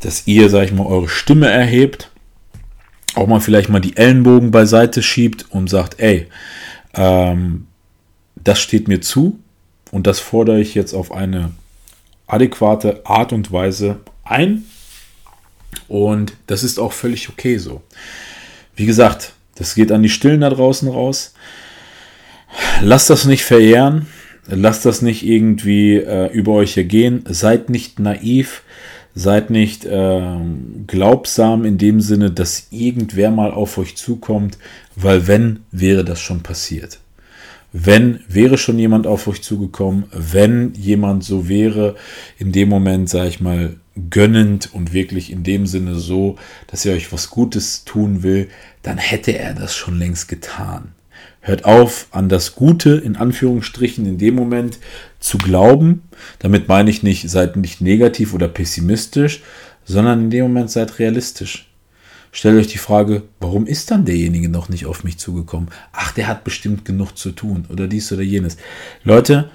dass 0.00 0.26
ihr, 0.26 0.50
sag 0.50 0.64
ich 0.64 0.72
mal, 0.72 0.86
eure 0.86 1.08
Stimme 1.08 1.48
erhebt, 1.48 2.10
auch 3.14 3.26
mal 3.26 3.40
vielleicht 3.40 3.68
mal 3.68 3.80
die 3.80 3.96
Ellenbogen 3.96 4.50
beiseite 4.50 5.02
schiebt 5.02 5.46
und 5.50 5.68
sagt, 5.68 6.00
ey, 6.00 6.26
ähm, 6.94 7.66
das 8.36 8.60
steht 8.60 8.88
mir 8.88 9.00
zu 9.00 9.38
und 9.90 10.06
das 10.06 10.20
fordere 10.20 10.60
ich 10.60 10.74
jetzt 10.74 10.92
auf 10.92 11.12
eine 11.12 11.52
adäquate 12.26 13.00
Art 13.04 13.32
und 13.32 13.52
Weise 13.52 14.00
ein. 14.24 14.64
Und 15.88 16.34
das 16.46 16.62
ist 16.62 16.78
auch 16.78 16.92
völlig 16.92 17.28
okay 17.28 17.58
so. 17.58 17.82
Wie 18.74 18.86
gesagt, 18.86 19.32
das 19.54 19.74
geht 19.74 19.92
an 19.92 20.02
die 20.02 20.08
Stillen 20.08 20.40
da 20.40 20.50
draußen 20.50 20.88
raus. 20.88 21.34
Lasst 22.82 23.10
das 23.10 23.24
nicht 23.24 23.44
verjähren. 23.44 24.06
Lasst 24.48 24.84
das 24.84 25.02
nicht 25.02 25.24
irgendwie 25.24 25.96
äh, 25.96 26.32
über 26.32 26.52
euch 26.52 26.76
ergehen. 26.76 27.24
Seid 27.28 27.70
nicht 27.70 27.98
naiv. 27.98 28.62
Seid 29.18 29.48
nicht 29.48 29.86
äh, 29.86 30.36
glaubsam 30.86 31.64
in 31.64 31.78
dem 31.78 32.02
Sinne, 32.02 32.30
dass 32.30 32.66
irgendwer 32.70 33.30
mal 33.30 33.50
auf 33.50 33.78
euch 33.78 33.96
zukommt, 33.96 34.58
weil 34.94 35.26
wenn, 35.26 35.60
wäre 35.70 36.04
das 36.04 36.20
schon 36.20 36.42
passiert. 36.42 37.00
Wenn, 37.72 38.20
wäre 38.28 38.58
schon 38.58 38.78
jemand 38.78 39.06
auf 39.06 39.26
euch 39.26 39.42
zugekommen, 39.42 40.04
wenn 40.12 40.74
jemand 40.74 41.24
so 41.24 41.48
wäre, 41.48 41.96
in 42.38 42.52
dem 42.52 42.68
Moment, 42.68 43.08
sage 43.08 43.28
ich 43.28 43.40
mal, 43.40 43.76
gönnend 44.10 44.74
und 44.74 44.92
wirklich 44.92 45.32
in 45.32 45.42
dem 45.42 45.66
Sinne 45.66 45.94
so, 45.94 46.36
dass 46.66 46.84
er 46.84 46.94
euch 46.94 47.12
was 47.12 47.30
Gutes 47.30 47.84
tun 47.84 48.22
will, 48.22 48.48
dann 48.82 48.98
hätte 48.98 49.32
er 49.32 49.54
das 49.54 49.74
schon 49.74 49.98
längst 49.98 50.28
getan. 50.28 50.92
Hört 51.46 51.64
auf, 51.64 52.08
an 52.10 52.28
das 52.28 52.56
Gute 52.56 52.96
in 52.96 53.14
Anführungsstrichen 53.14 54.04
in 54.04 54.18
dem 54.18 54.34
Moment 54.34 54.78
zu 55.20 55.38
glauben. 55.38 56.02
Damit 56.40 56.66
meine 56.66 56.90
ich 56.90 57.04
nicht, 57.04 57.30
seid 57.30 57.54
nicht 57.54 57.80
negativ 57.80 58.34
oder 58.34 58.48
pessimistisch, 58.48 59.42
sondern 59.84 60.24
in 60.24 60.30
dem 60.30 60.42
Moment 60.42 60.72
seid 60.72 60.98
realistisch. 60.98 61.68
Stellt 62.32 62.58
euch 62.58 62.66
die 62.66 62.78
Frage, 62.78 63.22
warum 63.38 63.64
ist 63.64 63.92
dann 63.92 64.04
derjenige 64.04 64.48
noch 64.48 64.68
nicht 64.68 64.86
auf 64.86 65.04
mich 65.04 65.18
zugekommen? 65.18 65.68
Ach, 65.92 66.10
der 66.10 66.26
hat 66.26 66.42
bestimmt 66.42 66.84
genug 66.84 67.16
zu 67.16 67.30
tun 67.30 67.66
oder 67.68 67.86
dies 67.86 68.10
oder 68.10 68.22
jenes. 68.22 68.56
Leute, 69.04 69.48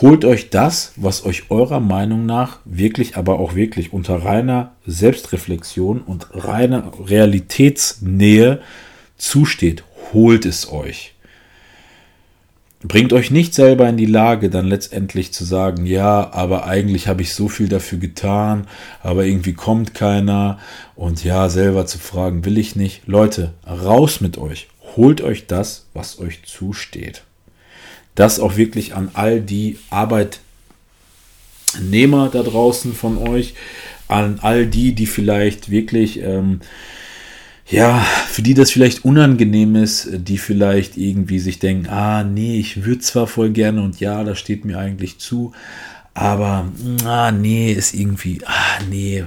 holt 0.00 0.24
euch 0.24 0.50
das, 0.50 0.92
was 0.94 1.24
euch 1.24 1.50
eurer 1.50 1.80
Meinung 1.80 2.26
nach 2.26 2.60
wirklich, 2.64 3.16
aber 3.16 3.40
auch 3.40 3.56
wirklich 3.56 3.92
unter 3.92 4.24
reiner 4.24 4.76
Selbstreflexion 4.86 6.00
und 6.00 6.28
reiner 6.30 6.92
Realitätsnähe 7.04 8.60
zusteht. 9.16 9.82
Holt 10.12 10.46
es 10.46 10.70
euch. 10.70 11.13
Bringt 12.86 13.14
euch 13.14 13.30
nicht 13.30 13.54
selber 13.54 13.88
in 13.88 13.96
die 13.96 14.04
Lage, 14.04 14.50
dann 14.50 14.66
letztendlich 14.66 15.32
zu 15.32 15.42
sagen, 15.46 15.86
ja, 15.86 16.30
aber 16.34 16.66
eigentlich 16.66 17.08
habe 17.08 17.22
ich 17.22 17.32
so 17.32 17.48
viel 17.48 17.66
dafür 17.66 17.96
getan, 17.96 18.66
aber 19.02 19.24
irgendwie 19.24 19.54
kommt 19.54 19.94
keiner 19.94 20.58
und 20.94 21.24
ja, 21.24 21.48
selber 21.48 21.86
zu 21.86 21.98
fragen, 21.98 22.44
will 22.44 22.58
ich 22.58 22.76
nicht. 22.76 23.06
Leute, 23.06 23.54
raus 23.66 24.20
mit 24.20 24.36
euch. 24.36 24.68
Holt 24.96 25.22
euch 25.22 25.46
das, 25.46 25.86
was 25.94 26.18
euch 26.18 26.42
zusteht. 26.44 27.22
Das 28.14 28.38
auch 28.38 28.56
wirklich 28.56 28.94
an 28.94 29.08
all 29.14 29.40
die 29.40 29.78
Arbeitnehmer 29.88 30.38
da 32.30 32.42
draußen 32.42 32.92
von 32.92 33.16
euch, 33.16 33.54
an 34.08 34.40
all 34.42 34.66
die, 34.66 34.94
die 34.94 35.06
vielleicht 35.06 35.70
wirklich 35.70 36.20
ähm, 36.20 36.60
ja, 37.66 38.00
für 38.28 38.42
die 38.42 38.54
das 38.54 38.70
vielleicht 38.70 39.04
unangenehm 39.04 39.74
ist, 39.76 40.08
die 40.12 40.38
vielleicht 40.38 40.96
irgendwie 40.96 41.38
sich 41.38 41.58
denken, 41.58 41.88
ah, 41.88 42.22
nee, 42.22 42.58
ich 42.58 42.84
würde 42.84 43.00
zwar 43.00 43.26
voll 43.26 43.50
gerne 43.50 43.82
und 43.82 44.00
ja, 44.00 44.22
das 44.22 44.38
steht 44.38 44.64
mir 44.64 44.78
eigentlich 44.78 45.18
zu, 45.18 45.52
aber, 46.12 46.68
ah, 47.04 47.32
nee, 47.32 47.72
ist 47.72 47.94
irgendwie, 47.94 48.40
ah, 48.44 48.82
nee. 48.90 49.24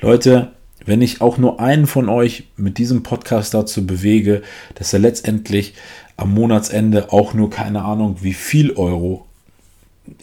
Leute, 0.00 0.52
wenn 0.84 1.02
ich 1.02 1.20
auch 1.20 1.38
nur 1.38 1.60
einen 1.60 1.86
von 1.86 2.08
euch 2.08 2.44
mit 2.56 2.78
diesem 2.78 3.02
Podcast 3.02 3.54
dazu 3.54 3.86
bewege, 3.86 4.42
dass 4.74 4.92
er 4.92 4.98
letztendlich 4.98 5.74
am 6.16 6.34
Monatsende 6.34 7.12
auch 7.12 7.32
nur 7.32 7.48
keine 7.48 7.84
Ahnung, 7.84 8.16
wie 8.22 8.34
viel 8.34 8.72
Euro, 8.72 9.26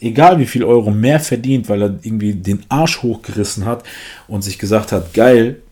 egal 0.00 0.38
wie 0.38 0.46
viel 0.46 0.64
Euro 0.64 0.90
mehr 0.90 1.20
verdient, 1.20 1.68
weil 1.68 1.82
er 1.82 1.98
irgendwie 2.02 2.34
den 2.34 2.64
Arsch 2.68 3.02
hochgerissen 3.02 3.64
hat 3.64 3.84
und 4.28 4.42
sich 4.42 4.58
gesagt 4.58 4.92
hat, 4.92 5.14
geil, 5.14 5.62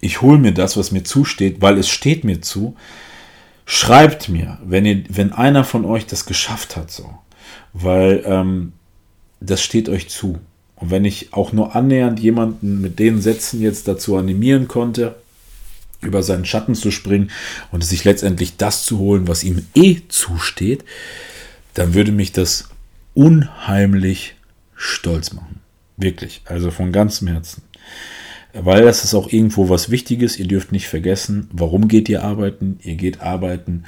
ich 0.00 0.22
hole 0.22 0.38
mir 0.38 0.52
das, 0.52 0.76
was 0.76 0.92
mir 0.92 1.04
zusteht, 1.04 1.60
weil 1.60 1.78
es 1.78 1.88
steht 1.88 2.24
mir 2.24 2.40
zu. 2.40 2.76
Schreibt 3.66 4.28
mir, 4.28 4.58
wenn, 4.64 4.86
ihr, 4.86 5.04
wenn 5.08 5.32
einer 5.32 5.64
von 5.64 5.84
euch 5.84 6.06
das 6.06 6.26
geschafft 6.26 6.76
hat, 6.76 6.90
so. 6.90 7.10
Weil 7.72 8.22
ähm, 8.24 8.72
das 9.40 9.62
steht 9.62 9.88
euch 9.88 10.08
zu. 10.08 10.38
Und 10.76 10.90
wenn 10.90 11.04
ich 11.04 11.32
auch 11.32 11.52
nur 11.52 11.74
annähernd 11.74 12.20
jemanden 12.20 12.80
mit 12.80 12.98
den 12.98 13.20
Sätzen 13.20 13.60
jetzt 13.60 13.88
dazu 13.88 14.16
animieren 14.16 14.68
konnte, 14.68 15.16
über 16.00 16.22
seinen 16.22 16.44
Schatten 16.44 16.76
zu 16.76 16.92
springen 16.92 17.30
und 17.72 17.84
sich 17.84 18.04
letztendlich 18.04 18.56
das 18.56 18.84
zu 18.84 18.98
holen, 18.98 19.26
was 19.26 19.42
ihm 19.42 19.66
eh 19.74 20.02
zusteht, 20.08 20.84
dann 21.74 21.94
würde 21.94 22.12
mich 22.12 22.32
das 22.32 22.68
unheimlich 23.14 24.36
stolz 24.76 25.32
machen. 25.32 25.60
Wirklich. 25.96 26.42
Also 26.44 26.70
von 26.70 26.92
ganzem 26.92 27.26
Herzen 27.26 27.62
weil 28.52 28.84
das 28.84 29.04
ist 29.04 29.14
auch 29.14 29.30
irgendwo 29.32 29.68
was 29.68 29.90
Wichtiges. 29.90 30.38
Ihr 30.38 30.46
dürft 30.46 30.72
nicht 30.72 30.88
vergessen, 30.88 31.48
warum 31.52 31.88
geht 31.88 32.08
ihr 32.08 32.22
arbeiten? 32.22 32.78
Ihr 32.82 32.96
geht 32.96 33.20
arbeiten, 33.20 33.84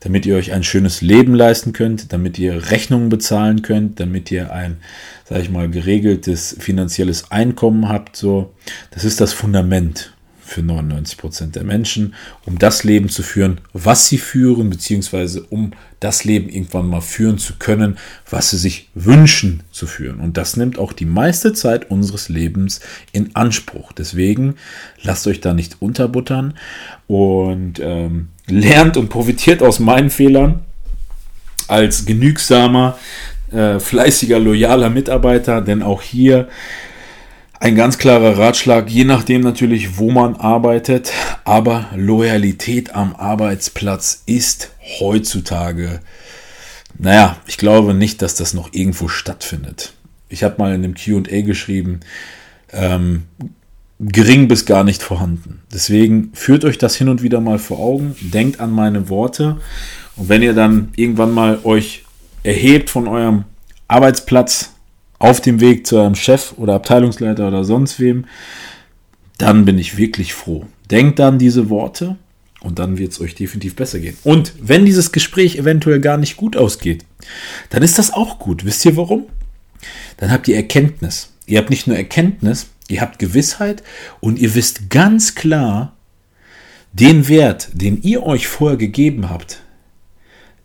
damit 0.00 0.26
ihr 0.26 0.36
euch 0.36 0.52
ein 0.52 0.64
schönes 0.64 1.00
Leben 1.00 1.34
leisten 1.34 1.72
könnt, 1.72 2.12
damit 2.12 2.38
ihr 2.38 2.70
Rechnungen 2.70 3.08
bezahlen 3.08 3.62
könnt, 3.62 4.00
damit 4.00 4.30
ihr 4.30 4.52
ein, 4.52 4.78
sage 5.24 5.42
ich 5.42 5.50
mal, 5.50 5.68
geregeltes 5.68 6.56
finanzielles 6.58 7.30
Einkommen 7.30 7.88
habt. 7.88 8.16
So, 8.16 8.54
das 8.90 9.04
ist 9.04 9.20
das 9.20 9.32
Fundament 9.32 10.12
für 10.48 10.62
99 10.62 11.18
Prozent 11.18 11.56
der 11.56 11.64
Menschen, 11.64 12.14
um 12.46 12.58
das 12.58 12.82
Leben 12.82 13.08
zu 13.08 13.22
führen, 13.22 13.60
was 13.72 14.06
sie 14.06 14.18
führen, 14.18 14.70
beziehungsweise 14.70 15.42
um 15.42 15.72
das 16.00 16.24
Leben 16.24 16.48
irgendwann 16.48 16.88
mal 16.88 17.00
führen 17.00 17.38
zu 17.38 17.54
können, 17.58 17.98
was 18.30 18.50
sie 18.50 18.56
sich 18.56 18.88
wünschen 18.94 19.62
zu 19.70 19.86
führen. 19.86 20.20
Und 20.20 20.36
das 20.36 20.56
nimmt 20.56 20.78
auch 20.78 20.92
die 20.92 21.04
meiste 21.04 21.52
Zeit 21.52 21.90
unseres 21.90 22.28
Lebens 22.28 22.80
in 23.12 23.34
Anspruch. 23.36 23.92
Deswegen 23.92 24.54
lasst 25.02 25.26
euch 25.26 25.40
da 25.40 25.54
nicht 25.54 25.76
unterbuttern 25.80 26.54
und 27.06 27.80
ähm, 27.80 28.28
lernt 28.46 28.96
und 28.96 29.08
profitiert 29.08 29.62
aus 29.62 29.80
meinen 29.80 30.10
Fehlern 30.10 30.60
als 31.66 32.06
genügsamer, 32.06 32.98
äh, 33.52 33.78
fleißiger, 33.78 34.38
loyaler 34.38 34.90
Mitarbeiter, 34.90 35.60
denn 35.60 35.82
auch 35.82 36.00
hier 36.00 36.48
ein 37.60 37.74
ganz 37.74 37.98
klarer 37.98 38.38
Ratschlag, 38.38 38.88
je 38.88 39.04
nachdem 39.04 39.40
natürlich, 39.40 39.98
wo 39.98 40.10
man 40.10 40.36
arbeitet, 40.36 41.12
aber 41.44 41.86
Loyalität 41.94 42.94
am 42.94 43.16
Arbeitsplatz 43.16 44.22
ist 44.26 44.70
heutzutage, 45.00 46.00
naja, 46.98 47.36
ich 47.46 47.58
glaube 47.58 47.94
nicht, 47.94 48.22
dass 48.22 48.34
das 48.34 48.54
noch 48.54 48.72
irgendwo 48.72 49.08
stattfindet. 49.08 49.92
Ich 50.28 50.42
habe 50.44 50.56
mal 50.58 50.74
in 50.74 50.82
dem 50.82 50.94
QA 50.94 51.42
geschrieben, 51.42 52.00
ähm, 52.72 53.24
gering 54.00 54.46
bis 54.46 54.64
gar 54.64 54.84
nicht 54.84 55.02
vorhanden. 55.02 55.62
Deswegen 55.72 56.30
führt 56.34 56.64
euch 56.64 56.78
das 56.78 56.94
hin 56.94 57.08
und 57.08 57.22
wieder 57.22 57.40
mal 57.40 57.58
vor 57.58 57.80
Augen, 57.80 58.14
denkt 58.20 58.60
an 58.60 58.70
meine 58.70 59.08
Worte 59.08 59.60
und 60.16 60.28
wenn 60.28 60.42
ihr 60.42 60.54
dann 60.54 60.90
irgendwann 60.96 61.32
mal 61.32 61.58
euch 61.64 62.04
erhebt 62.44 62.90
von 62.90 63.08
eurem 63.08 63.44
Arbeitsplatz, 63.88 64.74
auf 65.18 65.40
dem 65.40 65.60
Weg 65.60 65.86
zu 65.86 65.98
einem 65.98 66.14
Chef 66.14 66.54
oder 66.56 66.74
Abteilungsleiter 66.74 67.48
oder 67.48 67.64
sonst 67.64 67.98
wem, 68.00 68.26
dann 69.36 69.64
bin 69.64 69.78
ich 69.78 69.96
wirklich 69.96 70.34
froh. 70.34 70.66
Denkt 70.90 71.20
an 71.20 71.38
diese 71.38 71.70
Worte 71.70 72.16
und 72.60 72.78
dann 72.78 72.98
wird 72.98 73.12
es 73.12 73.20
euch 73.20 73.34
definitiv 73.34 73.76
besser 73.76 74.00
gehen. 74.00 74.16
Und 74.24 74.52
wenn 74.60 74.84
dieses 74.84 75.12
Gespräch 75.12 75.56
eventuell 75.56 76.00
gar 76.00 76.16
nicht 76.16 76.36
gut 76.36 76.56
ausgeht, 76.56 77.04
dann 77.70 77.82
ist 77.82 77.98
das 77.98 78.12
auch 78.12 78.38
gut. 78.38 78.64
Wisst 78.64 78.84
ihr 78.84 78.96
warum? 78.96 79.26
Dann 80.16 80.30
habt 80.30 80.48
ihr 80.48 80.56
Erkenntnis. 80.56 81.32
Ihr 81.46 81.58
habt 81.58 81.70
nicht 81.70 81.86
nur 81.86 81.96
Erkenntnis, 81.96 82.66
ihr 82.88 83.00
habt 83.00 83.18
Gewissheit 83.18 83.82
und 84.20 84.38
ihr 84.38 84.54
wisst 84.54 84.90
ganz 84.90 85.34
klar, 85.34 85.96
den 86.92 87.28
Wert, 87.28 87.68
den 87.72 88.02
ihr 88.02 88.22
euch 88.24 88.48
vorher 88.48 88.76
gegeben 88.76 89.30
habt, 89.30 89.62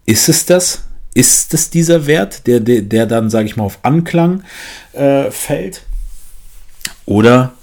ist 0.05 0.27
es 0.27 0.45
das, 0.45 0.85
ist 1.13 1.53
es 1.53 1.69
dieser 1.69 2.07
Wert, 2.07 2.47
der, 2.47 2.59
der, 2.59 2.81
der 2.81 3.05
dann, 3.05 3.29
sage 3.29 3.45
ich 3.45 3.55
mal, 3.55 3.63
auf 3.63 3.79
Anklang 3.83 4.43
äh, 4.93 5.29
fällt? 5.31 5.83
Oder 7.05 7.53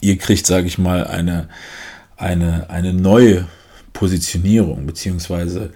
ihr 0.00 0.16
kriegt, 0.18 0.46
sage 0.46 0.66
ich 0.66 0.78
mal, 0.78 1.06
eine, 1.06 1.48
eine, 2.16 2.70
eine 2.70 2.92
neue 2.92 3.48
Positionierung, 3.92 4.86
beziehungsweise 4.86 5.72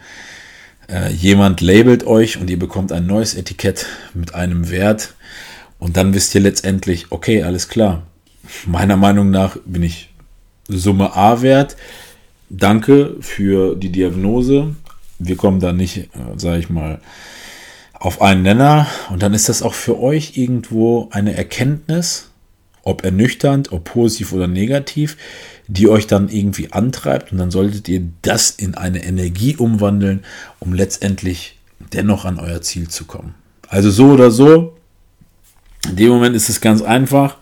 äh, 0.88 1.12
jemand 1.12 1.60
labelt 1.60 2.04
euch 2.04 2.38
und 2.38 2.50
ihr 2.50 2.58
bekommt 2.58 2.92
ein 2.92 3.06
neues 3.06 3.34
Etikett 3.34 3.86
mit 4.14 4.34
einem 4.34 4.70
Wert 4.70 5.14
und 5.78 5.96
dann 5.96 6.14
wisst 6.14 6.34
ihr 6.34 6.40
letztendlich, 6.40 7.06
okay, 7.10 7.42
alles 7.42 7.68
klar. 7.68 8.02
Meiner 8.66 8.96
Meinung 8.96 9.30
nach 9.30 9.56
bin 9.64 9.82
ich 9.82 10.10
Summe 10.68 11.16
A 11.16 11.42
wert. 11.42 11.76
Danke 12.50 13.16
für 13.20 13.74
die 13.74 13.90
Diagnose 13.90 14.74
wir 15.18 15.36
kommen 15.36 15.60
da 15.60 15.72
nicht, 15.72 15.96
äh, 15.96 16.08
sage 16.36 16.60
ich 16.60 16.70
mal, 16.70 17.00
auf 17.94 18.22
einen 18.22 18.42
Nenner. 18.42 18.86
Und 19.10 19.22
dann 19.22 19.34
ist 19.34 19.48
das 19.48 19.62
auch 19.62 19.74
für 19.74 19.98
euch 20.00 20.36
irgendwo 20.36 21.08
eine 21.10 21.36
Erkenntnis, 21.36 22.30
ob 22.82 23.04
ernüchternd, 23.04 23.72
ob 23.72 23.84
positiv 23.84 24.32
oder 24.32 24.46
negativ, 24.46 25.16
die 25.66 25.88
euch 25.88 26.06
dann 26.06 26.28
irgendwie 26.28 26.72
antreibt. 26.72 27.32
Und 27.32 27.38
dann 27.38 27.50
solltet 27.50 27.88
ihr 27.88 28.02
das 28.22 28.50
in 28.50 28.74
eine 28.74 29.04
Energie 29.04 29.56
umwandeln, 29.56 30.24
um 30.60 30.72
letztendlich 30.72 31.58
dennoch 31.92 32.24
an 32.24 32.38
euer 32.38 32.62
Ziel 32.62 32.88
zu 32.88 33.04
kommen. 33.04 33.34
Also 33.68 33.90
so 33.90 34.06
oder 34.06 34.30
so, 34.30 34.76
in 35.86 35.96
dem 35.96 36.08
Moment 36.08 36.34
ist 36.34 36.48
es 36.48 36.60
ganz 36.60 36.80
einfach. 36.82 37.36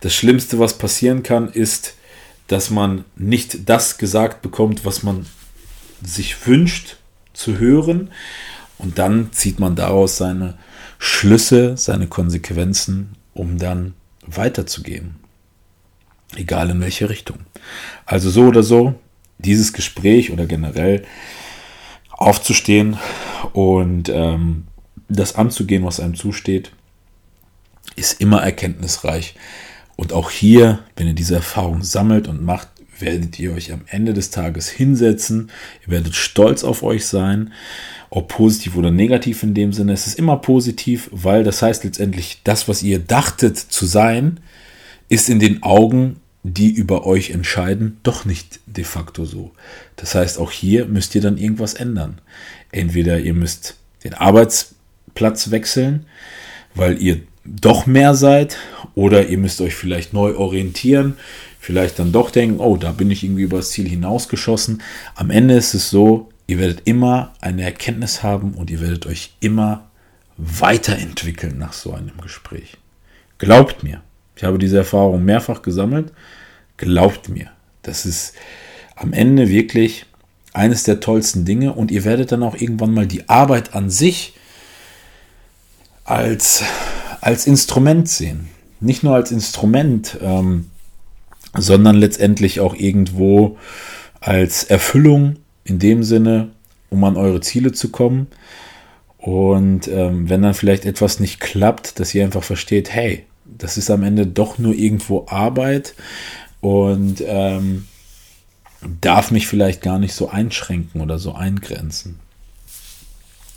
Das 0.00 0.14
Schlimmste, 0.14 0.58
was 0.58 0.78
passieren 0.78 1.22
kann, 1.22 1.50
ist, 1.50 1.94
dass 2.46 2.70
man 2.70 3.04
nicht 3.16 3.68
das 3.68 3.98
gesagt 3.98 4.40
bekommt, 4.40 4.84
was 4.84 5.02
man 5.02 5.26
sich 6.02 6.46
wünscht 6.46 6.97
zu 7.38 7.58
hören. 7.58 8.10
Und 8.78 8.98
dann 8.98 9.32
zieht 9.32 9.58
man 9.58 9.76
daraus 9.76 10.16
seine 10.16 10.54
Schlüsse, 10.98 11.76
seine 11.76 12.06
Konsequenzen, 12.06 13.14
um 13.34 13.58
dann 13.58 13.94
weiterzugehen. 14.26 15.16
Egal 16.36 16.70
in 16.70 16.80
welche 16.80 17.08
Richtung. 17.08 17.38
Also 18.04 18.30
so 18.30 18.42
oder 18.42 18.62
so, 18.62 18.94
dieses 19.38 19.72
Gespräch 19.72 20.30
oder 20.30 20.46
generell 20.46 21.04
aufzustehen 22.10 22.98
und 23.52 24.08
ähm, 24.08 24.66
das 25.08 25.36
anzugehen, 25.36 25.84
was 25.84 26.00
einem 26.00 26.16
zusteht, 26.16 26.72
ist 27.96 28.20
immer 28.20 28.42
erkenntnisreich. 28.42 29.36
Und 29.96 30.12
auch 30.12 30.30
hier, 30.30 30.80
wenn 30.96 31.06
ihr 31.06 31.14
diese 31.14 31.36
Erfahrung 31.36 31.82
sammelt 31.82 32.28
und 32.28 32.44
macht, 32.44 32.68
werdet 33.00 33.38
ihr 33.38 33.52
euch 33.52 33.72
am 33.72 33.82
Ende 33.86 34.12
des 34.14 34.30
Tages 34.30 34.68
hinsetzen. 34.68 35.50
Ihr 35.86 35.92
werdet 35.92 36.14
stolz 36.14 36.64
auf 36.64 36.82
euch 36.82 37.06
sein, 37.06 37.52
ob 38.10 38.28
positiv 38.28 38.76
oder 38.76 38.90
negativ 38.90 39.42
in 39.42 39.54
dem 39.54 39.72
Sinne. 39.72 39.92
Es 39.92 40.06
ist 40.06 40.18
immer 40.18 40.36
positiv, 40.38 41.08
weil 41.12 41.44
das 41.44 41.62
heißt 41.62 41.84
letztendlich, 41.84 42.40
das, 42.44 42.68
was 42.68 42.82
ihr 42.82 42.98
dachtet 42.98 43.58
zu 43.58 43.86
sein, 43.86 44.40
ist 45.08 45.28
in 45.28 45.40
den 45.40 45.62
Augen, 45.62 46.16
die 46.42 46.70
über 46.70 47.06
euch 47.06 47.30
entscheiden, 47.30 47.98
doch 48.02 48.24
nicht 48.24 48.60
de 48.66 48.84
facto 48.84 49.24
so. 49.24 49.52
Das 49.96 50.14
heißt, 50.14 50.38
auch 50.38 50.50
hier 50.50 50.86
müsst 50.86 51.14
ihr 51.14 51.20
dann 51.20 51.36
irgendwas 51.36 51.74
ändern. 51.74 52.20
Entweder 52.70 53.18
ihr 53.18 53.34
müsst 53.34 53.76
den 54.04 54.14
Arbeitsplatz 54.14 55.50
wechseln, 55.50 56.06
weil 56.74 57.02
ihr 57.02 57.20
doch 57.44 57.86
mehr 57.86 58.14
seid, 58.14 58.56
oder 58.94 59.28
ihr 59.28 59.38
müsst 59.38 59.60
euch 59.60 59.74
vielleicht 59.74 60.12
neu 60.12 60.36
orientieren, 60.36 61.16
vielleicht 61.68 61.98
dann 61.98 62.12
doch 62.12 62.30
denken, 62.30 62.60
oh, 62.60 62.78
da 62.78 62.92
bin 62.92 63.10
ich 63.10 63.22
irgendwie 63.22 63.42
über 63.42 63.58
das 63.58 63.72
Ziel 63.72 63.86
hinausgeschossen. 63.86 64.80
Am 65.14 65.28
Ende 65.28 65.52
ist 65.52 65.74
es 65.74 65.90
so, 65.90 66.30
ihr 66.46 66.58
werdet 66.58 66.80
immer 66.86 67.34
eine 67.42 67.62
Erkenntnis 67.62 68.22
haben 68.22 68.54
und 68.54 68.70
ihr 68.70 68.80
werdet 68.80 69.04
euch 69.04 69.34
immer 69.40 69.90
weiterentwickeln 70.38 71.58
nach 71.58 71.74
so 71.74 71.92
einem 71.92 72.16
Gespräch. 72.22 72.78
Glaubt 73.36 73.82
mir, 73.82 74.00
ich 74.34 74.44
habe 74.44 74.56
diese 74.56 74.78
Erfahrung 74.78 75.26
mehrfach 75.26 75.60
gesammelt. 75.60 76.10
Glaubt 76.78 77.28
mir, 77.28 77.50
das 77.82 78.06
ist 78.06 78.32
am 78.96 79.12
Ende 79.12 79.50
wirklich 79.50 80.06
eines 80.54 80.84
der 80.84 81.00
tollsten 81.00 81.44
Dinge 81.44 81.74
und 81.74 81.90
ihr 81.90 82.04
werdet 82.04 82.32
dann 82.32 82.44
auch 82.44 82.54
irgendwann 82.54 82.94
mal 82.94 83.06
die 83.06 83.28
Arbeit 83.28 83.74
an 83.74 83.90
sich 83.90 84.32
als, 86.04 86.62
als 87.20 87.46
Instrument 87.46 88.08
sehen. 88.08 88.48
Nicht 88.80 89.02
nur 89.02 89.14
als 89.14 89.32
Instrument, 89.32 90.16
ähm, 90.22 90.70
sondern 91.56 91.96
letztendlich 91.96 92.60
auch 92.60 92.74
irgendwo 92.74 93.58
als 94.20 94.64
Erfüllung 94.64 95.36
in 95.64 95.78
dem 95.78 96.02
Sinne, 96.02 96.50
um 96.90 97.04
an 97.04 97.16
eure 97.16 97.40
Ziele 97.40 97.72
zu 97.72 97.90
kommen. 97.90 98.26
Und 99.18 99.88
ähm, 99.88 100.28
wenn 100.28 100.42
dann 100.42 100.54
vielleicht 100.54 100.84
etwas 100.84 101.20
nicht 101.20 101.40
klappt, 101.40 102.00
dass 102.00 102.14
ihr 102.14 102.24
einfach 102.24 102.44
versteht, 102.44 102.92
hey, 102.92 103.24
das 103.44 103.76
ist 103.76 103.90
am 103.90 104.02
Ende 104.02 104.26
doch 104.26 104.58
nur 104.58 104.74
irgendwo 104.74 105.26
Arbeit 105.28 105.94
und 106.60 107.22
ähm, 107.26 107.86
darf 109.00 109.30
mich 109.30 109.46
vielleicht 109.46 109.82
gar 109.82 109.98
nicht 109.98 110.14
so 110.14 110.28
einschränken 110.28 111.00
oder 111.00 111.18
so 111.18 111.34
eingrenzen. 111.34 112.20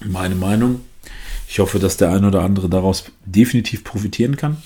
Meine 0.03 0.35
Meinung. 0.35 0.81
Ich 1.47 1.59
hoffe, 1.59 1.79
dass 1.79 1.97
der 1.97 2.11
ein 2.11 2.25
oder 2.25 2.41
andere 2.41 2.69
daraus 2.69 3.05
definitiv 3.25 3.83
profitieren 3.83 4.37
kann. 4.37 4.57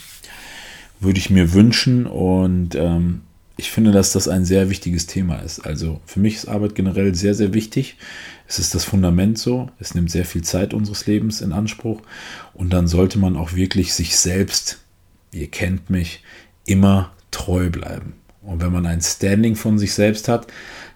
Würde 1.05 1.19
ich 1.19 1.29
mir 1.29 1.53
wünschen 1.53 2.07
und 2.07 2.75
ähm, 2.75 3.21
ich 3.57 3.71
finde, 3.71 3.91
dass 3.91 4.11
das 4.11 4.27
ein 4.27 4.43
sehr 4.43 4.69
wichtiges 4.69 5.07
Thema 5.07 5.37
ist. 5.37 5.59
Also 5.65 6.01
für 6.05 6.19
mich 6.19 6.35
ist 6.35 6.47
Arbeit 6.47 6.75
generell 6.75 7.15
sehr, 7.15 7.33
sehr 7.33 7.53
wichtig. 7.53 7.97
Es 8.47 8.59
ist 8.59 8.75
das 8.75 8.83
Fundament 8.83 9.37
so. 9.37 9.69
Es 9.79 9.95
nimmt 9.95 10.11
sehr 10.11 10.25
viel 10.25 10.43
Zeit 10.43 10.73
unseres 10.73 11.07
Lebens 11.07 11.41
in 11.41 11.53
Anspruch. 11.53 12.01
Und 12.53 12.73
dann 12.73 12.87
sollte 12.87 13.17
man 13.17 13.37
auch 13.37 13.53
wirklich 13.53 13.93
sich 13.93 14.17
selbst, 14.17 14.79
ihr 15.31 15.47
kennt 15.47 15.89
mich, 15.89 16.21
immer 16.65 17.13
treu 17.31 17.69
bleiben. 17.69 18.13
Und 18.41 18.61
wenn 18.61 18.73
man 18.73 18.85
ein 18.85 19.01
Standing 19.01 19.55
von 19.55 19.79
sich 19.79 19.93
selbst 19.93 20.27
hat, 20.27 20.47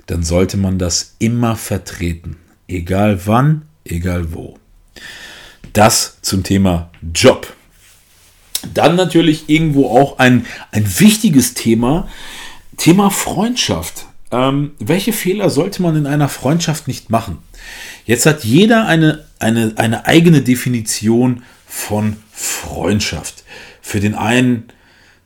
dann 0.07 0.23
sollte 0.23 0.57
man 0.57 0.79
das 0.79 1.15
immer 1.19 1.55
vertreten. 1.55 2.37
Egal 2.67 3.25
wann, 3.25 3.63
egal 3.85 4.33
wo. 4.33 4.57
Das 5.73 6.17
zum 6.21 6.43
Thema 6.43 6.91
Job. 7.13 7.55
Dann 8.73 8.95
natürlich 8.95 9.49
irgendwo 9.49 9.87
auch 9.87 10.19
ein, 10.19 10.45
ein 10.71 10.85
wichtiges 10.99 11.53
Thema, 11.53 12.07
Thema 12.77 13.09
Freundschaft. 13.09 14.05
Ähm, 14.31 14.71
welche 14.79 15.13
Fehler 15.13 15.49
sollte 15.49 15.81
man 15.81 15.95
in 15.95 16.05
einer 16.05 16.29
Freundschaft 16.29 16.87
nicht 16.87 17.09
machen? 17.09 17.39
Jetzt 18.05 18.25
hat 18.25 18.43
jeder 18.43 18.85
eine, 18.85 19.25
eine, 19.39 19.73
eine 19.75 20.05
eigene 20.05 20.41
Definition 20.41 21.43
von 21.67 22.17
Freundschaft. 22.31 23.43
Für 23.81 23.99
den 23.99 24.15
einen 24.15 24.71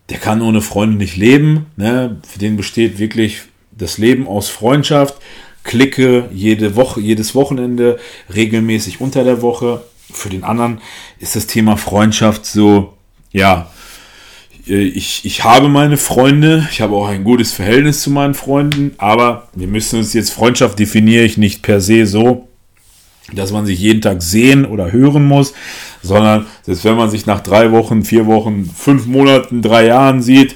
der 0.09 0.17
kann 0.17 0.41
ohne 0.41 0.61
Freunde 0.61 0.97
nicht 0.97 1.17
leben. 1.17 1.67
Ne? 1.75 2.21
Für 2.27 2.39
den 2.39 2.57
besteht 2.57 2.99
wirklich 2.99 3.43
das 3.71 3.97
Leben 3.97 4.27
aus 4.27 4.49
Freundschaft. 4.49 5.15
Klicke 5.63 6.29
jede 6.33 6.75
Woche, 6.75 6.99
jedes 6.99 7.35
Wochenende, 7.35 7.97
regelmäßig 8.33 8.99
unter 8.99 9.23
der 9.23 9.41
Woche. 9.41 9.83
Für 10.11 10.29
den 10.29 10.43
anderen 10.43 10.81
ist 11.19 11.35
das 11.35 11.47
Thema 11.47 11.77
Freundschaft 11.77 12.45
so, 12.45 12.93
ja, 13.33 13.69
ich, 14.65 15.25
ich 15.25 15.43
habe 15.43 15.67
meine 15.67 15.97
Freunde, 15.97 16.67
ich 16.71 16.79
habe 16.79 16.95
auch 16.95 17.07
ein 17.07 17.25
gutes 17.25 17.51
Verhältnis 17.51 18.01
zu 18.01 18.11
meinen 18.11 18.33
Freunden, 18.33 18.93
aber 18.97 19.49
wir 19.53 19.67
müssen 19.67 19.99
uns 19.99 20.13
jetzt, 20.13 20.31
Freundschaft 20.31 20.79
definiere 20.79 21.25
ich 21.25 21.37
nicht 21.37 21.61
per 21.61 21.81
se 21.81 22.05
so, 22.05 22.47
dass 23.33 23.51
man 23.51 23.65
sich 23.65 23.79
jeden 23.79 24.01
Tag 24.01 24.21
sehen 24.21 24.65
oder 24.65 24.91
hören 24.91 25.25
muss, 25.25 25.53
sondern 26.01 26.45
selbst 26.61 26.85
wenn 26.85 26.95
man 26.95 27.09
sich 27.09 27.25
nach 27.25 27.41
drei 27.41 27.71
Wochen, 27.71 28.03
vier 28.05 28.25
Wochen, 28.25 28.65
fünf 28.65 29.05
Monaten, 29.05 29.61
drei 29.61 29.87
Jahren 29.87 30.21
sieht, 30.21 30.55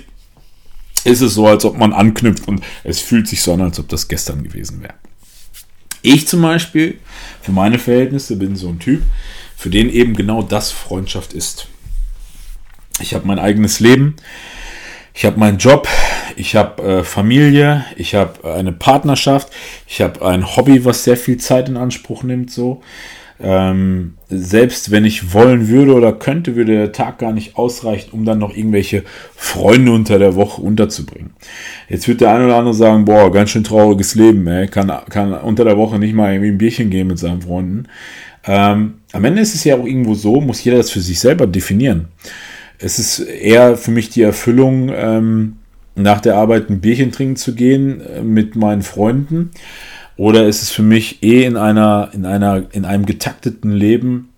ist 1.03 1.21
es 1.21 1.33
so, 1.33 1.47
als 1.47 1.65
ob 1.65 1.77
man 1.77 1.93
anknüpft 1.93 2.47
und 2.47 2.61
es 2.83 3.01
fühlt 3.01 3.27
sich 3.27 3.41
so 3.41 3.53
an, 3.53 3.61
als 3.61 3.79
ob 3.79 3.89
das 3.89 4.07
gestern 4.07 4.43
gewesen 4.43 4.81
wäre. 4.81 4.93
Ich 6.01 6.27
zum 6.27 6.41
Beispiel, 6.41 6.99
für 7.41 7.51
meine 7.51 7.79
Verhältnisse, 7.79 8.37
bin 8.37 8.55
so 8.55 8.69
ein 8.69 8.79
Typ, 8.79 9.01
für 9.57 9.69
den 9.69 9.89
eben 9.89 10.15
genau 10.15 10.43
das 10.43 10.71
Freundschaft 10.71 11.33
ist. 11.33 11.67
Ich 12.99 13.13
habe 13.13 13.27
mein 13.27 13.39
eigenes 13.39 13.79
Leben, 13.79 14.15
ich 15.13 15.25
habe 15.25 15.39
meinen 15.39 15.57
Job, 15.57 15.87
ich 16.35 16.55
habe 16.55 16.83
äh, 16.83 17.03
Familie, 17.03 17.85
ich 17.95 18.15
habe 18.15 18.53
eine 18.53 18.71
Partnerschaft, 18.71 19.49
ich 19.87 20.01
habe 20.01 20.25
ein 20.25 20.55
Hobby, 20.55 20.85
was 20.85 21.03
sehr 21.03 21.17
viel 21.17 21.37
Zeit 21.37 21.69
in 21.69 21.77
Anspruch 21.77 22.23
nimmt. 22.23 22.51
So, 22.51 22.81
ähm, 23.39 24.15
selbst 24.29 24.89
wenn 24.89 25.05
ich 25.05 25.33
wollen 25.33 25.67
würde 25.67 25.93
oder 25.93 26.11
könnte, 26.11 26.55
würde 26.55 26.73
der 26.73 26.91
Tag 26.91 27.19
gar 27.19 27.33
nicht 27.33 27.55
ausreichen, 27.55 28.09
um 28.11 28.25
dann 28.25 28.39
noch 28.39 28.55
irgendwelche 28.55 29.03
Freunde 29.35 29.91
unter 29.91 30.17
der 30.17 30.35
Woche 30.35 30.61
unterzubringen. 30.61 31.31
Jetzt 31.87 32.07
wird 32.07 32.21
der 32.21 32.33
eine 32.33 32.45
oder 32.45 32.57
andere 32.57 32.73
sagen, 32.73 33.05
boah, 33.05 33.31
ganz 33.31 33.51
schön 33.51 33.63
trauriges 33.63 34.15
Leben, 34.15 34.45
ey. 34.47 34.67
Kann, 34.67 34.91
kann 35.09 35.33
unter 35.33 35.65
der 35.65 35.77
Woche 35.77 35.99
nicht 35.99 36.13
mal 36.13 36.33
irgendwie 36.33 36.51
ein 36.51 36.57
Bierchen 36.57 36.89
gehen 36.89 37.07
mit 37.07 37.19
seinen 37.19 37.41
Freunden. 37.41 37.87
Ähm, 38.45 38.95
am 39.11 39.25
Ende 39.25 39.41
ist 39.41 39.53
es 39.53 39.63
ja 39.63 39.75
auch 39.75 39.85
irgendwo 39.85 40.15
so, 40.15 40.41
muss 40.41 40.63
jeder 40.63 40.77
das 40.77 40.89
für 40.89 41.01
sich 41.01 41.19
selber 41.19 41.45
definieren. 41.45 42.07
Es 42.79 42.99
ist 42.99 43.19
eher 43.19 43.77
für 43.77 43.91
mich 43.91 44.09
die 44.09 44.21
Erfüllung, 44.21 44.91
ähm, 44.93 45.57
nach 45.95 46.21
der 46.21 46.35
Arbeit 46.35 46.69
ein 46.69 46.79
Bierchen 46.79 47.11
trinken 47.11 47.35
zu 47.35 47.55
gehen 47.55 48.01
äh, 48.01 48.21
mit 48.21 48.55
meinen 48.55 48.83
Freunden. 48.83 49.51
Oder 50.15 50.47
ist 50.47 50.61
es 50.61 50.71
für 50.71 50.83
mich 50.83 51.23
eh 51.23 51.43
in 51.43 51.57
einer, 51.57 52.09
in 52.13 52.25
einer, 52.25 52.63
in 52.71 52.85
einem 52.85 53.05
getakteten 53.05 53.71
Leben 53.71 54.29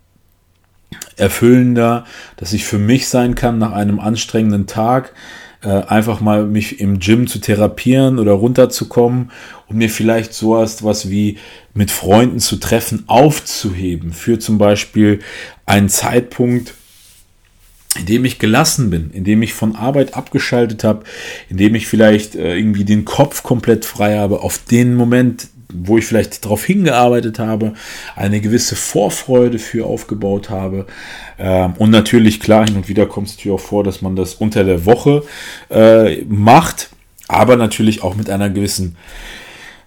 erfüllender, 1.16 2.06
dass 2.38 2.54
ich 2.54 2.66
für 2.66 2.80
mich 2.80 3.08
sein 3.08 3.36
kann 3.36 3.58
nach 3.58 3.74
einem 3.74 4.00
anstrengenden 4.00 4.68
Tag, 4.68 5.14
äh, 5.62 5.70
einfach 5.70 6.22
mal 6.22 6.46
mich 6.46 6.80
im 6.80 7.00
Gym 7.00 7.28
zu 7.28 7.40
therapieren 7.40 8.20
oder 8.20 8.32
runterzukommen 8.32 9.32
und 9.68 9.78
mir 9.78 9.90
vielleicht 9.90 10.34
sowas 10.34 10.84
was 10.84 11.10
wie 11.10 11.38
mit 11.74 11.92
Freunden 11.92 12.40
zu 12.40 12.56
treffen 12.58 13.04
aufzuheben. 13.08 14.14
Für 14.14 14.40
zum 14.40 14.58
Beispiel 14.58 15.20
einen 15.66 15.90
Zeitpunkt, 15.90 16.74
in 17.98 18.06
dem 18.06 18.26
ich 18.26 18.38
gelassen 18.38 18.90
bin, 18.90 19.10
in 19.12 19.24
dem 19.24 19.42
ich 19.42 19.54
von 19.54 19.76
Arbeit 19.76 20.14
abgeschaltet 20.14 20.84
habe, 20.84 21.04
in 21.50 21.58
dem 21.58 21.74
ich 21.74 21.88
vielleicht 21.88 22.36
äh, 22.36 22.56
irgendwie 22.56 22.86
den 22.86 23.04
Kopf 23.04 23.42
komplett 23.42 23.86
frei 23.86 24.18
habe, 24.18 24.42
auf 24.42 24.60
den 24.60 24.96
Moment, 24.96 25.48
wo 25.74 25.98
ich 25.98 26.06
vielleicht 26.06 26.46
darauf 26.46 26.64
hingearbeitet 26.64 27.40
habe, 27.40 27.74
eine 28.16 28.42
gewisse 28.42 28.76
Vorfreude 28.76 29.60
für 29.60 29.86
aufgebaut 29.86 30.50
habe. 30.50 30.86
Ähm, 31.40 31.74
und 31.78 31.90
natürlich, 31.90 32.40
klar, 32.40 32.66
hin 32.66 32.76
und 32.76 32.90
wieder 32.90 33.06
kommt 33.08 33.28
es 33.28 33.38
natürlich 33.38 33.56
auch 33.56 33.66
vor, 33.66 33.84
dass 33.84 34.02
man 34.02 34.16
das 34.16 34.36
unter 34.36 34.64
der 34.64 34.86
Woche 34.86 35.24
äh, 35.70 36.24
macht, 36.26 36.90
aber 37.28 37.56
natürlich 37.56 38.04
auch 38.04 38.16
mit 38.16 38.30
einer 38.30 38.50
gewissen 38.50 38.98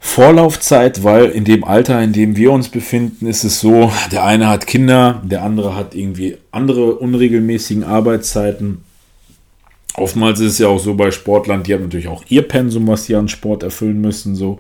Vorlaufzeit, 0.04 1.04
weil 1.04 1.26
in 1.26 1.44
dem 1.44 1.62
Alter, 1.62 2.02
in 2.02 2.12
dem 2.12 2.36
wir 2.36 2.50
uns 2.50 2.68
befinden, 2.68 3.26
ist 3.26 3.44
es 3.44 3.60
so, 3.60 3.92
der 4.10 4.24
eine 4.24 4.48
hat 4.48 4.66
Kinder, 4.66 5.22
der 5.24 5.42
andere 5.42 5.76
hat 5.76 5.94
irgendwie 5.94 6.36
andere 6.50 6.96
unregelmäßigen 6.96 7.84
Arbeitszeiten. 7.84 8.82
Oftmals 9.94 10.40
ist 10.40 10.54
es 10.54 10.58
ja 10.58 10.66
auch 10.66 10.80
so 10.80 10.94
bei 10.94 11.12
Sportlern, 11.12 11.62
die 11.62 11.72
haben 11.72 11.84
natürlich 11.84 12.08
auch 12.08 12.24
ihr 12.28 12.42
Pensum, 12.42 12.88
was 12.88 13.06
sie 13.06 13.14
an 13.14 13.28
Sport 13.28 13.62
erfüllen 13.62 14.00
müssen, 14.00 14.34
so. 14.34 14.58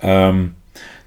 Ähm, 0.00 0.56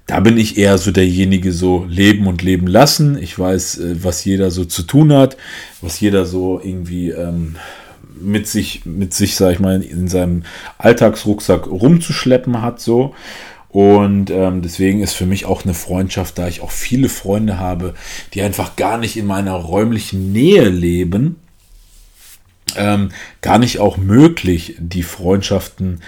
da 0.06 0.20
bin 0.20 0.38
ich 0.38 0.56
eher 0.56 0.78
so 0.78 0.90
derjenige, 0.90 1.52
so 1.52 1.84
leben 1.88 2.26
und 2.26 2.42
leben 2.42 2.66
lassen. 2.66 3.18
Ich 3.20 3.38
weiß, 3.38 3.78
äh, 3.78 4.02
was 4.02 4.24
jeder 4.24 4.50
so 4.50 4.64
zu 4.64 4.84
tun 4.84 5.12
hat, 5.12 5.36
was 5.82 6.00
jeder 6.00 6.24
so 6.24 6.60
irgendwie 6.64 7.10
ähm, 7.10 7.56
mit 8.18 8.48
sich, 8.48 8.86
mit 8.86 9.12
sich, 9.12 9.36
sag 9.36 9.52
ich 9.52 9.60
mal, 9.60 9.82
in 9.82 10.08
seinem 10.08 10.44
Alltagsrucksack 10.78 11.66
rumzuschleppen 11.66 12.62
hat, 12.62 12.80
so. 12.80 13.14
Und 13.76 14.30
ähm, 14.30 14.62
deswegen 14.62 15.02
ist 15.02 15.12
für 15.12 15.26
mich 15.26 15.44
auch 15.44 15.64
eine 15.64 15.74
Freundschaft, 15.74 16.38
da 16.38 16.48
ich 16.48 16.62
auch 16.62 16.70
viele 16.70 17.10
Freunde 17.10 17.58
habe, 17.58 17.92
die 18.32 18.40
einfach 18.40 18.74
gar 18.74 18.96
nicht 18.96 19.18
in 19.18 19.26
meiner 19.26 19.52
räumlichen 19.52 20.32
Nähe 20.32 20.70
leben, 20.70 21.36
ähm, 22.74 23.10
gar 23.42 23.58
nicht 23.58 23.78
auch 23.78 23.98
möglich, 23.98 24.76
die 24.78 25.02
Freundschaften 25.02 26.00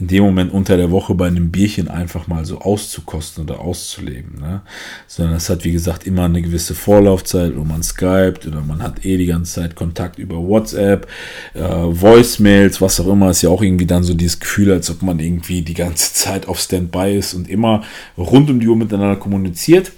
in 0.00 0.06
dem 0.06 0.24
Moment 0.24 0.52
unter 0.52 0.78
der 0.78 0.90
Woche 0.90 1.14
bei 1.14 1.26
einem 1.26 1.50
Bierchen 1.50 1.88
einfach 1.88 2.26
mal 2.26 2.46
so 2.46 2.58
auszukosten 2.60 3.44
oder 3.44 3.60
auszuleben. 3.60 4.40
Ne? 4.40 4.62
Sondern 5.06 5.36
es 5.36 5.50
hat, 5.50 5.64
wie 5.64 5.72
gesagt, 5.72 6.06
immer 6.06 6.24
eine 6.24 6.40
gewisse 6.40 6.74
Vorlaufzeit, 6.74 7.54
wo 7.54 7.64
man 7.64 7.82
skypt 7.82 8.46
oder 8.46 8.62
man 8.62 8.82
hat 8.82 9.04
eh 9.04 9.18
die 9.18 9.26
ganze 9.26 9.60
Zeit 9.60 9.76
Kontakt 9.76 10.18
über 10.18 10.36
WhatsApp, 10.36 11.06
äh, 11.52 11.60
Voicemails, 11.60 12.80
was 12.80 12.98
auch 12.98 13.08
immer. 13.08 13.30
Ist 13.30 13.42
ja 13.42 13.50
auch 13.50 13.62
irgendwie 13.62 13.86
dann 13.86 14.02
so 14.02 14.14
dieses 14.14 14.40
Gefühl, 14.40 14.72
als 14.72 14.90
ob 14.90 15.02
man 15.02 15.20
irgendwie 15.20 15.60
die 15.60 15.74
ganze 15.74 16.14
Zeit 16.14 16.48
auf 16.48 16.58
Standby 16.58 17.18
ist 17.18 17.34
und 17.34 17.48
immer 17.48 17.82
rund 18.16 18.48
um 18.48 18.58
die 18.58 18.68
Uhr 18.68 18.76
miteinander 18.76 19.16
kommuniziert. 19.16 19.92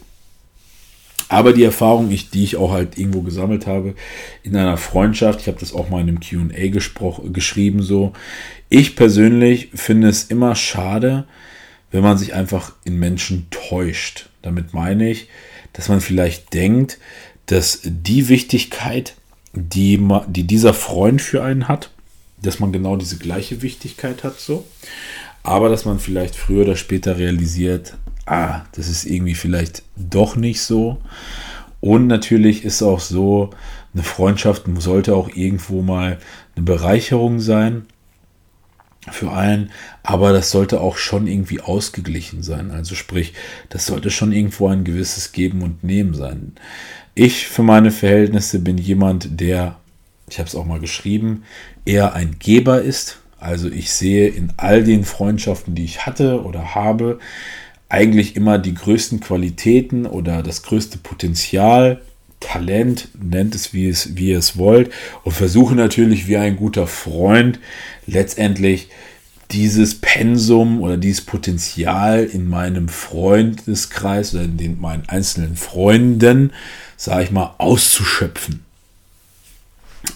Aber 1.32 1.54
die 1.54 1.64
Erfahrung, 1.64 2.10
ich, 2.10 2.28
die 2.28 2.44
ich 2.44 2.56
auch 2.56 2.72
halt 2.72 2.98
irgendwo 2.98 3.22
gesammelt 3.22 3.66
habe 3.66 3.94
in 4.42 4.54
einer 4.54 4.76
Freundschaft, 4.76 5.40
ich 5.40 5.46
habe 5.46 5.58
das 5.58 5.72
auch 5.72 5.88
mal 5.88 6.02
in 6.02 6.08
einem 6.10 6.20
QA 6.20 6.68
geschrieben, 7.32 7.82
so, 7.82 8.12
ich 8.68 8.96
persönlich 8.96 9.70
finde 9.72 10.10
es 10.10 10.24
immer 10.24 10.54
schade, 10.54 11.24
wenn 11.90 12.02
man 12.02 12.18
sich 12.18 12.34
einfach 12.34 12.74
in 12.84 12.98
Menschen 12.98 13.46
täuscht. 13.48 14.28
Damit 14.42 14.74
meine 14.74 15.10
ich, 15.10 15.28
dass 15.72 15.88
man 15.88 16.02
vielleicht 16.02 16.52
denkt, 16.52 16.98
dass 17.46 17.80
die 17.82 18.28
Wichtigkeit, 18.28 19.14
die, 19.54 20.06
die 20.26 20.44
dieser 20.44 20.74
Freund 20.74 21.22
für 21.22 21.42
einen 21.42 21.66
hat, 21.66 21.92
dass 22.42 22.60
man 22.60 22.72
genau 22.72 22.96
diese 22.96 23.16
gleiche 23.16 23.62
Wichtigkeit 23.62 24.22
hat, 24.22 24.38
so. 24.38 24.66
Aber 25.44 25.70
dass 25.70 25.86
man 25.86 25.98
vielleicht 25.98 26.36
früher 26.36 26.64
oder 26.64 26.76
später 26.76 27.16
realisiert, 27.16 27.94
ah, 28.26 28.62
das 28.72 28.88
ist 28.88 29.04
irgendwie 29.04 29.34
vielleicht 29.34 29.82
doch 29.96 30.36
nicht 30.36 30.62
so. 30.62 30.98
Und 31.80 32.06
natürlich 32.06 32.64
ist 32.64 32.82
auch 32.82 33.00
so, 33.00 33.50
eine 33.94 34.02
Freundschaft 34.02 34.64
sollte 34.78 35.14
auch 35.14 35.28
irgendwo 35.34 35.82
mal 35.82 36.18
eine 36.56 36.64
Bereicherung 36.64 37.40
sein 37.40 37.86
für 39.10 39.32
einen, 39.32 39.70
aber 40.02 40.32
das 40.32 40.50
sollte 40.50 40.80
auch 40.80 40.96
schon 40.96 41.26
irgendwie 41.26 41.60
ausgeglichen 41.60 42.42
sein. 42.42 42.70
Also 42.70 42.94
sprich, 42.94 43.34
das 43.68 43.86
sollte 43.86 44.10
schon 44.10 44.32
irgendwo 44.32 44.68
ein 44.68 44.84
gewisses 44.84 45.32
Geben 45.32 45.62
und 45.62 45.82
Nehmen 45.82 46.14
sein. 46.14 46.52
Ich 47.14 47.48
für 47.48 47.62
meine 47.62 47.90
Verhältnisse 47.90 48.60
bin 48.60 48.78
jemand, 48.78 49.40
der, 49.40 49.76
ich 50.30 50.38
habe 50.38 50.48
es 50.48 50.54
auch 50.54 50.64
mal 50.64 50.80
geschrieben, 50.80 51.42
eher 51.84 52.14
ein 52.14 52.36
Geber 52.38 52.80
ist. 52.80 53.18
Also 53.38 53.68
ich 53.68 53.92
sehe 53.92 54.28
in 54.28 54.52
all 54.56 54.84
den 54.84 55.04
Freundschaften, 55.04 55.74
die 55.74 55.84
ich 55.84 56.06
hatte 56.06 56.44
oder 56.44 56.76
habe, 56.76 57.18
eigentlich 57.92 58.36
immer 58.36 58.58
die 58.58 58.72
größten 58.72 59.20
Qualitäten 59.20 60.06
oder 60.06 60.42
das 60.42 60.62
größte 60.62 60.96
Potenzial, 60.96 62.00
Talent, 62.40 63.08
nennt 63.22 63.54
es 63.54 63.74
wie, 63.74 63.86
es, 63.86 64.16
wie 64.16 64.30
ihr 64.30 64.38
es 64.38 64.56
wollt, 64.56 64.90
und 65.24 65.32
versuche 65.32 65.74
natürlich 65.74 66.26
wie 66.26 66.38
ein 66.38 66.56
guter 66.56 66.86
Freund 66.86 67.60
letztendlich 68.06 68.88
dieses 69.50 70.00
Pensum 70.00 70.80
oder 70.80 70.96
dieses 70.96 71.20
Potenzial 71.20 72.24
in 72.24 72.48
meinem 72.48 72.88
Freundeskreis 72.88 74.34
oder 74.34 74.44
in 74.44 74.56
den, 74.56 74.80
meinen 74.80 75.06
einzelnen 75.10 75.56
Freunden, 75.56 76.54
sage 76.96 77.24
ich 77.24 77.30
mal, 77.30 77.54
auszuschöpfen. 77.58 78.64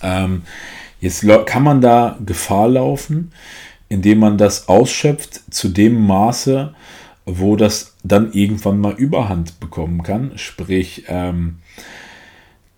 Ähm, 0.03 0.43
jetzt 0.99 1.27
kann 1.45 1.62
man 1.62 1.83
da 1.83 2.18
Gefahr 2.24 2.70
laufen, 2.70 3.33
indem 3.91 4.20
man 4.20 4.39
das 4.39 4.66
ausschöpft 4.66 5.43
zu 5.51 5.68
dem 5.68 6.07
Maße, 6.07 6.74
wo 7.27 7.57
das 7.57 7.95
dann 8.05 8.33
irgendwann 8.33 8.79
mal 8.79 8.95
Überhand 8.95 9.59
bekommen 9.59 10.03
kann. 10.05 10.39
Sprich, 10.39 11.05
ähm, 11.09 11.59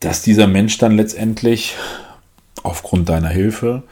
dass 0.01 0.23
dieser 0.23 0.47
Mensch 0.47 0.79
dann 0.79 0.97
letztendlich 0.97 1.77
aufgrund 2.63 3.11
deiner 3.11 3.29
Hilfe, 3.29 3.83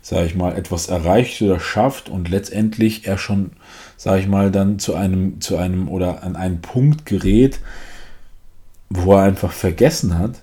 sage 0.00 0.26
ich 0.26 0.34
mal, 0.36 0.56
etwas 0.56 0.88
erreicht 0.88 1.42
oder 1.42 1.58
schafft 1.58 2.08
und 2.08 2.28
letztendlich 2.28 3.06
er 3.06 3.18
schon, 3.18 3.50
sage 3.96 4.20
ich 4.20 4.28
mal, 4.28 4.50
dann 4.52 4.78
zu 4.78 4.94
einem, 4.94 5.40
zu 5.40 5.56
einem 5.56 5.88
oder 5.88 6.22
an 6.22 6.36
einen 6.36 6.62
Punkt 6.62 7.04
gerät, 7.04 7.58
wo 8.88 9.14
er 9.14 9.24
einfach 9.24 9.52
vergessen 9.52 10.18
hat 10.18 10.42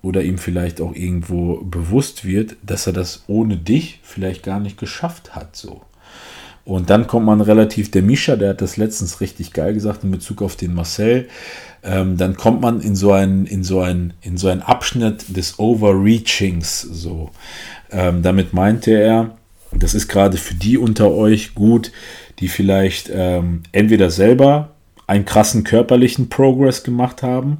oder 0.00 0.22
ihm 0.22 0.38
vielleicht 0.38 0.80
auch 0.80 0.94
irgendwo 0.94 1.56
bewusst 1.62 2.24
wird, 2.24 2.56
dass 2.62 2.86
er 2.86 2.92
das 2.92 3.24
ohne 3.26 3.56
dich 3.56 4.00
vielleicht 4.02 4.42
gar 4.42 4.60
nicht 4.60 4.78
geschafft 4.78 5.34
hat, 5.34 5.56
so. 5.56 5.82
Und 6.64 6.90
dann 6.90 7.06
kommt 7.06 7.26
man 7.26 7.40
relativ, 7.40 7.90
der 7.90 8.02
Mischa, 8.02 8.36
der 8.36 8.50
hat 8.50 8.60
das 8.60 8.76
letztens 8.76 9.20
richtig 9.20 9.52
geil 9.52 9.74
gesagt 9.74 10.04
in 10.04 10.10
Bezug 10.10 10.42
auf 10.42 10.56
den 10.56 10.74
Marcel. 10.74 11.28
Ähm, 11.82 12.16
dann 12.16 12.36
kommt 12.36 12.60
man 12.60 12.80
in 12.80 12.94
so 12.94 13.12
einen, 13.12 13.46
in 13.46 13.64
so 13.64 13.80
einen, 13.80 14.14
in 14.22 14.36
so 14.36 14.48
einen 14.48 14.62
Abschnitt 14.62 15.36
des 15.36 15.58
Overreachings. 15.58 16.80
So, 16.80 17.30
ähm, 17.90 18.22
damit 18.22 18.52
meinte 18.52 18.92
er, 18.92 19.36
das 19.72 19.94
ist 19.94 20.06
gerade 20.06 20.36
für 20.36 20.54
die 20.54 20.78
unter 20.78 21.10
euch 21.10 21.54
gut, 21.54 21.90
die 22.38 22.48
vielleicht 22.48 23.10
ähm, 23.12 23.62
entweder 23.72 24.10
selber 24.10 24.70
einen 25.06 25.24
krassen 25.24 25.64
körperlichen 25.64 26.28
Progress 26.28 26.84
gemacht 26.84 27.22
haben 27.22 27.58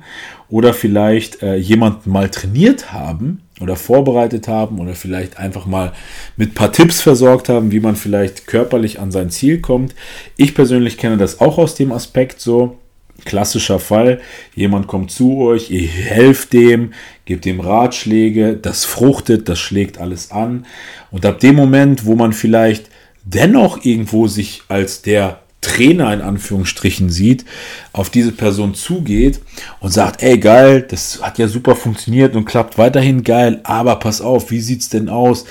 oder 0.48 0.74
vielleicht 0.74 1.42
äh, 1.42 1.56
jemanden 1.56 2.10
mal 2.10 2.28
trainiert 2.28 2.92
haben 2.92 3.41
oder 3.60 3.76
vorbereitet 3.76 4.48
haben 4.48 4.78
oder 4.78 4.94
vielleicht 4.94 5.38
einfach 5.38 5.66
mal 5.66 5.92
mit 6.36 6.54
paar 6.54 6.72
Tipps 6.72 7.00
versorgt 7.00 7.48
haben, 7.48 7.70
wie 7.70 7.80
man 7.80 7.96
vielleicht 7.96 8.46
körperlich 8.46 8.98
an 8.98 9.12
sein 9.12 9.30
Ziel 9.30 9.60
kommt. 9.60 9.94
Ich 10.36 10.54
persönlich 10.54 10.98
kenne 10.98 11.16
das 11.16 11.40
auch 11.40 11.58
aus 11.58 11.74
dem 11.74 11.92
Aspekt 11.92 12.40
so. 12.40 12.78
Klassischer 13.24 13.78
Fall, 13.78 14.20
jemand 14.54 14.88
kommt 14.88 15.12
zu 15.12 15.38
euch, 15.42 15.70
ihr 15.70 15.86
helft 15.86 16.52
dem, 16.52 16.92
gebt 17.24 17.46
ihm 17.46 17.60
Ratschläge, 17.60 18.56
das 18.56 18.84
fruchtet, 18.84 19.48
das 19.48 19.60
schlägt 19.60 19.98
alles 19.98 20.32
an. 20.32 20.66
Und 21.12 21.24
ab 21.24 21.38
dem 21.38 21.54
Moment, 21.54 22.04
wo 22.04 22.16
man 22.16 22.32
vielleicht 22.32 22.86
dennoch 23.24 23.84
irgendwo 23.84 24.26
sich 24.26 24.62
als 24.66 25.02
der 25.02 25.41
Trainer 25.72 26.12
in 26.12 26.20
Anführungsstrichen 26.20 27.08
sieht, 27.08 27.46
auf 27.92 28.10
diese 28.10 28.32
Person 28.32 28.74
zugeht 28.74 29.40
und 29.80 29.90
sagt, 29.90 30.22
ey 30.22 30.38
geil, 30.38 30.82
das 30.86 31.22
hat 31.22 31.38
ja 31.38 31.48
super 31.48 31.76
funktioniert 31.76 32.36
und 32.36 32.44
klappt 32.44 32.76
weiterhin 32.76 33.24
geil, 33.24 33.60
aber 33.64 33.96
pass 33.96 34.20
auf, 34.20 34.50
wie 34.50 34.60
sieht's 34.60 34.90
denn 34.90 35.08
aus? 35.08 35.46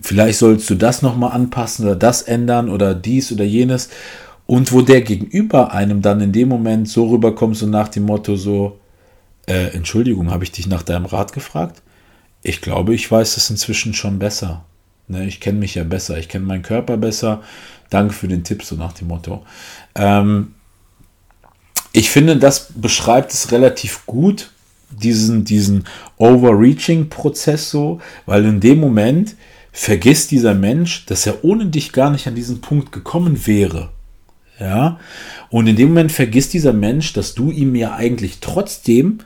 Vielleicht 0.00 0.38
sollst 0.38 0.70
du 0.70 0.76
das 0.76 1.02
nochmal 1.02 1.32
anpassen 1.32 1.84
oder 1.84 1.96
das 1.96 2.22
ändern 2.22 2.70
oder 2.70 2.94
dies 2.94 3.30
oder 3.32 3.44
jenes. 3.44 3.90
Und 4.46 4.72
wo 4.72 4.80
der 4.80 5.02
gegenüber 5.02 5.72
einem 5.72 6.00
dann 6.00 6.20
in 6.20 6.32
dem 6.32 6.48
Moment 6.48 6.88
so 6.88 7.08
rüberkommt, 7.08 7.56
so 7.56 7.66
nach 7.66 7.88
dem 7.88 8.04
Motto 8.04 8.36
so, 8.36 8.78
äh, 9.46 9.74
Entschuldigung, 9.74 10.30
habe 10.30 10.44
ich 10.44 10.52
dich 10.52 10.68
nach 10.68 10.84
deinem 10.84 11.04
Rat 11.06 11.32
gefragt? 11.32 11.82
Ich 12.42 12.62
glaube, 12.62 12.94
ich 12.94 13.10
weiß 13.10 13.34
das 13.34 13.50
inzwischen 13.50 13.92
schon 13.92 14.18
besser. 14.18 14.64
Ne, 15.08 15.26
ich 15.26 15.40
kenne 15.40 15.58
mich 15.58 15.74
ja 15.74 15.84
besser, 15.84 16.18
ich 16.18 16.28
kenne 16.28 16.46
meinen 16.46 16.62
Körper 16.62 16.96
besser. 16.96 17.42
Danke 17.90 18.12
für 18.12 18.28
den 18.28 18.44
Tipp, 18.44 18.64
so 18.64 18.74
nach 18.74 18.92
dem 18.92 19.08
Motto. 19.08 19.44
Ähm, 19.94 20.54
ich 21.92 22.10
finde, 22.10 22.36
das 22.36 22.72
beschreibt 22.74 23.32
es 23.32 23.52
relativ 23.52 24.04
gut, 24.06 24.50
diesen, 24.90 25.44
diesen 25.44 25.84
Overreaching-Prozess 26.18 27.70
so, 27.70 28.00
weil 28.26 28.44
in 28.44 28.60
dem 28.60 28.78
Moment 28.80 29.36
vergisst 29.72 30.30
dieser 30.30 30.54
Mensch, 30.54 31.06
dass 31.06 31.26
er 31.26 31.44
ohne 31.44 31.66
dich 31.66 31.92
gar 31.92 32.10
nicht 32.10 32.26
an 32.26 32.34
diesen 32.34 32.60
Punkt 32.60 32.92
gekommen 32.92 33.46
wäre. 33.46 33.90
Ja, 34.58 34.98
und 35.50 35.66
in 35.66 35.76
dem 35.76 35.88
Moment 35.88 36.12
vergisst 36.12 36.54
dieser 36.54 36.72
Mensch, 36.72 37.12
dass 37.12 37.34
du 37.34 37.50
ihm 37.50 37.74
ja 37.74 37.94
eigentlich 37.94 38.38
trotzdem 38.40 39.18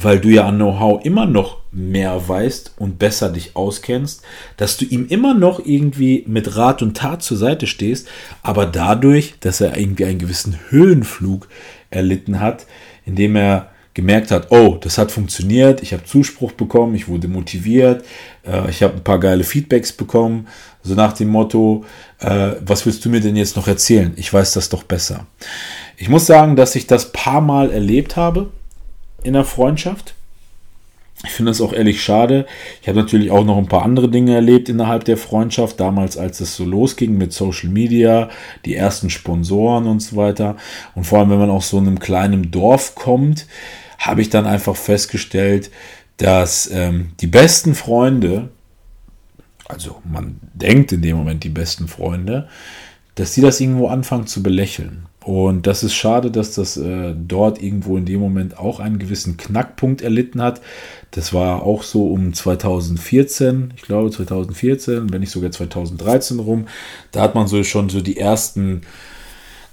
weil 0.00 0.20
du 0.20 0.28
ja 0.28 0.46
an 0.46 0.56
Know-how 0.56 1.04
immer 1.04 1.26
noch 1.26 1.58
mehr 1.72 2.28
weißt 2.28 2.74
und 2.78 3.00
besser 3.00 3.30
dich 3.30 3.56
auskennst, 3.56 4.22
dass 4.56 4.76
du 4.76 4.84
ihm 4.84 5.06
immer 5.08 5.34
noch 5.34 5.64
irgendwie 5.64 6.24
mit 6.28 6.56
Rat 6.56 6.82
und 6.82 6.96
Tat 6.96 7.22
zur 7.22 7.36
Seite 7.36 7.66
stehst, 7.66 8.06
aber 8.42 8.64
dadurch, 8.64 9.34
dass 9.40 9.60
er 9.60 9.76
irgendwie 9.76 10.04
einen 10.04 10.20
gewissen 10.20 10.56
Höhenflug 10.68 11.48
erlitten 11.90 12.38
hat, 12.38 12.66
indem 13.06 13.34
er 13.34 13.70
gemerkt 13.94 14.30
hat, 14.30 14.52
oh, 14.52 14.78
das 14.80 14.98
hat 14.98 15.10
funktioniert, 15.10 15.82
ich 15.82 15.92
habe 15.92 16.04
Zuspruch 16.04 16.52
bekommen, 16.52 16.94
ich 16.94 17.08
wurde 17.08 17.26
motiviert, 17.26 18.04
äh, 18.46 18.70
ich 18.70 18.84
habe 18.84 18.94
ein 18.94 19.04
paar 19.04 19.18
geile 19.18 19.42
Feedbacks 19.42 19.90
bekommen, 19.90 20.46
so 20.84 20.94
nach 20.94 21.12
dem 21.12 21.28
Motto, 21.28 21.84
äh, 22.20 22.52
was 22.60 22.86
willst 22.86 23.04
du 23.04 23.08
mir 23.08 23.20
denn 23.20 23.34
jetzt 23.34 23.56
noch 23.56 23.66
erzählen? 23.66 24.12
Ich 24.14 24.32
weiß 24.32 24.52
das 24.52 24.68
doch 24.68 24.84
besser. 24.84 25.26
Ich 25.96 26.08
muss 26.08 26.26
sagen, 26.26 26.54
dass 26.54 26.76
ich 26.76 26.86
das 26.86 27.10
paar 27.10 27.40
Mal 27.40 27.72
erlebt 27.72 28.14
habe, 28.14 28.50
in 29.22 29.34
der 29.34 29.44
Freundschaft. 29.44 30.14
Ich 31.24 31.30
finde 31.30 31.50
das 31.50 31.60
auch 31.60 31.72
ehrlich 31.72 32.00
schade. 32.00 32.46
Ich 32.80 32.86
habe 32.86 32.98
natürlich 32.98 33.32
auch 33.32 33.44
noch 33.44 33.58
ein 33.58 33.66
paar 33.66 33.82
andere 33.82 34.08
Dinge 34.08 34.34
erlebt 34.36 34.68
innerhalb 34.68 35.04
der 35.04 35.16
Freundschaft. 35.16 35.80
Damals, 35.80 36.16
als 36.16 36.38
es 36.38 36.54
so 36.54 36.64
losging 36.64 37.18
mit 37.18 37.32
Social 37.32 37.70
Media, 37.70 38.28
die 38.64 38.76
ersten 38.76 39.10
Sponsoren 39.10 39.88
und 39.88 40.00
so 40.00 40.14
weiter. 40.14 40.56
Und 40.94 41.04
vor 41.04 41.18
allem, 41.18 41.30
wenn 41.30 41.40
man 41.40 41.50
aus 41.50 41.70
so 41.70 41.78
einem 41.78 41.98
kleinen 41.98 42.52
Dorf 42.52 42.94
kommt, 42.94 43.46
habe 43.98 44.20
ich 44.20 44.30
dann 44.30 44.46
einfach 44.46 44.76
festgestellt, 44.76 45.72
dass 46.18 46.70
ähm, 46.70 47.10
die 47.20 47.26
besten 47.26 47.74
Freunde, 47.74 48.50
also 49.66 50.00
man 50.04 50.38
denkt 50.54 50.92
in 50.92 51.02
dem 51.02 51.16
Moment 51.16 51.42
die 51.42 51.48
besten 51.48 51.88
Freunde, 51.88 52.48
dass 53.16 53.32
die 53.32 53.40
das 53.40 53.60
irgendwo 53.60 53.88
anfangen 53.88 54.28
zu 54.28 54.40
belächeln. 54.40 55.07
Und 55.24 55.66
das 55.66 55.82
ist 55.82 55.94
schade, 55.94 56.30
dass 56.30 56.54
das 56.54 56.76
äh, 56.76 57.14
dort 57.14 57.60
irgendwo 57.60 57.96
in 57.96 58.06
dem 58.06 58.20
Moment 58.20 58.58
auch 58.58 58.80
einen 58.80 58.98
gewissen 58.98 59.36
Knackpunkt 59.36 60.00
erlitten 60.00 60.40
hat. 60.40 60.60
Das 61.10 61.34
war 61.34 61.62
auch 61.62 61.82
so 61.82 62.06
um 62.06 62.32
2014, 62.32 63.74
ich 63.76 63.82
glaube 63.82 64.10
2014, 64.10 65.12
wenn 65.12 65.20
nicht 65.20 65.32
sogar 65.32 65.50
2013 65.50 66.38
rum. 66.38 66.66
Da 67.12 67.22
hat 67.22 67.34
man 67.34 67.48
so 67.48 67.62
schon 67.64 67.88
so 67.88 68.00
die 68.00 68.16
ersten 68.16 68.82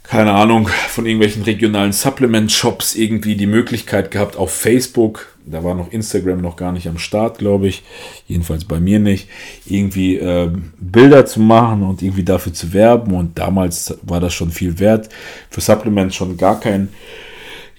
keine 0.08 0.34
Ahnung, 0.34 0.68
von 0.90 1.06
irgendwelchen 1.06 1.44
regionalen 1.44 1.92
Supplement-Shops 1.92 2.96
irgendwie 2.96 3.36
die 3.36 3.48
Möglichkeit 3.48 4.12
gehabt, 4.12 4.36
auf 4.38 4.52
Facebook, 4.52 5.28
da 5.46 5.64
war 5.64 5.76
noch 5.76 5.92
Instagram 5.92 6.42
noch 6.42 6.56
gar 6.56 6.72
nicht 6.72 6.88
am 6.88 6.98
Start, 6.98 7.38
glaube 7.38 7.68
ich, 7.68 7.84
jedenfalls 8.28 8.66
bei 8.66 8.80
mir 8.80 9.00
nicht, 9.00 9.30
irgendwie 9.66 10.18
äh, 10.18 10.52
Bilder 10.80 11.26
zu 11.26 11.40
machen 11.40 11.84
und 11.84 12.02
irgendwie 12.02 12.24
dafür 12.24 12.54
zu 12.54 12.74
werben. 12.74 13.14
Und 13.14 13.38
damals 13.38 13.98
war 14.04 14.20
das 14.20 14.34
schon 14.34 14.52
viel 14.52 14.80
wert, 14.80 15.10
für 15.50 15.62
Supplements 15.62 16.16
schon 16.16 16.38
gar 16.38 16.60
kein 16.60 16.90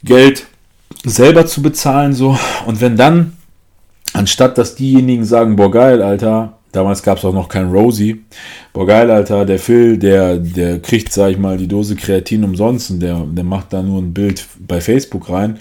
Geld 0.02 0.46
selber 1.04 1.46
zu 1.46 1.62
bezahlen. 1.62 2.12
so 2.12 2.38
Und 2.66 2.80
wenn 2.80 2.96
dann, 2.96 3.36
anstatt 4.12 4.58
dass 4.58 4.74
diejenigen 4.74 5.24
sagen, 5.24 5.56
boah 5.56 5.70
geil, 5.70 6.02
Alter, 6.02 6.55
Damals 6.76 7.02
gab 7.02 7.16
es 7.16 7.24
auch 7.24 7.32
noch 7.32 7.48
kein 7.48 7.70
Rosie. 7.70 8.20
Boah, 8.74 8.86
geil, 8.86 9.10
Alter, 9.10 9.46
der 9.46 9.58
Phil, 9.58 9.96
der, 9.96 10.36
der 10.36 10.78
kriegt, 10.78 11.10
sag 11.10 11.30
ich 11.30 11.38
mal, 11.38 11.56
die 11.56 11.68
Dose 11.68 11.96
Kreatin 11.96 12.44
umsonst 12.44 12.90
und 12.90 13.00
der, 13.00 13.18
der 13.20 13.44
macht 13.44 13.72
da 13.72 13.82
nur 13.82 14.02
ein 14.02 14.12
Bild 14.12 14.46
bei 14.58 14.82
Facebook 14.82 15.30
rein. 15.30 15.58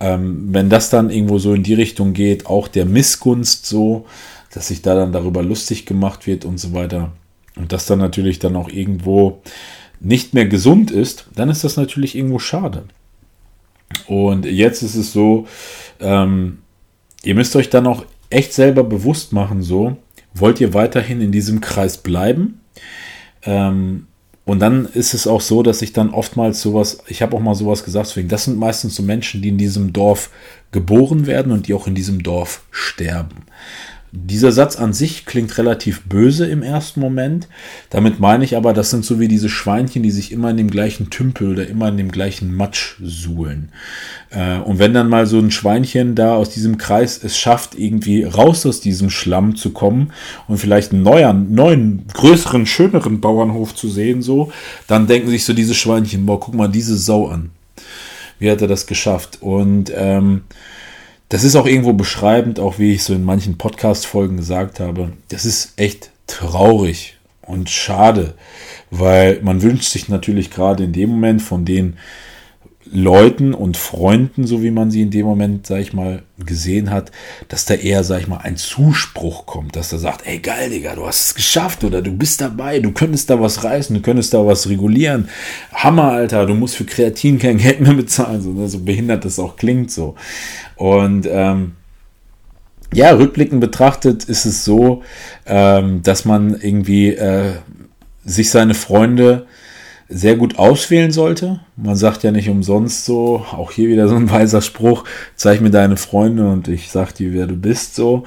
Ähm, 0.00 0.48
wenn 0.50 0.68
das 0.68 0.90
dann 0.90 1.10
irgendwo 1.10 1.38
so 1.38 1.54
in 1.54 1.62
die 1.62 1.74
Richtung 1.74 2.12
geht, 2.12 2.46
auch 2.46 2.66
der 2.66 2.86
Missgunst 2.86 3.66
so, 3.66 4.06
dass 4.52 4.66
sich 4.66 4.82
da 4.82 4.96
dann 4.96 5.12
darüber 5.12 5.44
lustig 5.44 5.86
gemacht 5.86 6.26
wird 6.26 6.44
und 6.44 6.58
so 6.58 6.72
weiter. 6.72 7.12
Und 7.54 7.72
das 7.72 7.86
dann 7.86 8.00
natürlich 8.00 8.40
dann 8.40 8.56
auch 8.56 8.68
irgendwo 8.68 9.40
nicht 10.00 10.34
mehr 10.34 10.46
gesund 10.46 10.90
ist, 10.90 11.28
dann 11.36 11.50
ist 11.50 11.62
das 11.62 11.76
natürlich 11.76 12.16
irgendwo 12.16 12.40
schade. 12.40 12.82
Und 14.08 14.44
jetzt 14.44 14.82
ist 14.82 14.96
es 14.96 15.12
so, 15.12 15.46
ähm, 16.00 16.58
ihr 17.22 17.36
müsst 17.36 17.54
euch 17.54 17.70
dann 17.70 17.86
auch 17.86 18.04
echt 18.28 18.52
selber 18.52 18.82
bewusst 18.82 19.32
machen, 19.32 19.62
so, 19.62 19.96
wollt 20.34 20.60
ihr 20.60 20.74
weiterhin 20.74 21.20
in 21.20 21.32
diesem 21.32 21.60
Kreis 21.60 21.98
bleiben? 21.98 22.60
Ähm, 23.42 24.06
und 24.44 24.60
dann 24.60 24.86
ist 24.86 25.12
es 25.12 25.26
auch 25.26 25.42
so, 25.42 25.62
dass 25.62 25.82
ich 25.82 25.92
dann 25.92 26.08
oftmals 26.08 26.62
sowas, 26.62 26.98
ich 27.06 27.20
habe 27.20 27.36
auch 27.36 27.40
mal 27.40 27.54
sowas 27.54 27.84
gesagt, 27.84 28.06
deswegen, 28.06 28.28
das 28.28 28.44
sind 28.44 28.58
meistens 28.58 28.94
so 28.94 29.02
Menschen, 29.02 29.42
die 29.42 29.50
in 29.50 29.58
diesem 29.58 29.92
Dorf 29.92 30.30
geboren 30.72 31.26
werden 31.26 31.52
und 31.52 31.68
die 31.68 31.74
auch 31.74 31.86
in 31.86 31.94
diesem 31.94 32.22
Dorf 32.22 32.62
sterben. 32.70 33.44
Dieser 34.10 34.52
Satz 34.52 34.76
an 34.76 34.94
sich 34.94 35.26
klingt 35.26 35.58
relativ 35.58 36.02
böse 36.04 36.46
im 36.46 36.62
ersten 36.62 37.00
Moment. 37.00 37.46
Damit 37.90 38.20
meine 38.20 38.42
ich 38.42 38.56
aber, 38.56 38.72
das 38.72 38.90
sind 38.90 39.04
so 39.04 39.20
wie 39.20 39.28
diese 39.28 39.50
Schweinchen, 39.50 40.02
die 40.02 40.10
sich 40.10 40.32
immer 40.32 40.50
in 40.50 40.56
dem 40.56 40.70
gleichen 40.70 41.10
Tümpel 41.10 41.50
oder 41.50 41.66
immer 41.66 41.88
in 41.88 41.98
dem 41.98 42.10
gleichen 42.10 42.54
Matsch 42.54 42.96
suhlen. 43.02 43.70
Äh, 44.30 44.58
und 44.60 44.78
wenn 44.78 44.94
dann 44.94 45.10
mal 45.10 45.26
so 45.26 45.38
ein 45.38 45.50
Schweinchen 45.50 46.14
da 46.14 46.34
aus 46.34 46.48
diesem 46.50 46.78
Kreis 46.78 47.22
es 47.22 47.38
schafft, 47.38 47.78
irgendwie 47.78 48.24
raus 48.24 48.64
aus 48.64 48.80
diesem 48.80 49.10
Schlamm 49.10 49.56
zu 49.56 49.70
kommen 49.70 50.12
und 50.46 50.56
vielleicht 50.56 50.92
einen 50.92 51.02
neuen, 51.02 51.54
neuen, 51.54 52.04
größeren, 52.14 52.64
schöneren 52.64 53.20
Bauernhof 53.20 53.74
zu 53.74 53.88
sehen, 53.88 54.22
so, 54.22 54.50
dann 54.86 55.06
denken 55.06 55.28
sich 55.28 55.44
so 55.44 55.52
diese 55.52 55.74
Schweinchen, 55.74 56.24
boah, 56.24 56.40
guck 56.40 56.54
mal 56.54 56.68
diese 56.68 56.96
Sau 56.96 57.28
an. 57.28 57.50
Wie 58.38 58.50
hat 58.50 58.62
er 58.62 58.68
das 58.68 58.86
geschafft? 58.86 59.38
Und 59.42 59.92
ähm, 59.94 60.42
das 61.28 61.44
ist 61.44 61.56
auch 61.56 61.66
irgendwo 61.66 61.92
beschreibend, 61.92 62.58
auch 62.58 62.78
wie 62.78 62.94
ich 62.94 63.04
so 63.04 63.14
in 63.14 63.24
manchen 63.24 63.58
Podcast-Folgen 63.58 64.36
gesagt 64.36 64.80
habe. 64.80 65.12
Das 65.28 65.44
ist 65.44 65.74
echt 65.76 66.10
traurig 66.26 67.16
und 67.42 67.70
schade, 67.70 68.34
weil 68.90 69.40
man 69.42 69.62
wünscht 69.62 69.90
sich 69.90 70.08
natürlich 70.08 70.50
gerade 70.50 70.84
in 70.84 70.92
dem 70.92 71.10
Moment 71.10 71.42
von 71.42 71.64
den 71.64 71.98
Leuten 72.92 73.54
und 73.54 73.76
Freunden, 73.76 74.46
so 74.46 74.62
wie 74.62 74.70
man 74.70 74.90
sie 74.90 75.02
in 75.02 75.10
dem 75.10 75.26
Moment, 75.26 75.66
sag 75.66 75.80
ich 75.80 75.92
mal, 75.92 76.22
gesehen 76.44 76.90
hat, 76.90 77.10
dass 77.48 77.64
da 77.64 77.74
eher, 77.74 78.04
sag 78.04 78.20
ich 78.20 78.28
mal, 78.28 78.38
ein 78.38 78.56
Zuspruch 78.56 79.46
kommt, 79.46 79.76
dass 79.76 79.92
er 79.92 79.98
sagt, 79.98 80.26
ey 80.26 80.38
geil, 80.38 80.70
Digga, 80.70 80.94
du 80.94 81.06
hast 81.06 81.26
es 81.26 81.34
geschafft 81.34 81.84
oder 81.84 82.02
du 82.02 82.12
bist 82.12 82.40
dabei, 82.40 82.78
du 82.80 82.92
könntest 82.92 83.30
da 83.30 83.40
was 83.40 83.64
reißen, 83.64 83.94
du 83.94 84.02
könntest 84.02 84.34
da 84.34 84.46
was 84.46 84.68
regulieren. 84.68 85.28
Hammer, 85.72 86.12
Alter, 86.12 86.46
du 86.46 86.54
musst 86.54 86.76
für 86.76 86.84
Kreatin 86.84 87.38
kein 87.38 87.58
Geld 87.58 87.80
mehr 87.80 87.94
bezahlen, 87.94 88.40
so, 88.40 88.52
ne? 88.52 88.68
so 88.68 88.78
behindert 88.80 89.24
das 89.24 89.38
auch 89.38 89.56
klingt 89.56 89.90
so. 89.90 90.14
Und 90.76 91.26
ähm, 91.30 91.72
ja, 92.92 93.10
rückblickend 93.10 93.60
betrachtet 93.60 94.24
ist 94.24 94.46
es 94.46 94.64
so, 94.64 95.02
ähm, 95.46 96.02
dass 96.02 96.24
man 96.24 96.58
irgendwie 96.60 97.08
äh, 97.08 97.52
sich 98.24 98.50
seine 98.50 98.74
Freunde 98.74 99.46
sehr 100.08 100.36
gut 100.36 100.58
auswählen 100.58 101.10
sollte. 101.10 101.60
Man 101.80 101.96
sagt 101.96 102.22
ja 102.22 102.30
nicht 102.30 102.48
umsonst 102.48 103.04
so, 103.04 103.44
auch 103.52 103.70
hier 103.70 103.88
wieder 103.88 104.08
so 104.08 104.16
ein 104.16 104.30
weiser 104.32 104.62
Spruch, 104.62 105.04
zeig 105.36 105.60
mir 105.60 105.70
deine 105.70 105.96
Freunde 105.96 106.48
und 106.48 106.68
ich 106.68 106.90
sag 106.90 107.12
dir, 107.12 107.34
wer 107.34 107.46
du 107.46 107.56
bist, 107.56 107.94
so. 107.94 108.24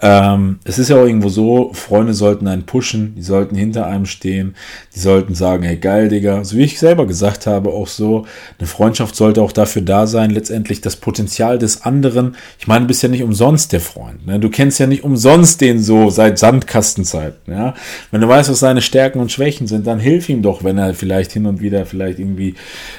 Ähm, 0.00 0.58
es 0.64 0.78
ist 0.78 0.90
ja 0.90 0.96
auch 0.96 1.06
irgendwo 1.06 1.28
so, 1.28 1.72
Freunde 1.72 2.12
sollten 2.12 2.48
einen 2.48 2.64
pushen, 2.64 3.14
die 3.16 3.22
sollten 3.22 3.56
hinter 3.56 3.86
einem 3.86 4.06
stehen, 4.06 4.54
die 4.94 4.98
sollten 4.98 5.34
sagen, 5.34 5.62
hey 5.62 5.76
geil, 5.76 6.08
Digga, 6.08 6.44
so 6.44 6.56
wie 6.56 6.64
ich 6.64 6.78
selber 6.78 7.06
gesagt 7.06 7.46
habe, 7.46 7.70
auch 7.70 7.86
so, 7.86 8.26
eine 8.58 8.68
Freundschaft 8.68 9.16
sollte 9.16 9.42
auch 9.42 9.52
dafür 9.52 9.82
da 9.82 10.06
sein, 10.06 10.30
letztendlich 10.30 10.80
das 10.80 10.96
Potenzial 10.96 11.58
des 11.58 11.82
anderen, 11.82 12.36
ich 12.58 12.66
meine, 12.66 12.82
du 12.82 12.88
bist 12.88 13.02
ja 13.02 13.08
nicht 13.08 13.22
umsonst 13.22 13.72
der 13.72 13.80
Freund, 13.80 14.26
ne? 14.26 14.38
du 14.38 14.50
kennst 14.50 14.78
ja 14.78 14.86
nicht 14.86 15.04
umsonst 15.04 15.60
den 15.60 15.80
so 15.80 16.10
seit 16.10 16.38
Sandkastenzeiten, 16.38 17.52
ja. 17.52 17.74
Wenn 18.10 18.20
du 18.20 18.28
weißt, 18.28 18.50
was 18.50 18.60
seine 18.60 18.82
Stärken 18.82 19.20
und 19.20 19.32
Schwächen 19.32 19.66
sind, 19.66 19.86
dann 19.86 19.98
hilf 19.98 20.28
ihm 20.28 20.42
doch, 20.42 20.64
wenn 20.64 20.78
er 20.78 20.92
vielleicht 20.94 21.12
vielleicht 21.12 21.32
hin 21.32 21.46
und 21.46 21.60
wieder 21.60 21.86
vielleicht 21.86 22.18
irgendwie 22.18 22.54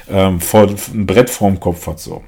ähm, 0.09 0.39
vor, 0.39 0.69
ein 0.93 1.05
Brett 1.05 1.29
vorm 1.29 1.59
Kopf 1.59 1.87
hat. 1.87 1.99
So. 1.99 2.23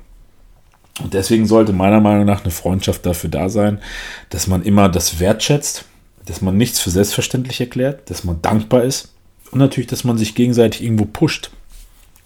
Und 1.02 1.14
deswegen 1.14 1.46
sollte 1.46 1.74
meiner 1.74 2.00
Meinung 2.00 2.26
nach 2.26 2.44
eine 2.44 2.52
Freundschaft 2.52 3.06
dafür 3.06 3.30
da 3.30 3.50
sein, 3.50 3.80
dass 4.30 4.48
man 4.48 4.64
immer 4.64 4.90
das 4.90 5.20
wertschätzt, 5.20 5.86
dass 6.26 6.42
man 6.42 6.58
nichts 6.58 6.80
für 6.80 6.90
selbstverständlich 6.90 7.60
erklärt, 7.60 8.10
dass 8.10 8.24
man 8.24 8.42
dankbar 8.42 8.84
ist 8.84 9.14
und 9.52 9.60
natürlich, 9.60 9.88
dass 9.88 10.04
man 10.04 10.18
sich 10.18 10.36
gegenseitig 10.36 10.84
irgendwo 10.84 11.06
pusht. 11.06 11.52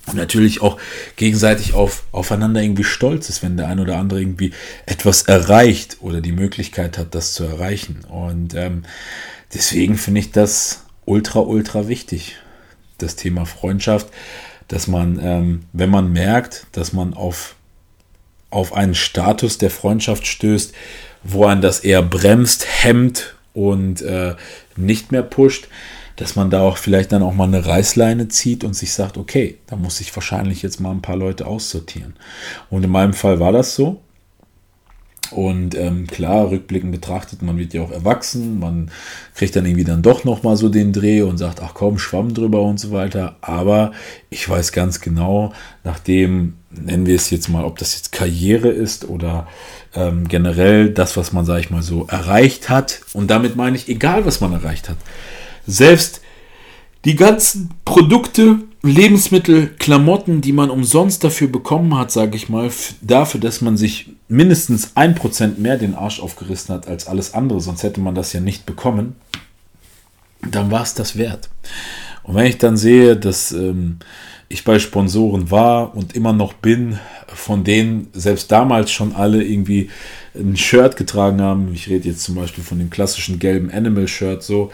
Und 0.08 0.16
natürlich 0.16 0.62
auch 0.62 0.80
gegenseitig 1.18 1.74
auf, 1.74 2.04
aufeinander 2.12 2.62
irgendwie 2.62 2.84
stolz 2.84 3.30
ist, 3.30 3.44
wenn 3.44 3.58
der 3.58 3.68
ein 3.68 3.80
oder 3.80 3.98
andere 3.98 4.20
irgendwie 4.22 4.54
etwas 4.86 5.24
erreicht 5.24 5.98
oder 6.00 6.22
die 6.22 6.32
Möglichkeit 6.32 6.98
hat, 6.98 7.14
das 7.14 7.34
zu 7.34 7.44
erreichen. 7.44 8.00
Und 8.10 8.56
ähm, 8.56 8.84
deswegen 9.54 9.98
finde 9.98 10.22
ich 10.22 10.32
das 10.32 10.86
ultra, 11.06 11.42
ultra 11.42 11.88
wichtig 11.88 12.38
das 12.98 13.16
Thema 13.16 13.46
Freundschaft, 13.46 14.08
dass 14.70 14.88
man, 14.88 15.20
ähm, 15.22 15.62
wenn 15.74 15.90
man 15.90 16.14
merkt, 16.14 16.68
dass 16.72 16.94
man 16.94 17.14
auf, 17.14 17.56
auf 18.50 18.74
einen 18.74 18.96
Status 18.96 19.58
der 19.58 19.70
Freundschaft 19.70 20.26
stößt, 20.26 20.74
wo 21.24 21.46
ein 21.46 21.62
das 21.62 21.82
eher 21.82 22.02
bremst, 22.02 22.66
hemmt 22.84 23.36
und 23.54 24.02
äh, 24.02 24.36
nicht 24.78 25.12
mehr 25.12 25.24
pusht, 25.24 25.68
dass 26.16 26.36
man 26.36 26.50
da 26.50 26.62
auch 26.62 26.78
vielleicht 26.78 27.12
dann 27.12 27.24
auch 27.24 27.34
mal 27.34 27.48
eine 27.48 27.66
Reißleine 27.66 28.28
zieht 28.28 28.64
und 28.64 28.74
sich 28.74 28.94
sagt, 28.94 29.18
okay, 29.18 29.58
da 29.68 29.76
muss 29.76 30.02
ich 30.02 30.16
wahrscheinlich 30.16 30.62
jetzt 30.62 30.80
mal 30.80 30.92
ein 30.92 31.02
paar 31.02 31.16
Leute 31.16 31.48
aussortieren. 31.48 32.16
Und 32.70 32.84
in 32.84 32.92
meinem 32.92 33.14
Fall 33.14 33.40
war 33.40 33.52
das 33.52 33.76
so. 33.76 34.02
Und 35.32 35.76
ähm, 35.76 36.08
klar, 36.08 36.50
rückblickend 36.50 36.92
betrachtet, 36.92 37.42
man 37.42 37.58
wird 37.58 37.74
ja 37.74 37.82
auch 37.82 37.92
erwachsen, 37.92 38.60
man 38.60 38.92
kriegt 39.36 39.56
dann 39.56 39.66
irgendwie 39.66 39.84
dann 39.84 40.02
doch 40.02 40.24
nochmal 40.24 40.58
so 40.58 40.70
den 40.70 40.94
Dreh 40.94 41.22
und 41.22 41.38
sagt, 41.38 41.62
ach 41.62 41.74
komm, 41.74 42.00
schwamm 42.00 42.34
drüber 42.34 42.62
und 42.62 42.80
so 42.80 42.92
weiter. 42.92 43.36
Aber 43.42 43.92
ich 44.30 44.48
weiß 44.48 44.72
ganz 44.72 45.02
genau, 45.02 45.54
nachdem, 45.84 46.54
nennen 46.72 47.06
wir 47.06 47.16
es 47.16 47.30
jetzt 47.30 47.50
mal, 47.50 47.64
ob 47.64 47.78
das 47.78 47.96
jetzt 47.96 48.12
Karriere 48.12 48.70
ist 48.70 49.08
oder 49.08 49.48
ähm, 49.96 50.28
generell 50.28 50.90
das, 50.90 51.18
was 51.18 51.34
man, 51.34 51.46
sag 51.46 51.60
ich 51.60 51.70
mal, 51.70 51.84
so 51.84 52.06
erreicht 52.08 52.70
hat. 52.70 53.02
Und 53.14 53.30
damit 53.30 53.56
meine 53.56 53.76
ich, 53.76 53.88
egal 53.88 54.26
was 54.26 54.42
man 54.42 54.54
erreicht 54.54 54.90
hat. 54.90 54.98
Selbst 55.68 56.22
die 57.06 57.16
ganzen 57.16 57.70
Produkte, 57.86 58.60
Lebensmittel, 58.82 59.68
Klamotten, 59.78 60.40
die 60.42 60.54
man 60.54 60.70
umsonst 60.70 61.24
dafür 61.24 61.50
bekommen 61.50 61.98
hat, 61.98 62.12
sage 62.12 62.38
ich 62.38 62.48
mal, 62.48 62.70
dafür, 63.02 63.42
dass 63.42 63.60
man 63.62 63.76
sich 63.76 64.12
mindestens 64.30 64.92
ein 64.96 65.16
Prozent 65.16 65.60
mehr 65.60 65.78
den 65.78 65.96
Arsch 65.96 66.22
aufgerissen 66.22 66.74
hat 66.74 66.88
als 66.88 67.08
alles 67.08 67.34
andere, 67.34 67.60
sonst 67.60 67.84
hätte 67.84 68.00
man 68.00 68.16
das 68.16 68.32
ja 68.32 68.40
nicht 68.40 68.66
bekommen, 68.66 69.16
dann 70.50 70.72
war 70.72 70.84
es 70.84 70.94
das 70.94 71.18
wert. 71.18 71.50
Und 72.24 72.36
wenn 72.36 72.46
ich 72.46 72.58
dann 72.58 72.78
sehe, 72.78 73.18
dass 73.18 73.52
ähm, 73.52 73.98
ich 74.50 74.64
bei 74.64 74.80
Sponsoren 74.80 75.52
war 75.52 75.96
und 75.96 76.16
immer 76.16 76.34
noch 76.34 76.54
bin, 76.54 77.00
von 77.28 77.64
denen 77.64 78.08
selbst 78.14 78.52
damals 78.52 78.92
schon 78.92 79.16
alle 79.16 79.44
irgendwie 79.44 79.90
ein 80.36 80.58
Shirt 80.58 80.96
getragen 80.96 81.42
haben. 81.42 81.72
Ich 81.74 81.88
rede 81.90 82.10
jetzt 82.10 82.24
zum 82.24 82.36
Beispiel 82.36 82.64
von 82.64 82.80
dem 82.80 82.90
klassischen 82.90 83.40
gelben 83.40 83.70
Animal-Shirt 83.72 84.42
so. 84.42 84.72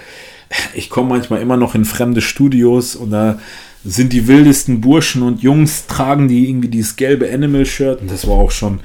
Ich 0.74 0.90
komme 0.90 1.10
manchmal 1.10 1.42
immer 1.42 1.58
noch 1.58 1.76
in 1.76 1.86
fremde 1.86 2.22
Studios 2.22 2.96
und 2.96 3.12
da 3.12 3.40
sind 3.86 4.12
die 4.14 4.28
wildesten 4.28 4.82
Burschen 4.82 5.22
und 5.22 5.44
Jungs, 5.44 5.86
tragen 5.88 6.28
die 6.28 6.50
irgendwie 6.50 6.70
dieses 6.70 6.96
gelbe 6.96 7.32
Animal-Shirt. 7.32 8.02
Und 8.02 8.12
das 8.12 8.28
war 8.28 8.36
auch 8.36 8.52
schon 8.52 8.80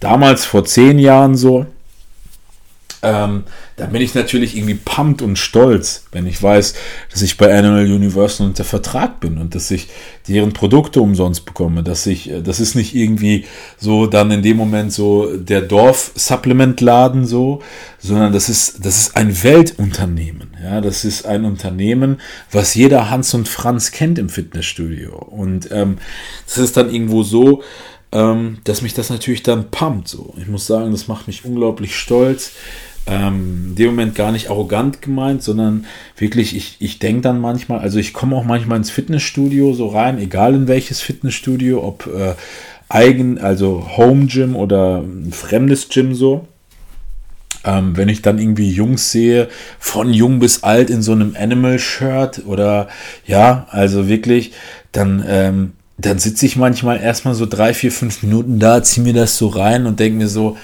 damals 0.00 0.44
vor 0.44 0.64
zehn 0.64 0.98
Jahren 0.98 1.36
so 1.36 1.66
ähm, 3.04 3.44
da 3.76 3.84
bin 3.84 4.00
ich 4.00 4.14
natürlich 4.14 4.56
irgendwie 4.56 4.76
pumped 4.82 5.20
und 5.20 5.38
stolz, 5.38 6.06
wenn 6.10 6.26
ich 6.26 6.42
weiß, 6.42 6.74
dass 7.12 7.20
ich 7.20 7.36
bei 7.36 7.56
Animal 7.56 7.84
Universal 7.84 8.46
unter 8.46 8.64
Vertrag 8.64 9.20
bin 9.20 9.36
und 9.36 9.54
dass 9.54 9.70
ich 9.70 9.88
deren 10.26 10.54
Produkte 10.54 11.02
umsonst 11.02 11.44
bekomme, 11.44 11.82
dass 11.82 12.06
ich, 12.06 12.30
äh, 12.30 12.40
das 12.40 12.60
ist 12.60 12.74
nicht 12.74 12.94
irgendwie 12.94 13.44
so 13.76 14.06
dann 14.06 14.30
in 14.30 14.42
dem 14.42 14.56
Moment 14.56 14.90
so 14.90 15.36
der 15.36 15.60
Dorf-Supplement-Laden 15.60 17.26
so, 17.26 17.60
sondern 17.98 18.32
das 18.32 18.48
ist, 18.48 18.84
das 18.86 18.98
ist 18.98 19.16
ein 19.16 19.42
Weltunternehmen, 19.42 20.53
ja, 20.64 20.80
das 20.80 21.04
ist 21.04 21.26
ein 21.26 21.44
Unternehmen, 21.44 22.20
was 22.50 22.74
jeder 22.74 23.10
Hans 23.10 23.34
und 23.34 23.48
Franz 23.48 23.92
kennt 23.92 24.18
im 24.18 24.28
Fitnessstudio 24.28 25.14
und 25.14 25.70
ähm, 25.70 25.98
das 26.46 26.58
ist 26.58 26.76
dann 26.76 26.92
irgendwo 26.92 27.22
so, 27.22 27.62
ähm, 28.12 28.58
dass 28.64 28.80
mich 28.80 28.94
das 28.94 29.10
natürlich 29.10 29.42
dann 29.42 29.70
pumpt 29.70 30.08
so. 30.08 30.34
Ich 30.38 30.48
muss 30.48 30.66
sagen, 30.66 30.90
das 30.90 31.06
macht 31.06 31.26
mich 31.26 31.44
unglaublich 31.44 31.96
stolz 31.96 32.52
ähm, 33.06 33.66
in 33.68 33.74
dem 33.74 33.86
Moment 33.90 34.14
gar 34.14 34.32
nicht 34.32 34.48
arrogant 34.48 35.02
gemeint, 35.02 35.42
sondern 35.42 35.84
wirklich, 36.16 36.56
ich, 36.56 36.76
ich 36.78 36.98
denke 36.98 37.22
dann 37.22 37.40
manchmal, 37.40 37.80
also 37.80 37.98
ich 37.98 38.14
komme 38.14 38.36
auch 38.36 38.44
manchmal 38.44 38.78
ins 38.78 38.90
Fitnessstudio 38.90 39.74
so 39.74 39.88
rein, 39.88 40.18
egal 40.18 40.54
in 40.54 40.68
welches 40.68 41.00
Fitnessstudio, 41.00 41.84
ob 41.84 42.06
äh, 42.06 42.34
eigen, 42.88 43.38
also 43.38 43.96
Home 43.96 44.26
Gym 44.26 44.56
oder 44.56 45.00
ein 45.00 45.32
fremdes 45.32 45.88
Gym 45.88 46.14
so. 46.14 46.46
Ähm, 47.64 47.96
wenn 47.96 48.08
ich 48.08 48.22
dann 48.22 48.38
irgendwie 48.38 48.70
Jungs 48.70 49.10
sehe, 49.10 49.48
von 49.78 50.12
jung 50.12 50.38
bis 50.38 50.62
alt 50.62 50.90
in 50.90 51.02
so 51.02 51.12
einem 51.12 51.34
Animal-Shirt 51.38 52.42
oder 52.46 52.88
ja, 53.26 53.66
also 53.70 54.08
wirklich, 54.08 54.52
dann, 54.92 55.24
ähm, 55.26 55.72
dann 55.98 56.18
sitze 56.18 56.46
ich 56.46 56.56
manchmal 56.56 57.00
erstmal 57.00 57.34
so 57.34 57.46
drei, 57.46 57.74
vier, 57.74 57.92
fünf 57.92 58.22
Minuten 58.22 58.58
da, 58.58 58.82
ziehe 58.82 59.04
mir 59.04 59.14
das 59.14 59.38
so 59.38 59.48
rein 59.48 59.86
und 59.86 60.00
denke 60.00 60.18
mir 60.18 60.28
so, 60.28 60.56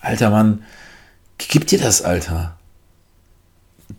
alter 0.00 0.30
Mann, 0.30 0.60
Gib 1.38 1.66
dir 1.66 1.78
das, 1.78 2.02
Alter. 2.02 2.55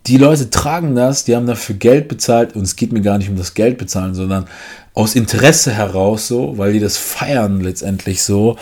Die 0.06 0.18
Leute 0.18 0.50
tragen 0.50 0.94
das, 0.94 1.24
die 1.24 1.34
haben 1.34 1.46
dafür 1.46 1.76
Geld 1.76 2.08
bezahlt 2.08 2.54
und 2.54 2.62
es 2.62 2.76
geht 2.76 2.92
mir 2.92 3.00
gar 3.00 3.18
nicht 3.18 3.30
um 3.30 3.36
das 3.36 3.54
Geld 3.54 3.78
bezahlen, 3.78 4.14
sondern 4.14 4.46
aus 4.92 5.14
Interesse 5.14 5.72
heraus 5.72 6.26
so, 6.28 6.58
weil 6.58 6.72
die 6.72 6.80
das 6.80 6.96
feiern 6.96 7.60
letztendlich 7.60 8.22
so. 8.22 8.56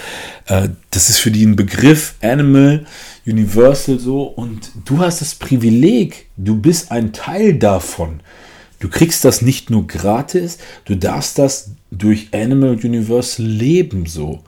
Äh, 0.47 0.69
das 0.91 1.09
ist 1.09 1.19
für 1.19 1.31
die 1.31 1.45
ein 1.45 1.57
Begriff, 1.57 2.15
Animal, 2.23 2.87
Universal 3.27 3.99
so 3.99 4.23
und 4.23 4.71
du 4.85 4.99
hast 4.99 5.21
das 5.21 5.35
Privileg, 5.35 6.27
du 6.37 6.61
bist 6.61 6.93
ein 6.93 7.13
Teil 7.13 7.55
davon. 7.55 8.21
Du 8.79 8.89
kriegst 8.89 9.25
das 9.25 9.41
nicht 9.41 9.71
nur 9.71 9.87
gratis, 9.87 10.59
du 10.85 10.97
darfst 10.97 11.39
das 11.39 11.71
durch 11.91 12.29
Animal 12.33 12.73
Universal 12.73 13.47
leben 13.47 14.07
so. 14.07 14.43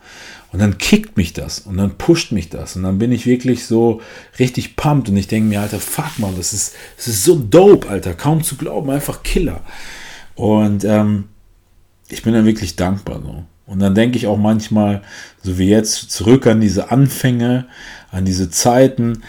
Und 0.59 0.62
dann 0.62 0.78
kickt 0.78 1.16
mich 1.16 1.34
das 1.34 1.61
und 1.61 1.76
dann 1.76 1.98
pusht 1.98 2.32
mich 2.32 2.48
das 2.48 2.74
und 2.74 2.82
dann 2.82 2.98
bin 2.98 3.12
ich 3.12 3.26
wirklich 3.26 3.64
so 3.64 4.00
richtig 4.40 4.74
pumped 4.74 5.09
und 5.09 5.16
ich 5.16 5.28
denke 5.28 5.48
mir, 5.48 5.61
Alter, 5.61 5.78
fuck 5.78 6.18
man, 6.18 6.36
das 6.36 6.52
ist, 6.52 6.74
das 6.96 7.06
ist 7.06 7.22
so 7.22 7.36
dope, 7.36 7.88
Alter, 7.88 8.12
kaum 8.14 8.42
zu 8.42 8.56
glauben, 8.56 8.90
einfach 8.90 9.22
Killer. 9.22 9.61
Und 10.34 10.82
ähm, 10.82 11.28
ich 12.09 12.24
bin 12.24 12.32
dann 12.32 12.44
wirklich 12.44 12.74
dankbar 12.74 13.22
so. 13.22 13.44
Und 13.66 13.78
dann 13.78 13.94
denke 13.94 14.16
ich 14.16 14.26
auch 14.26 14.36
manchmal, 14.36 15.02
so 15.44 15.59
wie 15.59 15.68
jetzt, 15.68 16.11
zurück 16.11 16.48
an 16.48 16.61
diese 16.61 16.90
Anfänge, 16.90 17.68
an 18.11 18.24
diese 18.24 18.50
Zeiten, 18.50 19.22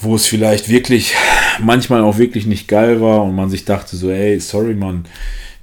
wo 0.00 0.14
es 0.14 0.28
vielleicht 0.28 0.68
wirklich 0.68 1.16
manchmal 1.60 2.02
auch 2.02 2.18
wirklich 2.18 2.46
nicht 2.46 2.68
geil 2.68 3.00
war 3.00 3.24
und 3.24 3.34
man 3.34 3.50
sich 3.50 3.64
dachte 3.64 3.96
so, 3.96 4.08
ey, 4.08 4.38
sorry, 4.38 4.74
Mann, 4.74 5.06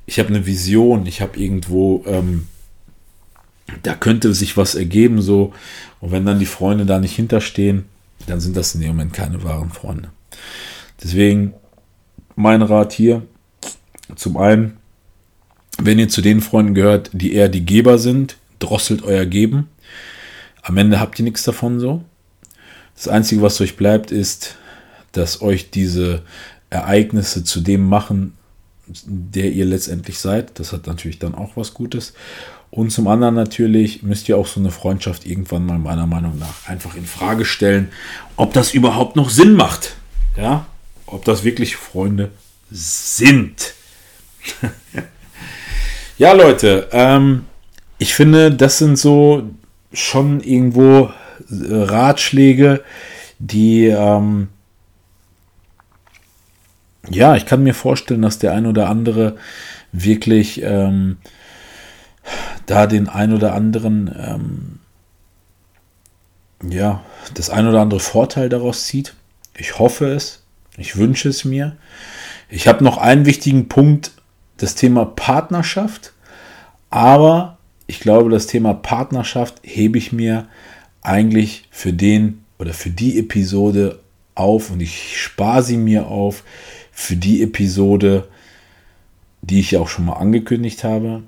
ich 0.06 0.20
habe 0.20 0.28
eine 0.28 0.46
Vision, 0.46 1.06
ich 1.06 1.22
habe 1.22 1.40
irgendwo 1.40 2.04
ähm, 2.08 2.50
da 3.84 3.96
könnte 3.96 4.34
sich 4.34 4.58
was 4.58 4.76
ergeben 4.76 5.22
so. 5.22 5.54
Und 6.00 6.12
wenn 6.12 6.26
dann 6.26 6.40
die 6.40 6.46
Freunde 6.46 6.86
da 6.86 7.00
nicht 7.00 7.16
hinterstehen, 7.16 7.86
dann 8.28 8.40
sind 8.40 8.56
das 8.56 8.76
in 8.76 8.82
dem 8.82 8.90
Moment 8.90 9.14
keine 9.14 9.44
wahren 9.44 9.72
Freunde. 9.72 10.10
Deswegen 11.04 11.54
mein 12.36 12.62
Rat 12.62 12.94
hier, 12.94 13.24
zum 14.16 14.38
einen, 14.38 14.78
wenn 15.78 16.00
ihr 16.00 16.10
zu 16.10 16.22
den 16.22 16.42
Freunden 16.42 16.74
gehört, 16.74 17.10
die 17.14 17.34
eher 17.34 17.50
die 17.50 17.66
Geber 17.66 17.98
sind, 17.98 18.38
drosselt 18.60 19.04
euer 19.04 19.26
Geben. 19.26 19.68
Am 20.62 20.78
Ende 20.78 21.00
habt 21.00 21.20
ihr 21.20 21.26
nichts 21.26 21.44
davon 21.44 21.80
so. 21.80 22.04
Das 22.96 23.08
Einzige, 23.08 23.42
was 23.42 23.60
euch 23.60 23.76
bleibt, 23.76 24.12
ist, 24.12 24.56
dass 25.12 25.42
euch 25.42 25.70
diese 25.70 26.22
Ereignisse 26.70 27.44
zu 27.44 27.62
dem 27.62 27.88
machen, 27.88 28.34
der 29.06 29.52
ihr 29.52 29.66
letztendlich 29.66 30.20
seid. 30.20 30.60
Das 30.60 30.72
hat 30.72 30.88
natürlich 30.88 31.20
dann 31.20 31.36
auch 31.36 31.58
was 31.58 31.74
Gutes. 31.74 32.14
Und 32.76 32.90
zum 32.90 33.08
anderen 33.08 33.36
natürlich 33.36 34.04
müsst 34.04 34.28
ihr 34.28 34.38
auch 34.38 34.48
so 34.48 34.60
eine 34.60 34.70
Freundschaft 34.70 35.26
irgendwann 35.26 35.66
mal 35.66 35.80
meiner 35.80 36.08
Meinung 36.08 36.38
nach 36.38 36.68
einfach 36.68 36.96
in 36.96 37.06
Frage 37.06 37.46
stellen, 37.46 37.88
ob 38.36 38.52
das 38.52 38.74
überhaupt 38.74 39.16
noch 39.16 39.30
Sinn 39.30 39.54
macht. 39.54 39.96
Ja, 40.36 40.66
ob 41.06 41.24
das 41.24 41.46
wirklich 41.46 41.78
Freunde 41.78 42.32
sind. 42.70 43.76
ja, 46.18 46.34
Leute, 46.34 46.90
ähm, 46.92 47.46
ich 47.98 48.14
finde, 48.14 48.52
das 48.52 48.78
sind 48.80 49.00
so 49.00 49.44
schon 49.94 50.42
irgendwo 50.42 51.06
äh, 51.50 51.72
Ratschläge, 51.72 52.84
die, 53.40 53.86
ähm, 53.86 54.50
ja, 57.10 57.38
ich 57.38 57.46
kann 57.46 57.64
mir 57.64 57.74
vorstellen, 57.74 58.22
dass 58.22 58.38
der 58.38 58.52
ein 58.52 58.66
oder 58.66 58.90
andere 58.90 59.38
wirklich 59.94 60.62
ähm, 60.62 61.16
da 62.66 62.88
den 62.88 63.10
ein 63.10 63.34
oder 63.34 63.54
anderen, 63.54 64.14
ähm, 64.18 64.80
ja, 66.70 67.04
das 67.34 67.50
ein 67.50 67.68
oder 67.68 67.82
andere 67.82 68.00
Vorteil 68.00 68.50
daraus 68.50 68.86
zieht. 68.86 69.14
Ich 69.56 69.80
hoffe 69.80 70.08
es. 70.08 70.44
Ich 70.78 70.98
wünsche 70.98 71.30
es 71.30 71.46
mir. 71.46 71.78
Ich 72.50 72.68
habe 72.68 72.84
noch 72.84 72.98
einen 72.98 73.26
wichtigen 73.26 73.70
Punkt, 73.70 74.12
das 74.58 74.76
Thema 74.76 75.06
Partnerschaft. 75.06 76.14
Aber 76.90 77.58
ich 77.88 78.00
glaube, 78.00 78.30
das 78.30 78.48
Thema 78.48 78.74
Partnerschaft 78.74 79.62
hebe 79.64 79.98
ich 79.98 80.12
mir 80.12 80.48
eigentlich 81.02 81.68
für 81.72 81.94
den 81.94 82.44
oder 82.58 82.74
für 82.74 82.90
die 82.90 83.20
Episode 83.20 84.00
auf 84.34 84.72
und 84.72 84.82
ich 84.82 85.22
spare 85.22 85.64
sie 85.64 85.78
mir 85.78 86.08
auf 86.08 86.44
für 86.92 87.16
die 87.16 87.44
Episode, 87.44 88.28
die 89.42 89.60
ich 89.60 89.72
ja 89.72 89.80
auch 89.80 89.88
schon 89.88 90.06
mal 90.06 90.14
angekündigt 90.14 90.84
habe 90.84 91.24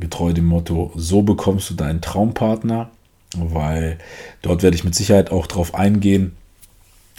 getreu 0.00 0.32
dem 0.32 0.46
Motto, 0.46 0.92
so 0.96 1.22
bekommst 1.22 1.70
du 1.70 1.74
deinen 1.74 2.00
Traumpartner, 2.00 2.90
weil 3.36 3.98
dort 4.42 4.62
werde 4.62 4.76
ich 4.76 4.84
mit 4.84 4.94
Sicherheit 4.94 5.30
auch 5.30 5.46
darauf 5.46 5.74
eingehen, 5.74 6.32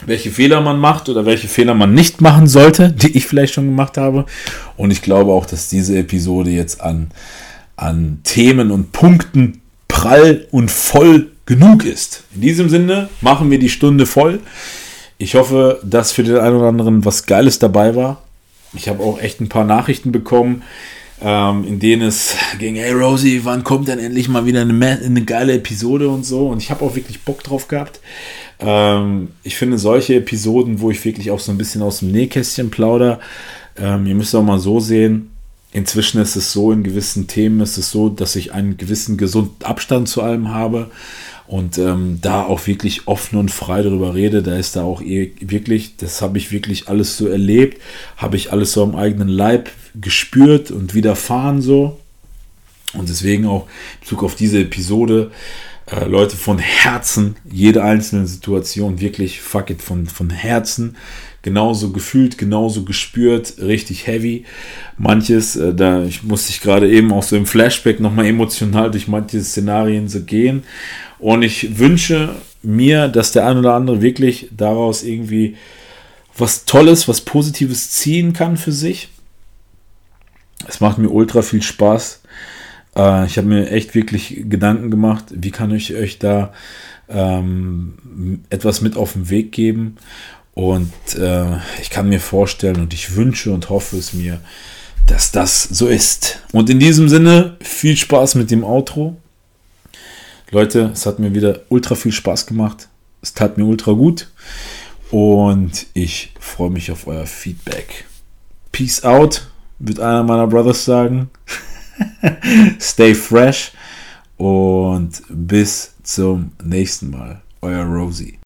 welche 0.06 0.30
Fehler 0.30 0.60
man 0.60 0.78
macht 0.78 1.08
oder 1.08 1.26
welche 1.26 1.48
Fehler 1.48 1.74
man 1.74 1.94
nicht 1.94 2.20
machen 2.20 2.46
sollte, 2.46 2.90
die 2.90 3.16
ich 3.16 3.26
vielleicht 3.26 3.54
schon 3.54 3.66
gemacht 3.66 3.98
habe. 3.98 4.24
Und 4.76 4.90
ich 4.90 5.02
glaube 5.02 5.32
auch, 5.32 5.46
dass 5.46 5.68
diese 5.68 5.98
Episode 5.98 6.50
jetzt 6.50 6.80
an, 6.80 7.10
an 7.76 8.20
Themen 8.24 8.70
und 8.70 8.92
Punkten 8.92 9.60
prall 9.88 10.46
und 10.50 10.70
voll 10.70 11.30
genug 11.46 11.84
ist. 11.84 12.24
In 12.34 12.40
diesem 12.40 12.68
Sinne 12.68 13.08
machen 13.20 13.50
wir 13.50 13.58
die 13.58 13.68
Stunde 13.68 14.06
voll. 14.06 14.40
Ich 15.18 15.34
hoffe, 15.34 15.80
dass 15.84 16.12
für 16.12 16.22
den 16.22 16.38
einen 16.38 16.56
oder 16.56 16.68
anderen 16.68 17.04
was 17.04 17.26
Geiles 17.26 17.58
dabei 17.58 17.94
war. 17.94 18.22
Ich 18.72 18.88
habe 18.88 19.02
auch 19.02 19.20
echt 19.20 19.40
ein 19.40 19.48
paar 19.48 19.64
Nachrichten 19.64 20.12
bekommen, 20.12 20.62
ähm, 21.22 21.64
in 21.66 21.78
denen 21.78 22.02
es 22.02 22.34
ging, 22.58 22.76
hey 22.76 22.92
Rosie, 22.92 23.40
wann 23.44 23.64
kommt 23.64 23.88
denn 23.88 23.98
endlich 23.98 24.28
mal 24.28 24.46
wieder 24.46 24.62
eine, 24.62 25.00
eine 25.04 25.24
geile 25.24 25.54
Episode 25.54 26.08
und 26.08 26.24
so. 26.24 26.48
Und 26.48 26.62
ich 26.62 26.70
habe 26.70 26.84
auch 26.84 26.94
wirklich 26.94 27.20
Bock 27.22 27.42
drauf 27.42 27.68
gehabt. 27.68 28.00
Ähm, 28.60 29.28
ich 29.42 29.56
finde 29.56 29.78
solche 29.78 30.16
Episoden, 30.16 30.80
wo 30.80 30.90
ich 30.90 31.04
wirklich 31.04 31.30
auch 31.30 31.40
so 31.40 31.52
ein 31.52 31.58
bisschen 31.58 31.82
aus 31.82 32.00
dem 32.00 32.12
Nähkästchen 32.12 32.70
plauder, 32.70 33.20
ähm, 33.76 34.06
ihr 34.06 34.14
müsst 34.14 34.34
auch 34.34 34.42
mal 34.42 34.58
so 34.58 34.80
sehen, 34.80 35.30
inzwischen 35.72 36.20
ist 36.20 36.36
es 36.36 36.52
so, 36.52 36.72
in 36.72 36.82
gewissen 36.82 37.26
Themen 37.26 37.60
ist 37.60 37.78
es 37.78 37.90
so, 37.90 38.08
dass 38.08 38.36
ich 38.36 38.52
einen 38.52 38.76
gewissen 38.76 39.16
gesunden 39.16 39.64
Abstand 39.64 40.08
zu 40.08 40.22
allem 40.22 40.52
habe 40.52 40.90
und 41.46 41.78
ähm, 41.78 42.18
da 42.20 42.42
auch 42.42 42.66
wirklich 42.66 43.08
offen 43.08 43.38
und 43.38 43.50
frei 43.50 43.82
darüber 43.82 44.14
rede, 44.14 44.42
da 44.42 44.56
ist 44.56 44.76
da 44.76 44.82
auch 44.82 45.00
eh 45.00 45.32
wirklich, 45.40 45.96
das 45.96 46.22
habe 46.22 46.38
ich 46.38 46.52
wirklich 46.52 46.88
alles 46.88 47.16
so 47.16 47.26
erlebt, 47.26 47.80
habe 48.16 48.36
ich 48.36 48.52
alles 48.52 48.72
so 48.72 48.82
am 48.82 48.94
eigenen 48.94 49.28
Leib 49.28 49.70
gespürt 49.94 50.70
und 50.70 50.94
widerfahren 50.94 51.62
so. 51.62 51.98
Und 52.92 53.08
deswegen 53.08 53.46
auch 53.46 53.66
in 53.66 54.00
Bezug 54.00 54.24
auf 54.24 54.34
diese 54.34 54.60
Episode 54.60 55.30
äh, 55.90 56.04
Leute 56.06 56.36
von 56.36 56.58
Herzen, 56.58 57.36
jede 57.50 57.82
einzelne 57.82 58.26
Situation, 58.26 59.00
wirklich 59.00 59.40
fuck 59.40 59.70
it, 59.70 59.82
von, 59.82 60.06
von 60.06 60.30
Herzen, 60.30 60.96
genauso 61.42 61.90
gefühlt, 61.90 62.38
genauso 62.38 62.84
gespürt, 62.84 63.54
richtig 63.60 64.06
heavy. 64.06 64.44
Manches, 64.98 65.56
äh, 65.56 65.74
da 65.74 66.04
ich 66.04 66.22
musste 66.22 66.50
ich 66.50 66.60
gerade 66.60 66.90
eben 66.90 67.12
auch 67.12 67.22
so 67.22 67.36
im 67.36 67.46
Flashback 67.46 68.00
nochmal 68.00 68.26
emotional 68.26 68.90
durch 68.90 69.08
manche 69.08 69.40
Szenarien 69.42 70.08
so 70.08 70.22
gehen. 70.22 70.62
Und 71.18 71.42
ich 71.42 71.78
wünsche 71.78 72.36
mir, 72.62 73.08
dass 73.08 73.32
der 73.32 73.46
ein 73.46 73.58
oder 73.58 73.74
andere 73.74 74.02
wirklich 74.02 74.48
daraus 74.56 75.02
irgendwie 75.02 75.56
was 76.36 76.64
Tolles, 76.64 77.08
was 77.08 77.20
Positives 77.20 77.90
ziehen 77.90 78.32
kann 78.32 78.56
für 78.56 78.72
sich. 78.72 79.08
Es 80.68 80.80
macht 80.80 80.98
mir 80.98 81.10
ultra 81.10 81.42
viel 81.42 81.62
Spaß. 81.62 82.20
Äh, 82.96 83.26
ich 83.26 83.38
habe 83.38 83.48
mir 83.48 83.70
echt 83.70 83.94
wirklich 83.94 84.44
Gedanken 84.48 84.90
gemacht, 84.90 85.24
wie 85.30 85.50
kann 85.50 85.74
ich 85.74 85.94
euch 85.94 86.18
da 86.18 86.52
ähm, 87.08 88.42
etwas 88.50 88.80
mit 88.80 88.96
auf 88.96 89.14
den 89.14 89.30
Weg 89.30 89.52
geben. 89.52 89.96
Und 90.54 90.92
äh, 91.16 91.56
ich 91.80 91.90
kann 91.90 92.08
mir 92.08 92.20
vorstellen 92.20 92.80
und 92.80 92.92
ich 92.92 93.16
wünsche 93.16 93.52
und 93.52 93.70
hoffe 93.70 93.96
es 93.96 94.12
mir, 94.12 94.40
dass 95.06 95.32
das 95.32 95.62
so 95.62 95.88
ist. 95.88 96.40
Und 96.52 96.70
in 96.70 96.78
diesem 96.78 97.08
Sinne, 97.08 97.56
viel 97.60 97.96
Spaß 97.96 98.34
mit 98.34 98.50
dem 98.50 98.64
Outro. 98.64 99.16
Leute, 100.50 100.90
es 100.92 101.06
hat 101.06 101.18
mir 101.18 101.34
wieder 101.34 101.60
ultra 101.68 101.94
viel 101.94 102.12
Spaß 102.12 102.46
gemacht. 102.46 102.88
Es 103.22 103.34
tat 103.34 103.56
mir 103.56 103.64
ultra 103.64 103.92
gut. 103.92 104.28
Und 105.10 105.86
ich 105.94 106.32
freue 106.38 106.70
mich 106.70 106.90
auf 106.90 107.06
euer 107.06 107.26
Feedback. 107.26 108.04
Peace 108.72 109.02
out, 109.02 109.48
wird 109.80 109.98
einer 109.98 110.22
meiner 110.22 110.46
Brothers 110.46 110.84
sagen. 110.84 111.30
Stay 112.80 113.14
fresh 113.14 113.72
und 114.36 115.22
bis 115.28 115.94
zum 116.02 116.52
nächsten 116.62 117.10
Mal. 117.10 117.42
Euer 117.62 117.84
Rosie. 117.84 118.38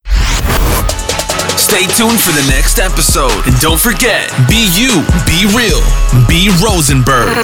Stay 1.57 1.87
tuned 1.87 2.21
for 2.21 2.33
the 2.33 2.47
next 2.51 2.79
episode. 2.79 3.33
And 3.47 3.55
don't 3.61 3.79
forget, 3.79 4.31
be 4.49 4.67
you, 4.75 5.03
be 5.25 5.47
real, 5.57 5.81
be 6.29 6.51
Rosenberg. 6.65 7.29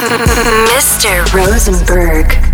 Mr. 0.75 1.23
Rosenberg. 1.33 2.50